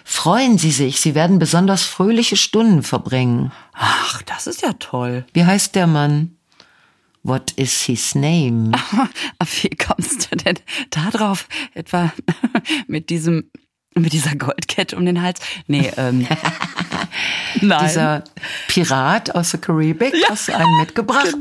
Freuen 0.04 0.58
Sie 0.58 0.72
sich, 0.72 1.00
Sie 1.00 1.16
werden 1.16 1.40
besonders 1.40 1.84
fröhliche 1.84 2.36
Stunden 2.36 2.84
verbringen. 2.84 3.52
Ach, 3.74 4.22
das 4.24 4.48
ist 4.48 4.62
ja 4.62 4.74
toll. 4.74 5.26
Wie 5.34 5.46
heißt 5.46 5.76
der 5.76 5.88
Mann? 5.88 6.36
What 7.24 7.52
is 7.54 7.82
his 7.82 8.14
name? 8.14 8.72
Aber 9.40 9.50
wie 9.62 9.70
kommst 9.70 10.32
du 10.32 10.36
denn 10.36 10.60
da 10.92 11.10
drauf? 11.10 11.48
Etwa 11.74 12.14
mit 12.88 13.10
diesem, 13.10 13.50
mit 13.96 14.14
dieser 14.14 14.36
Goldkette 14.36 14.96
um 14.96 15.06
den 15.06 15.22
Hals? 15.22 15.40
Nee, 15.66 15.92
ähm. 15.98 16.28
nein. 17.62 17.88
Dieser 17.88 18.24
Pirat 18.68 19.34
aus 19.34 19.52
der 19.52 19.62
Karibik, 19.62 20.14
hast 20.30 20.50
du 20.50 20.56
einen 20.56 20.78
mitgebracht? 20.78 21.36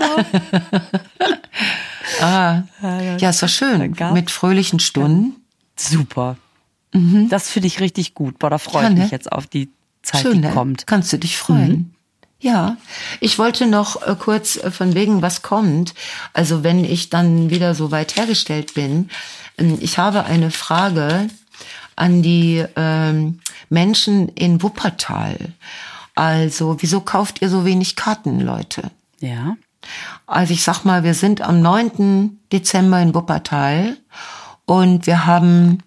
Ah, 2.21 2.62
ja, 3.19 3.31
ist 3.31 3.43
doch 3.43 3.49
schön. 3.49 3.95
Mit 4.12 4.31
fröhlichen 4.31 4.81
Stunden. 4.81 5.37
Super. 5.77 6.37
Das 7.29 7.51
finde 7.51 7.67
ich 7.67 7.81
richtig 7.81 8.14
gut. 8.14 8.38
Boah, 8.38 8.51
da 8.51 8.59
freue 8.59 8.85
Ja, 8.85 8.88
ich 8.90 8.95
ne? 8.95 9.03
mich 9.03 9.11
jetzt 9.11 9.33
auf 9.33 9.47
die 9.49 9.69
Zeit, 10.03 10.23
Schön, 10.23 10.35
die 10.43 10.49
ne? 10.49 10.51
kommt. 10.55 10.87
Kannst 10.87 11.12
du 11.12 11.19
dich 11.19 11.37
freuen. 11.37 11.95
Ja, 12.40 12.77
ich 13.21 13.38
wollte 13.38 13.67
noch 13.67 14.07
äh, 14.07 14.14
kurz 14.19 14.57
äh, 14.57 14.71
von 14.71 14.95
wegen, 14.95 15.23
was 15.23 15.43
kommt. 15.43 15.95
Also 16.35 16.62
wenn 16.62 16.85
ich 16.85 17.09
dann 17.09 17.51
wieder 17.51 17.75
so 17.75 17.90
weit 17.90 18.17
hergestellt 18.17 18.75
bin, 18.75 19.09
ähm, 19.59 19.79
ich 19.81 19.99
habe 19.99 20.25
eine 20.25 20.51
Frage 20.51 21.29
an 21.97 22.23
die 22.23 22.64
ähm, 22.77 23.40
Menschen 23.71 24.29
in 24.29 24.62
Wuppertal. 24.62 25.37
Also 26.14 26.77
wieso 26.81 27.01
kauft 27.01 27.40
ihr 27.40 27.49
so 27.49 27.64
wenig 27.64 27.97
Karten, 27.97 28.40
Leute? 28.40 28.90
Ja. 29.21 29.57
Also 30.27 30.53
ich 30.53 30.62
sag 30.62 30.85
mal, 30.85 31.03
wir 31.03 31.14
sind 31.14 31.42
am 31.42 31.61
9. 31.61 32.40
Dezember 32.53 33.01
in 33.01 33.14
Wuppertal 33.14 33.97
und 34.64 35.07
wir 35.07 35.27
haben, 35.27 35.83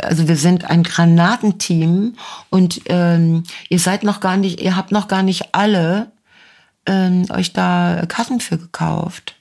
also 0.00 0.28
wir 0.28 0.36
sind 0.36 0.64
ein 0.64 0.82
Granatenteam 0.82 2.14
und 2.50 2.82
ähm, 2.86 3.44
ihr 3.68 3.78
seid 3.78 4.02
noch 4.02 4.20
gar 4.20 4.36
nicht, 4.36 4.60
ihr 4.60 4.76
habt 4.76 4.92
noch 4.92 5.08
gar 5.08 5.22
nicht 5.22 5.54
alle 5.54 6.12
ähm, 6.86 7.26
euch 7.30 7.52
da 7.52 8.04
Karten 8.06 8.40
für 8.40 8.58
gekauft. 8.58 9.36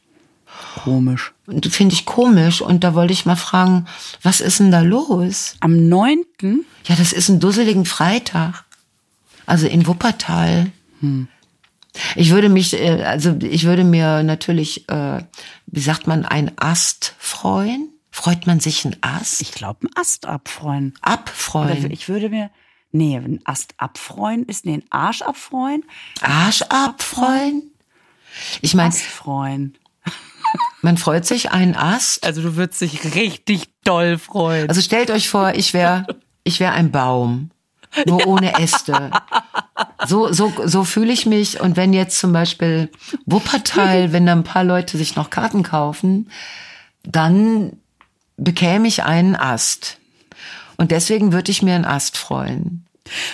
Komisch. 0.83 1.33
Und 1.45 1.65
finde 1.67 1.93
ich 1.93 2.05
komisch 2.05 2.61
und 2.61 2.83
da 2.83 2.93
wollte 2.93 3.13
ich 3.13 3.25
mal 3.25 3.35
fragen, 3.35 3.85
was 4.21 4.41
ist 4.41 4.59
denn 4.59 4.71
da 4.71 4.81
los? 4.81 5.55
Am 5.59 5.89
9. 5.89 6.23
Ja, 6.85 6.95
das 6.95 7.13
ist 7.13 7.29
ein 7.29 7.39
dusseligen 7.39 7.85
Freitag. 7.85 8.63
Also 9.45 9.67
in 9.67 9.85
Wuppertal. 9.87 10.71
Ich 12.15 12.31
würde 12.31 12.49
mich, 12.49 12.73
äh, 12.73 13.03
also 13.03 13.35
ich 13.41 13.65
würde 13.65 13.83
mir 13.83 14.23
natürlich, 14.23 14.89
äh, 14.89 15.23
wie 15.67 15.79
sagt 15.79 16.07
man, 16.07 16.25
ein 16.25 16.51
Ast 16.57 17.15
freuen. 17.19 17.89
Freut 18.11 18.45
man 18.45 18.59
sich 18.59 18.85
ein 18.85 18.95
Ast? 19.01 19.41
Ich 19.41 19.51
glaube, 19.51 19.87
ein 19.87 19.89
Ast 19.95 20.25
abfreuen. 20.25 20.93
Oder 21.01 21.13
Abfreuen. 21.13 21.91
ich 21.91 22.09
würde 22.09 22.29
mir, 22.29 22.51
nee, 22.91 23.17
ein 23.17 23.39
Ast 23.43 23.73
abfreuen 23.77 24.45
ist, 24.45 24.65
nee, 24.65 24.75
ein 24.75 24.83
Arsch 24.89 25.21
abfreuen. 25.21 25.83
Arsch 26.21 26.61
abfreuen? 26.63 27.71
Ich 28.61 28.75
meine, 28.75 28.89
Ast 28.89 29.01
freuen. 29.01 29.77
man 30.81 30.97
freut 30.97 31.25
sich 31.25 31.51
einen 31.51 31.75
Ast. 31.75 32.23
Also 32.23 32.41
du 32.41 32.55
würdest 32.55 32.81
dich 32.81 33.15
richtig 33.15 33.69
doll 33.83 34.17
freuen. 34.17 34.69
Also 34.69 34.81
stellt 34.81 35.09
euch 35.11 35.29
vor, 35.29 35.53
ich 35.55 35.73
wäre 35.73 36.05
ich 36.43 36.59
wär 36.59 36.73
ein 36.73 36.91
Baum, 36.91 37.51
nur 38.05 38.25
ohne 38.27 38.59
Äste. 38.59 39.11
So, 40.05 40.31
so, 40.31 40.53
so 40.65 40.83
fühle 40.83 41.13
ich 41.13 41.25
mich. 41.25 41.59
Und 41.59 41.77
wenn 41.77 41.93
jetzt 41.93 42.19
zum 42.19 42.33
Beispiel 42.33 42.89
Wuppertal, 43.25 44.11
wenn 44.11 44.25
da 44.25 44.33
ein 44.33 44.43
paar 44.43 44.63
Leute 44.63 44.97
sich 44.97 45.15
noch 45.15 45.29
Karten 45.29 45.63
kaufen, 45.63 46.29
dann 47.03 47.77
bekäme 48.37 48.87
ich 48.87 49.03
einen 49.03 49.35
Ast. 49.35 49.97
Und 50.77 50.91
deswegen 50.91 51.31
würde 51.33 51.51
ich 51.51 51.61
mir 51.61 51.75
einen 51.75 51.85
Ast 51.85 52.17
freuen. 52.17 52.85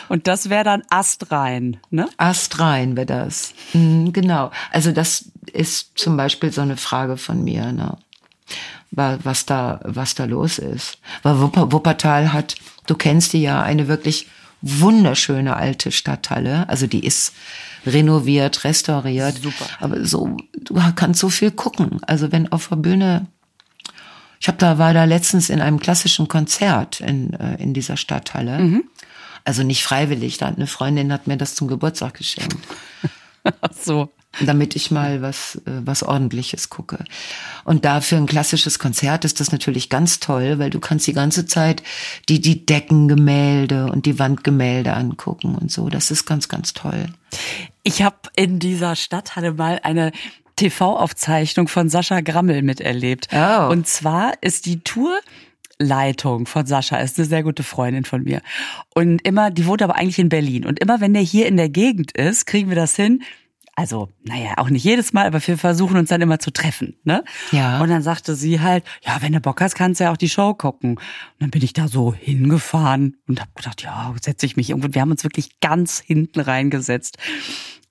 Und 0.08 0.28
das 0.28 0.50
wäre 0.50 0.64
dann 0.64 0.82
astrein, 0.90 1.78
ne? 1.92 2.10
Astrein 2.18 2.96
wäre 2.96 3.06
das. 3.06 3.54
Mhm, 3.74 4.14
genau. 4.14 4.52
Also 4.72 4.92
das 4.92 5.26
ist 5.54 5.98
zum 5.98 6.18
Beispiel 6.18 6.52
so 6.52 6.62
eine 6.62 6.78
Frage 6.78 7.18
von 7.18 7.44
mir, 7.44 7.72
ne? 7.72 7.98
Was 8.92 9.46
da, 9.46 9.80
was 9.84 10.16
da 10.16 10.26
los 10.26 10.58
ist. 10.58 10.98
Weil 11.22 11.40
Wupper, 11.40 11.72
Wuppertal 11.72 12.34
hat, 12.34 12.56
du 12.88 12.96
kennst 12.96 13.34
die 13.34 13.42
ja, 13.44 13.62
eine 13.62 13.88
wirklich 13.88 14.28
wunderschöne 14.62 15.56
alte 15.56 15.92
Stadthalle. 15.92 16.68
Also 16.70 16.88
die 16.88 17.06
ist 17.06 17.34
renoviert, 17.86 18.64
restauriert. 18.64 19.42
Super. 19.42 19.66
Aber 19.80 20.06
so, 20.06 20.38
du 20.54 20.76
kannst 20.96 21.20
so 21.20 21.30
viel 21.30 21.52
gucken. 21.52 22.00
Also 22.06 22.32
wenn 22.32 22.52
auf 22.52 22.68
der 22.68 22.78
Bühne 22.78 23.28
ich 24.42 24.48
habe 24.48 24.58
da 24.58 24.78
war 24.78 24.94
da 24.94 25.04
letztens 25.04 25.50
in 25.50 25.60
einem 25.60 25.80
klassischen 25.80 26.30
Konzert 26.30 27.02
in 27.02 27.34
äh, 27.34 27.62
in 27.62 27.74
dieser 27.74 27.98
Stadthalle. 27.98 28.60
Mhm. 28.60 28.84
Also 29.44 29.64
nicht 29.64 29.84
freiwillig, 29.84 30.38
da 30.38 30.48
hat 30.48 30.58
eine 30.58 30.68
Freundin 30.68 31.12
hat 31.12 31.28
mir 31.28 31.38
das 31.38 31.56
zum 31.56 31.68
Geburtstag 31.68 32.14
geschenkt. 32.16 32.58
Ach 33.44 33.74
so. 33.74 34.12
Damit 34.46 34.76
ich 34.76 34.92
mal 34.92 35.22
was, 35.22 35.56
äh, 35.66 35.82
was 35.86 36.04
ordentliches 36.04 36.70
gucke. 36.70 37.04
Und 37.64 37.86
da 37.86 38.02
für 38.02 38.16
ein 38.16 38.26
klassisches 38.26 38.80
Konzert 38.80 39.26
ist 39.26 39.40
das 39.40 39.52
natürlich 39.52 39.90
ganz 39.90 40.20
toll, 40.20 40.60
weil 40.60 40.70
du 40.70 40.80
kannst 40.80 41.08
die 41.08 41.14
ganze 41.14 41.46
Zeit 41.46 41.84
die, 42.30 42.42
die 42.42 42.66
Deckengemälde 42.66 43.88
und 43.88 44.06
die 44.06 44.20
Wandgemälde 44.20 44.94
angucken 44.94 45.56
und 45.56 45.72
so. 45.72 45.90
Das 45.90 46.12
ist 46.12 46.26
ganz, 46.26 46.48
ganz 46.48 46.74
toll. 46.74 47.08
Ich 47.84 48.02
habe 48.02 48.18
in 48.36 48.60
dieser 48.60 48.96
Stadthalle 48.96 49.54
mal 49.54 49.80
eine 49.84 50.12
TV-Aufzeichnung 50.56 51.68
von 51.68 51.90
Sascha 51.90 52.22
Grammel 52.22 52.62
miterlebt. 52.62 53.28
Oh. 53.32 53.70
Und 53.70 53.88
zwar 53.88 54.34
ist 54.42 54.66
die 54.66 54.82
Tour 54.82 55.20
Leitung 55.80 56.46
von 56.46 56.66
Sascha 56.66 56.98
ist 56.98 57.18
eine 57.18 57.26
sehr 57.26 57.42
gute 57.42 57.64
Freundin 57.64 58.04
von 58.04 58.24
mir. 58.24 58.42
Und 58.94 59.26
immer, 59.26 59.50
die 59.50 59.66
wohnt 59.66 59.82
aber 59.82 59.96
eigentlich 59.96 60.20
in 60.20 60.30
Berlin. 60.30 60.66
Und 60.66 60.80
immer 60.80 61.00
wenn 61.00 61.14
der 61.14 61.24
hier 61.24 61.48
in 61.48 61.56
der 61.56 61.70
Gegend 61.70 62.12
ist, 62.12 62.46
kriegen 62.46 62.68
wir 62.68 62.76
das 62.76 62.96
hin. 62.96 63.24
Also, 63.80 64.10
naja, 64.26 64.56
auch 64.58 64.70
nicht 64.70 64.84
jedes 64.84 65.14
Mal, 65.14 65.26
aber 65.26 65.40
wir 65.48 65.58
versuchen 65.58 65.96
uns 65.96 66.10
dann 66.10 66.20
immer 66.20 66.38
zu 66.40 66.52
treffen, 66.52 66.98
ne? 67.06 67.24
Ja. 67.54 67.80
Und 67.80 67.88
dann 67.88 68.02
sagte 68.02 68.36
sie 68.36 68.60
halt, 68.60 68.84
ja, 69.06 69.22
wenn 69.22 69.32
du 69.32 69.40
Bock 69.40 69.62
hast, 69.62 69.74
kannst 69.74 70.02
du 70.02 70.04
ja 70.04 70.12
auch 70.12 70.18
die 70.18 70.28
Show 70.28 70.54
gucken. 70.54 70.96
Und 70.96 71.02
dann 71.40 71.50
bin 71.50 71.64
ich 71.64 71.72
da 71.72 71.88
so 71.88 72.14
hingefahren 72.14 73.16
und 73.26 73.40
habe 73.40 73.52
gedacht, 73.56 73.82
ja, 73.82 74.14
setze 74.22 74.46
ich 74.46 74.58
mich 74.58 74.72
irgendwo. 74.72 74.94
Wir 74.94 75.02
haben 75.02 75.12
uns 75.12 75.24
wirklich 75.24 75.62
ganz 75.62 76.02
hinten 76.06 76.42
reingesetzt. 76.42 77.20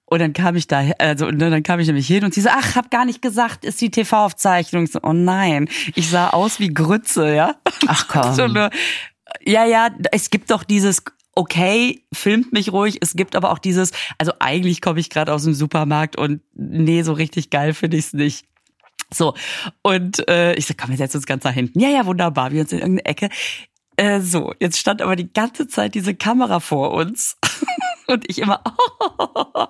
Und 0.05 0.19
dann 0.19 0.35
kam 0.35 0.57
ich 0.57 0.67
da, 0.67 0.83
also 0.99 1.27
und 1.27 1.39
dann 1.39 1.63
kam 1.63 1.81
ich 1.81 1.87
nämlich 1.87 2.07
hin 2.07 2.23
und 2.23 2.35
sie 2.35 2.43
so, 2.43 2.51
ach, 2.53 2.77
hab 2.77 2.91
gar 2.91 3.07
nicht 3.07 3.23
gesagt, 3.23 3.65
ist 3.65 3.81
die 3.81 3.91
TV-Aufzeichnung. 3.91 4.85
Ich 4.85 4.93
So, 4.93 5.01
oh 5.03 5.15
nein, 5.15 5.71
ich 5.95 6.11
sah 6.11 6.29
aus 6.29 6.61
wie 6.61 6.69
Grütze, 6.69 7.35
ja. 7.35 7.55
Ach 7.87 8.09
komm. 8.09 8.33
So 8.35 8.43
eine, 8.43 8.69
ja, 9.43 9.65
ja, 9.65 9.89
es 10.13 10.29
gibt 10.29 10.51
doch 10.51 10.65
dieses 10.65 11.03
okay, 11.39 12.03
filmt 12.13 12.53
mich 12.53 12.73
ruhig. 12.73 12.99
Es 13.01 13.15
gibt 13.15 13.37
aber 13.37 13.53
auch 13.53 13.61
dieses, 13.61 13.93
also 14.19 14.33
eigentlich 14.41 14.81
komme 14.81 14.99
ich 14.99 15.09
gerade 15.09 15.33
aus 15.33 15.45
dem 15.45 15.55
Supermarkt 15.55 16.17
und 16.17 16.41
nee, 16.55 17.03
so 17.03 17.13
richtig 17.13 17.51
geil 17.51 17.75
finde 17.75 17.97
ich's 17.97 18.13
nicht. 18.13 18.45
So, 19.15 19.35
und 19.83 20.29
äh, 20.29 20.55
ich 20.55 20.67
so, 20.67 20.75
komm, 20.77 20.91
wir 20.91 20.97
setzen 20.97 21.19
uns 21.19 21.27
ganz 21.27 21.45
nach 21.45 21.53
hinten. 21.53 21.79
Ja, 21.79 21.91
ja, 21.91 22.07
wunderbar, 22.07 22.51
wir 22.51 22.63
uns 22.63 22.73
in 22.73 22.81
irgendeine 22.81 23.07
Ecke. 23.07 23.29
Äh, 23.97 24.21
so, 24.21 24.53
jetzt 24.59 24.79
stand 24.79 25.01
aber 25.01 25.15
die 25.15 25.33
ganze 25.33 25.69
Zeit 25.69 25.95
diese 25.95 26.17
Kamera 26.17 26.59
vor 26.59 26.93
uns. 26.93 27.37
Und 28.11 28.25
ich 28.27 28.39
immer, 28.39 28.63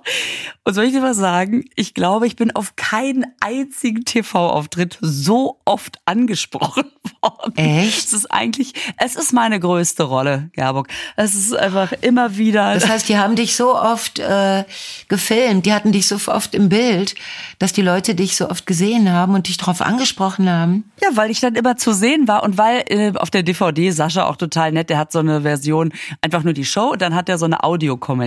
und 0.64 0.74
soll 0.74 0.84
ich 0.84 0.92
dir 0.92 1.02
was 1.02 1.16
sagen? 1.16 1.64
Ich 1.74 1.92
glaube, 1.92 2.28
ich 2.28 2.36
bin 2.36 2.54
auf 2.54 2.76
keinen 2.76 3.26
einzigen 3.40 4.04
TV-Auftritt 4.04 4.96
so 5.00 5.58
oft 5.64 5.98
angesprochen 6.04 6.84
worden. 7.20 7.56
Echt? 7.56 7.98
Es 7.98 8.12
ist 8.12 8.26
eigentlich, 8.26 8.74
es 8.96 9.16
ist 9.16 9.32
meine 9.32 9.58
größte 9.58 10.04
Rolle, 10.04 10.50
Gerburg. 10.52 10.86
Es 11.16 11.34
ist 11.34 11.56
einfach 11.56 11.92
immer 12.00 12.36
wieder. 12.36 12.74
Das 12.74 12.88
heißt, 12.88 13.08
die 13.08 13.18
haben 13.18 13.34
dich 13.34 13.56
so 13.56 13.74
oft 13.76 14.20
äh, 14.20 14.62
gefilmt, 15.08 15.66
die 15.66 15.72
hatten 15.72 15.90
dich 15.90 16.06
so 16.06 16.16
oft 16.30 16.54
im 16.54 16.68
Bild, 16.68 17.16
dass 17.58 17.72
die 17.72 17.82
Leute 17.82 18.14
dich 18.14 18.36
so 18.36 18.48
oft 18.48 18.66
gesehen 18.66 19.10
haben 19.10 19.34
und 19.34 19.48
dich 19.48 19.56
darauf 19.56 19.80
angesprochen 19.80 20.48
haben. 20.48 20.90
Ja, 21.02 21.08
weil 21.14 21.32
ich 21.32 21.40
dann 21.40 21.56
immer 21.56 21.76
zu 21.76 21.92
sehen 21.92 22.28
war 22.28 22.44
und 22.44 22.56
weil 22.56 22.84
äh, 22.86 23.12
auf 23.16 23.30
der 23.30 23.42
DVD 23.42 23.90
Sascha 23.90 24.26
auch 24.26 24.36
total 24.36 24.70
nett, 24.70 24.90
der 24.90 24.98
hat 24.98 25.10
so 25.10 25.18
eine 25.18 25.42
Version, 25.42 25.92
einfach 26.20 26.44
nur 26.44 26.52
die 26.52 26.64
Show 26.64 26.92
und 26.92 27.02
dann 27.02 27.16
hat 27.16 27.28
er 27.28 27.38
so 27.38 27.46
eine 27.46 27.64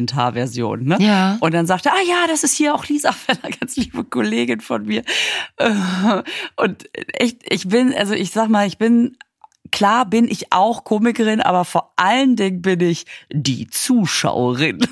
Audiokommentarversion, 0.01 0.83
ne? 0.83 0.97
Ja. 0.99 1.37
Und 1.39 1.53
dann 1.53 1.65
sagt 1.65 1.85
er, 1.85 1.93
ah 1.93 2.01
ja, 2.07 2.27
das 2.27 2.43
ist 2.43 2.55
hier 2.55 2.73
auch 2.73 2.85
Lisa 2.85 3.11
Feller, 3.11 3.49
ganz 3.59 3.75
liebe 3.75 4.03
Kollegin 4.03 4.61
von 4.61 4.85
mir. 4.85 5.03
Und 6.55 6.89
echt, 7.13 7.41
ich 7.51 7.67
bin, 7.67 7.93
also 7.93 8.13
ich 8.13 8.31
sag 8.31 8.49
mal, 8.49 8.67
ich 8.67 8.77
bin 8.77 9.17
Klar 9.73 10.05
bin 10.05 10.27
ich 10.27 10.51
auch 10.51 10.83
Komikerin, 10.83 11.39
aber 11.39 11.63
vor 11.63 11.93
allen 11.95 12.35
Dingen 12.35 12.61
bin 12.61 12.81
ich 12.81 13.05
die 13.31 13.67
Zuschauerin. 13.67 14.79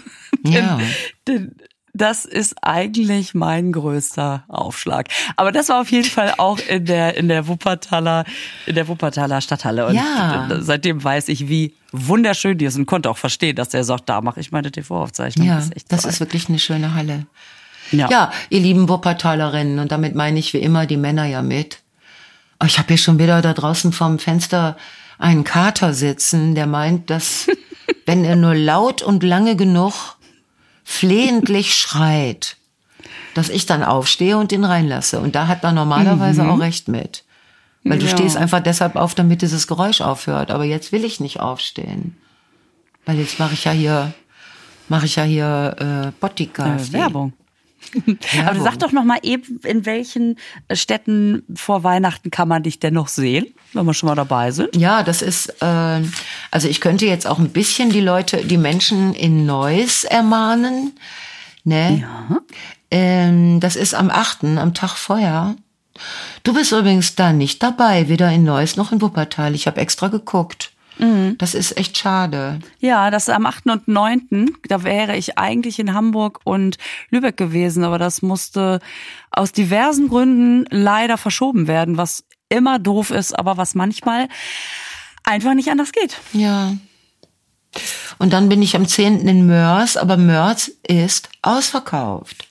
Ja. 0.46 0.80
denn, 1.28 1.52
denn 1.52 1.56
das 2.02 2.26
ist 2.26 2.56
eigentlich 2.62 3.34
mein 3.34 3.72
größter 3.72 4.44
Aufschlag. 4.48 5.08
Aber 5.36 5.52
das 5.52 5.70
war 5.70 5.82
auf 5.82 5.92
jeden 5.92 6.10
Fall 6.10 6.34
auch 6.38 6.58
in 6.60 6.86
der 6.86 7.16
in 7.18 7.28
der 7.28 7.48
Wuppertaler 7.48 8.26
in 8.66 8.76
der 8.76 8.88
Wuppertaler 8.88 9.42
Stadthalle 9.42 9.86
und 9.88 9.96
Ja. 9.96 10.48
seitdem 10.60 11.04
weiß 11.04 11.28
ich, 11.30 11.48
wie 11.50 11.74
wunderschön 11.92 12.58
die 12.58 12.66
ist 12.66 12.78
und 12.78 12.86
konnte 12.86 13.10
auch 13.10 13.18
verstehen, 13.18 13.56
dass 13.56 13.74
er 13.74 13.84
sagt, 13.84 14.10
da 14.10 14.22
mache 14.22 14.40
ich 14.40 14.52
meine 14.52 14.72
TV-Aufzeichnung. 14.72 15.48
Ja, 15.48 15.56
das 15.56 15.66
ist 15.66 15.76
echt 15.76 15.92
das 15.92 16.06
ist 16.06 16.20
wirklich 16.20 16.50
eine 16.50 16.60
schöne 16.60 16.94
Halle. 16.94 17.26
ja. 17.92 18.10
Ja, 18.10 18.32
ihr 18.50 18.60
lieben 18.60 18.88
Wuppertalerinnen, 18.90 19.80
und 19.80 19.92
damit 19.92 20.16
meine 20.16 20.40
ich 20.40 20.54
wie 20.54 20.60
immer 20.60 20.86
die 20.86 20.98
Männer 20.98 21.26
ja 21.26 21.42
mit. 21.42 21.80
Oh, 22.62 22.66
ich 22.66 22.78
habe 22.78 22.90
hier 22.90 22.98
schon 22.98 23.20
wieder 23.20 23.42
da 23.42 23.54
draußen 23.54 23.92
vorm 23.94 24.20
Fenster 24.20 24.78
einen 25.18 25.44
Kater 25.44 25.94
sitzen, 25.94 26.56
der 26.56 26.68
meint, 26.68 27.10
dass 27.10 27.48
wenn 28.06 28.24
er 28.26 28.36
nur 28.36 28.54
laut 28.56 29.02
und 29.02 29.24
lange 29.24 29.56
genug 29.56 29.94
flehentlich 30.90 31.76
schreit, 31.76 32.58
dass 33.36 33.50
ich 33.50 33.68
dann 33.68 33.84
aufstehe 33.84 34.38
und 34.38 34.52
ihn 34.52 34.64
reinlasse. 34.64 35.20
Und 35.20 35.36
da 35.36 35.48
hat 35.48 35.64
er 35.64 35.72
normalerweise 35.72 36.44
auch 36.50 36.60
recht 36.60 36.88
mit. 36.88 37.24
Weil 37.84 38.00
du 38.00 38.06
Ja. 38.08 38.12
stehst 38.18 38.36
einfach 38.36 38.60
deshalb 38.60 38.96
auf, 38.96 39.14
damit 39.14 39.44
dieses 39.44 39.68
Geräusch 39.68 40.02
aufhört. 40.02 40.50
Aber 40.50 40.64
jetzt 40.66 40.92
will 40.92 41.06
ich 41.06 41.20
nicht 41.20 41.40
aufstehen. 41.40 42.18
Weil 43.06 43.20
jetzt 43.20 43.38
mache 43.40 43.54
ich 43.54 43.66
ja 43.66 43.72
hier, 43.72 44.14
mache 44.90 45.06
ich 45.06 45.16
ja 45.16 45.24
hier 45.24 45.76
äh, 46.10 46.12
Bodyguard. 46.20 46.82
Äh, 46.90 46.94
Werbung. 46.94 47.34
Aber 47.94 48.18
Werbung. 48.34 48.64
sag 48.64 48.80
doch 48.80 48.92
noch 48.92 49.04
mal 49.06 49.20
eben, 49.22 49.60
in 49.64 49.86
welchen 49.86 50.38
Städten 50.74 51.44
vor 51.54 51.84
Weihnachten 51.84 52.32
kann 52.32 52.48
man 52.48 52.64
dich 52.64 52.80
denn 52.80 52.96
noch 52.96 53.08
sehen, 53.10 53.46
wenn 53.74 53.86
wir 53.86 53.94
schon 53.94 54.08
mal 54.08 54.16
dabei 54.16 54.52
sind? 54.52 54.76
Ja, 54.76 55.04
das 55.04 55.22
ist, 55.22 55.62
äh, 55.62 56.02
also 56.52 56.68
ich 56.68 56.82
könnte 56.82 57.06
jetzt 57.06 57.28
auch 57.28 57.40
ein 57.40 57.50
bisschen 57.50 57.90
die 57.90 58.02
Leute, 58.02 58.46
die 58.46 58.58
Menschen 58.58 59.14
in 59.14 59.46
Neuss 59.46 60.04
ermahnen. 60.04 60.94
Ne? 61.64 62.02
Ja. 62.02 62.42
Ähm, 62.92 63.60
das 63.60 63.76
ist 63.76 63.94
am 63.94 64.10
8., 64.10 64.44
am 64.58 64.74
Tag 64.74 64.96
vorher. 64.96 65.56
Du 66.44 66.54
bist 66.54 66.72
übrigens 66.72 67.16
da 67.16 67.34
nicht 67.34 67.62
dabei, 67.62 68.08
weder 68.08 68.32
in 68.32 68.44
Neuss 68.44 68.78
noch 68.78 68.92
in 68.92 69.02
Wuppertal. 69.02 69.54
Ich 69.54 69.68
habe 69.68 69.82
extra 69.82 70.08
geguckt. 70.08 70.72
Das 71.38 71.54
ist 71.54 71.78
echt 71.78 71.98
schade. 71.98 72.60
Ja, 72.80 73.10
das 73.10 73.30
ist 73.30 73.34
am 73.34 73.46
8. 73.46 73.68
und 73.68 73.88
9. 73.88 74.52
Da 74.68 74.84
wäre 74.84 75.16
ich 75.16 75.38
eigentlich 75.38 75.80
in 75.80 75.94
Hamburg 75.94 76.42
und 76.44 76.78
Lübeck 77.10 77.38
gewesen, 77.38 77.86
aber 77.86 77.98
das 77.98 78.22
musste 78.22 78.82
aus 79.32 79.54
diversen 79.54 80.10
Gründen 80.10 80.66
leider 80.70 81.18
verschoben 81.18 81.68
werden, 81.68 81.96
was 81.96 82.26
immer 82.50 82.80
doof 82.80 83.12
ist, 83.12 83.38
aber 83.38 83.58
was 83.58 83.76
manchmal 83.76 84.28
einfach 85.24 85.54
nicht 85.54 85.70
anders 85.70 85.92
geht. 85.92 86.18
Ja. 86.34 86.74
Und 88.18 88.34
dann 88.34 88.50
bin 88.50 88.62
ich 88.62 88.76
am 88.76 88.88
10. 88.88 89.28
in 89.28 89.46
Mörs, 89.46 89.96
aber 89.96 90.18
Mörs 90.18 90.70
ist 90.88 91.30
ausverkauft. 91.42 92.48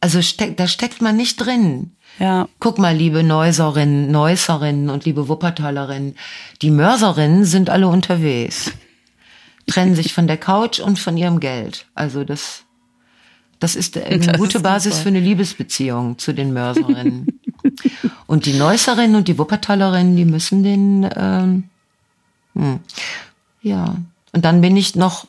Also 0.00 0.22
steck, 0.22 0.56
da 0.56 0.66
steckt 0.66 1.02
man 1.02 1.16
nicht 1.16 1.36
drin. 1.36 1.96
Ja. 2.18 2.48
Guck 2.60 2.78
mal, 2.78 2.94
liebe 2.94 3.22
Neuserinnen, 3.22 4.10
Neusserinnen 4.10 4.88
und 4.88 5.04
liebe 5.04 5.28
Wuppertalerinnen, 5.28 6.16
die 6.62 6.70
Mörserinnen 6.70 7.44
sind 7.44 7.68
alle 7.68 7.88
unterwegs. 7.88 8.72
Trennen 9.66 9.94
sich 9.94 10.14
von 10.14 10.26
der 10.26 10.38
Couch 10.38 10.78
und 10.78 10.98
von 10.98 11.16
ihrem 11.16 11.40
Geld. 11.40 11.86
Also 11.94 12.24
das, 12.24 12.62
das 13.60 13.76
ist 13.76 13.96
eine 13.98 14.18
Das 14.18 14.38
gute 14.38 14.58
ist 14.58 14.62
Basis 14.62 14.92
super. 14.94 15.02
für 15.02 15.08
eine 15.08 15.20
Liebesbeziehung 15.20 16.18
zu 16.18 16.32
den 16.32 16.52
Mörserinnen. 16.52 17.40
und 18.26 18.46
die 18.46 18.54
Neusserinnen 18.54 19.16
und 19.16 19.28
die 19.28 19.38
Wuppertalerinnen, 19.38 20.16
die 20.16 20.24
müssen 20.24 20.62
den, 20.62 21.08
ähm, 21.16 21.64
hm, 22.54 22.80
ja. 23.62 23.96
Und 24.32 24.44
dann 24.44 24.60
bin 24.60 24.76
ich 24.76 24.96
noch 24.96 25.26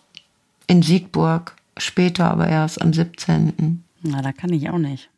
in 0.68 0.82
Siegburg, 0.82 1.56
später 1.78 2.30
aber 2.30 2.48
erst 2.48 2.82
am 2.82 2.94
17. 2.94 3.84
Na, 4.04 4.22
da 4.22 4.32
kann 4.32 4.52
ich 4.52 4.70
auch 4.70 4.78
nicht. 4.78 5.10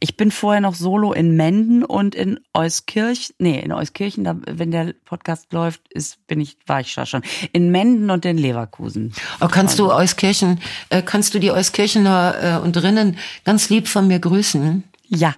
Ich 0.00 0.16
bin 0.16 0.30
vorher 0.30 0.60
noch 0.60 0.74
solo 0.74 1.12
in 1.12 1.36
Menden 1.36 1.84
und 1.84 2.14
in 2.14 2.40
Euskirchen. 2.54 3.34
Nee, 3.38 3.58
in 3.60 3.72
Euskirchen, 3.72 4.24
da, 4.24 4.36
wenn 4.46 4.70
der 4.70 4.94
Podcast 5.04 5.52
läuft, 5.52 5.80
ist, 5.92 6.26
bin 6.26 6.40
ich, 6.40 6.56
war 6.66 6.80
ich 6.80 6.94
da 6.94 7.06
schon. 7.06 7.22
In 7.52 7.70
Menden 7.70 8.10
und 8.10 8.24
in 8.24 8.38
Leverkusen. 8.38 9.12
Oh, 9.40 9.48
kannst 9.48 9.78
du 9.78 9.92
Euskirchen, 9.92 10.60
äh, 10.90 11.02
kannst 11.02 11.34
du 11.34 11.38
die 11.38 11.50
Euskirchener 11.52 12.58
äh, 12.60 12.64
und 12.64 12.76
Rinnen 12.82 13.18
ganz 13.44 13.68
lieb 13.70 13.88
von 13.88 14.06
mir 14.08 14.18
grüßen? 14.18 14.84
Ja. 15.08 15.34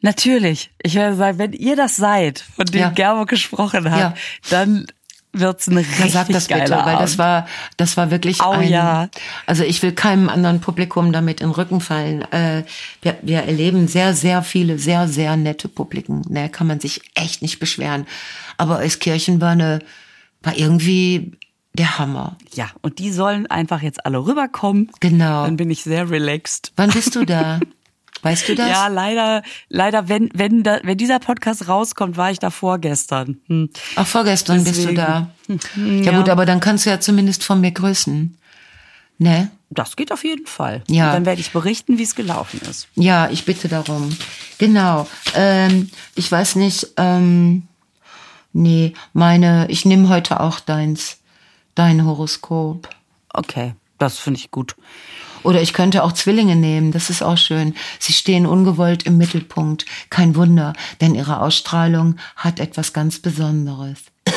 Natürlich. 0.00 0.70
Ich 0.82 0.94
werde 0.94 1.16
sagen, 1.16 1.38
wenn 1.38 1.52
ihr 1.52 1.74
das 1.74 1.96
seid, 1.96 2.44
von 2.54 2.66
dem 2.66 2.80
Ja. 2.80 2.90
Gerbo 2.90 3.26
gesprochen 3.26 3.90
hat, 3.90 3.98
Ja. 4.00 4.14
dann 4.50 4.86
wird's 5.40 5.66
ein 5.66 5.76
richtig 5.76 5.98
Dann 5.98 6.10
sag 6.10 6.28
das 6.28 6.46
bitte, 6.46 6.60
geiler 6.60 6.84
weil 6.86 6.96
das 6.96 7.12
Abend. 7.12 7.18
war, 7.18 7.46
das 7.76 7.96
war 7.96 8.10
wirklich 8.10 8.40
Au, 8.40 8.50
ein, 8.50 8.68
ja. 8.68 9.08
also 9.46 9.64
ich 9.64 9.82
will 9.82 9.92
keinem 9.92 10.28
anderen 10.28 10.60
Publikum 10.60 11.12
damit 11.12 11.40
in 11.40 11.48
den 11.48 11.54
Rücken 11.54 11.80
fallen. 11.80 12.22
Äh, 12.32 12.64
wir, 13.02 13.18
wir 13.22 13.40
erleben 13.40 13.88
sehr, 13.88 14.14
sehr 14.14 14.42
viele, 14.42 14.78
sehr, 14.78 15.08
sehr 15.08 15.36
nette 15.36 15.68
Publiken. 15.68 16.22
Ne, 16.28 16.48
kann 16.48 16.66
man 16.66 16.80
sich 16.80 17.02
echt 17.14 17.42
nicht 17.42 17.58
beschweren. 17.58 18.06
Aber 18.56 18.78
Euskirchen 18.78 19.40
war 19.40 19.52
eine, 19.52 19.80
war 20.42 20.56
irgendwie 20.56 21.32
der 21.74 21.98
Hammer. 21.98 22.36
Ja, 22.54 22.70
und 22.82 22.98
die 22.98 23.10
sollen 23.12 23.46
einfach 23.46 23.82
jetzt 23.82 24.04
alle 24.04 24.24
rüberkommen. 24.24 24.90
Genau. 25.00 25.44
Dann 25.44 25.56
bin 25.56 25.70
ich 25.70 25.82
sehr 25.82 26.10
relaxed. 26.10 26.72
Wann 26.76 26.90
bist 26.90 27.14
du 27.14 27.24
da? 27.24 27.60
Weißt 28.22 28.48
du 28.48 28.54
das? 28.54 28.68
Ja, 28.68 28.88
leider, 28.88 29.42
leider, 29.68 30.08
wenn, 30.08 30.28
wenn, 30.34 30.62
da, 30.62 30.80
wenn 30.82 30.98
dieser 30.98 31.18
Podcast 31.18 31.68
rauskommt, 31.68 32.16
war 32.16 32.30
ich 32.30 32.38
da 32.38 32.50
vorgestern. 32.50 33.38
Hm. 33.46 33.70
Ach, 33.96 34.06
vorgestern 34.06 34.64
bist 34.64 34.76
du 34.84 34.92
Deswegen. 34.92 34.96
da. 34.96 35.30
Hm, 35.74 36.02
Ja, 36.02 36.18
gut, 36.18 36.28
aber 36.28 36.44
dann 36.46 36.60
kannst 36.60 36.86
du 36.86 36.90
ja 36.90 37.00
zumindest 37.00 37.44
von 37.44 37.60
mir 37.60 37.70
grüßen. 37.72 38.36
Ne? 39.18 39.50
Das 39.70 39.96
geht 39.96 40.12
auf 40.12 40.24
jeden 40.24 40.46
Fall. 40.46 40.82
Ja. 40.88 41.08
Und 41.08 41.12
dann 41.14 41.26
werde 41.26 41.40
ich 41.40 41.50
berichten, 41.52 41.98
wie 41.98 42.02
es 42.04 42.14
gelaufen 42.14 42.60
ist. 42.70 42.88
Ja, 42.94 43.28
ich 43.30 43.44
bitte 43.44 43.68
darum. 43.68 44.16
Genau. 44.58 45.06
Ähm, 45.34 45.90
ich 46.14 46.30
weiß 46.30 46.54
nicht, 46.56 46.86
ähm, 46.96 47.64
nee, 48.52 48.94
meine, 49.12 49.66
ich 49.70 49.84
nehme 49.84 50.08
heute 50.08 50.40
auch 50.40 50.60
deins, 50.60 51.18
dein 51.74 52.04
Horoskop. 52.04 52.88
Okay, 53.32 53.74
das 53.98 54.18
finde 54.18 54.40
ich 54.40 54.50
gut. 54.50 54.74
Oder 55.42 55.62
ich 55.62 55.72
könnte 55.72 56.04
auch 56.04 56.12
Zwillinge 56.12 56.56
nehmen, 56.56 56.92
das 56.92 57.10
ist 57.10 57.22
auch 57.22 57.38
schön. 57.38 57.74
Sie 57.98 58.12
stehen 58.12 58.46
ungewollt 58.46 59.04
im 59.04 59.16
Mittelpunkt. 59.18 59.86
Kein 60.10 60.36
Wunder, 60.36 60.72
denn 61.00 61.14
ihre 61.14 61.40
Ausstrahlung 61.40 62.16
hat 62.36 62.60
etwas 62.60 62.92
ganz 62.92 63.18
Besonderes. 63.18 63.98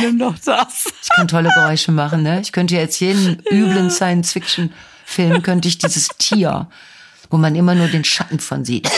Nimm 0.00 0.18
doch 0.18 0.34
das. 0.44 0.92
Ich 1.02 1.08
kann 1.16 1.28
tolle 1.28 1.48
Geräusche 1.54 1.92
machen, 1.92 2.22
ne? 2.22 2.40
Ich 2.40 2.52
könnte 2.52 2.74
jetzt 2.74 3.00
jeden 3.00 3.42
üblen 3.50 3.90
Science-Fiction-Film, 3.90 5.42
könnte 5.42 5.68
ich 5.68 5.78
dieses 5.78 6.08
Tier, 6.18 6.68
wo 7.30 7.38
man 7.38 7.54
immer 7.54 7.74
nur 7.74 7.88
den 7.88 8.04
Schatten 8.04 8.38
von 8.38 8.64
sieht. 8.64 8.90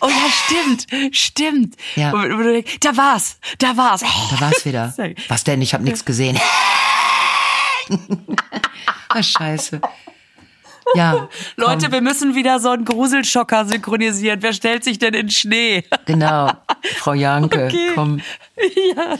Oh 0.00 0.08
ja, 0.08 0.30
stimmt, 0.44 0.86
stimmt. 1.14 1.76
Ja. 1.96 2.12
Und, 2.12 2.32
und, 2.32 2.44
denkst, 2.44 2.78
da 2.80 2.96
war's, 2.96 3.38
da 3.58 3.76
war's. 3.76 4.00
Da 4.00 4.40
war's 4.40 4.64
wieder. 4.64 4.94
Was 5.28 5.44
denn? 5.44 5.60
Ich 5.62 5.74
habe 5.74 5.84
nichts 5.84 6.04
gesehen. 6.04 6.38
ah, 9.08 9.22
scheiße. 9.22 9.80
Ja, 10.94 11.28
Leute, 11.56 11.92
wir 11.92 12.00
müssen 12.00 12.34
wieder 12.34 12.60
so 12.60 12.70
einen 12.70 12.86
Gruselschocker 12.86 13.66
synchronisieren. 13.66 14.42
Wer 14.42 14.54
stellt 14.54 14.84
sich 14.84 14.98
denn 14.98 15.12
in 15.12 15.28
Schnee? 15.30 15.84
genau. 16.06 16.50
Frau 16.96 17.12
Janke, 17.12 17.66
Okay. 17.66 17.90
komm. 17.94 18.20
ja. 18.96 19.16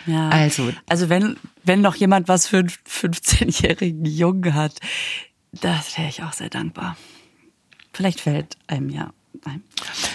Ja. 0.06 0.30
Also- 0.30 0.72
also 0.88 1.10
wenn, 1.10 1.36
wenn 1.66 1.80
noch 1.80 1.96
jemand 1.96 2.28
was 2.28 2.46
für 2.46 2.58
einen 2.58 2.68
15-jährigen 2.88 4.04
Jungen 4.04 4.54
hat, 4.54 4.74
das 5.52 5.96
wäre 5.98 6.08
ich 6.08 6.22
auch 6.22 6.32
sehr 6.32 6.50
dankbar. 6.50 6.96
Vielleicht 7.92 8.20
fällt 8.20 8.56
einem 8.66 8.90
ja 8.90 9.10
ein. 9.44 9.62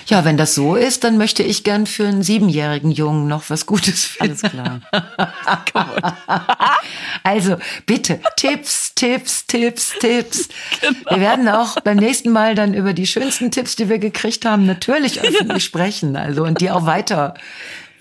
Ja, 0.07 0.25
wenn 0.25 0.37
das 0.37 0.55
so 0.55 0.75
ist, 0.75 1.03
dann 1.03 1.17
möchte 1.17 1.43
ich 1.43 1.63
gern 1.63 1.85
für 1.85 2.07
einen 2.07 2.23
siebenjährigen 2.23 2.91
Jungen 2.91 3.27
noch 3.27 3.49
was 3.49 3.65
Gutes 3.65 4.05
finden. 4.05 4.37
Alles 4.43 4.51
klar. 4.51 4.81
Also 7.23 7.57
bitte, 7.85 8.19
Tipps, 8.35 8.95
Tipps, 8.95 9.45
Tipps, 9.45 9.93
Tipps. 9.99 10.49
Genau. 10.81 11.11
Wir 11.11 11.19
werden 11.19 11.47
auch 11.49 11.79
beim 11.81 11.97
nächsten 11.97 12.31
Mal 12.31 12.55
dann 12.55 12.73
über 12.73 12.93
die 12.93 13.05
schönsten 13.05 13.51
Tipps, 13.51 13.75
die 13.75 13.89
wir 13.89 13.99
gekriegt 13.99 14.43
haben, 14.43 14.65
natürlich 14.65 15.21
öffentlich 15.21 15.63
sprechen. 15.63 16.15
Also 16.15 16.43
und 16.43 16.61
die 16.61 16.71
auch 16.71 16.87
weiter 16.87 17.35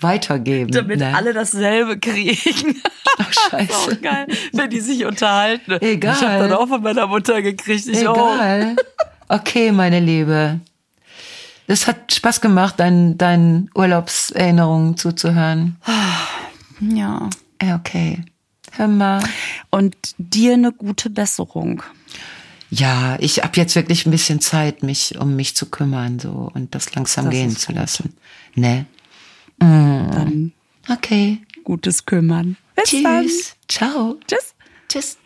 weitergeben. 0.01 0.71
Damit 0.71 0.99
ne? 0.99 1.15
alle 1.15 1.33
dasselbe 1.33 1.99
kriegen. 1.99 2.81
Ach, 3.17 3.33
scheiße. 3.49 3.73
Auch 3.73 4.01
geil, 4.01 4.27
wenn 4.53 4.69
die 4.69 4.79
sich 4.79 5.05
unterhalten. 5.05 5.77
Egal. 5.81 6.15
Ich 6.15 6.27
habe 6.27 6.47
dann 6.47 6.53
auch 6.53 6.67
von 6.67 6.81
meiner 6.81 7.07
Mutter 7.07 7.41
gekriegt. 7.41 7.87
Ich 7.87 8.07
oh, 8.07 8.11
auch. 8.11 8.35
Egal. 8.35 8.75
Okay, 9.27 9.71
meine 9.71 9.99
Liebe. 9.99 10.59
Das 11.67 11.87
hat 11.87 12.13
Spaß 12.13 12.41
gemacht, 12.41 12.79
deinen 12.79 13.17
deinen 13.17 13.69
Urlaubserinnerungen 13.75 14.97
zuzuhören. 14.97 15.77
Ja. 16.83 17.29
Okay. 17.75 18.25
Hör 18.71 18.87
mal. 18.87 19.23
Und 19.69 19.95
dir 20.17 20.53
eine 20.53 20.71
gute 20.71 21.11
Besserung. 21.11 21.83
Ja, 22.71 23.17
ich 23.19 23.43
habe 23.43 23.57
jetzt 23.57 23.75
wirklich 23.75 24.05
ein 24.05 24.11
bisschen 24.11 24.39
Zeit, 24.39 24.81
mich 24.81 25.19
um 25.19 25.35
mich 25.35 25.55
zu 25.55 25.69
kümmern 25.69 26.19
so 26.19 26.49
und 26.53 26.73
das 26.73 26.95
langsam 26.95 27.25
Das 27.25 27.33
gehen 27.33 27.49
ist 27.49 27.61
zu 27.61 27.73
lassen. 27.73 28.15
Ne? 28.55 28.85
Dann 29.61 30.53
Okay. 30.89 31.41
gutes 31.63 32.05
Kümmern. 32.05 32.57
Bis 32.75 32.91
dann. 33.03 33.25
Tschüss. 33.25 33.55
Ciao. 33.67 34.17
Tschüss. 34.27 34.55
Tschüss. 34.89 35.17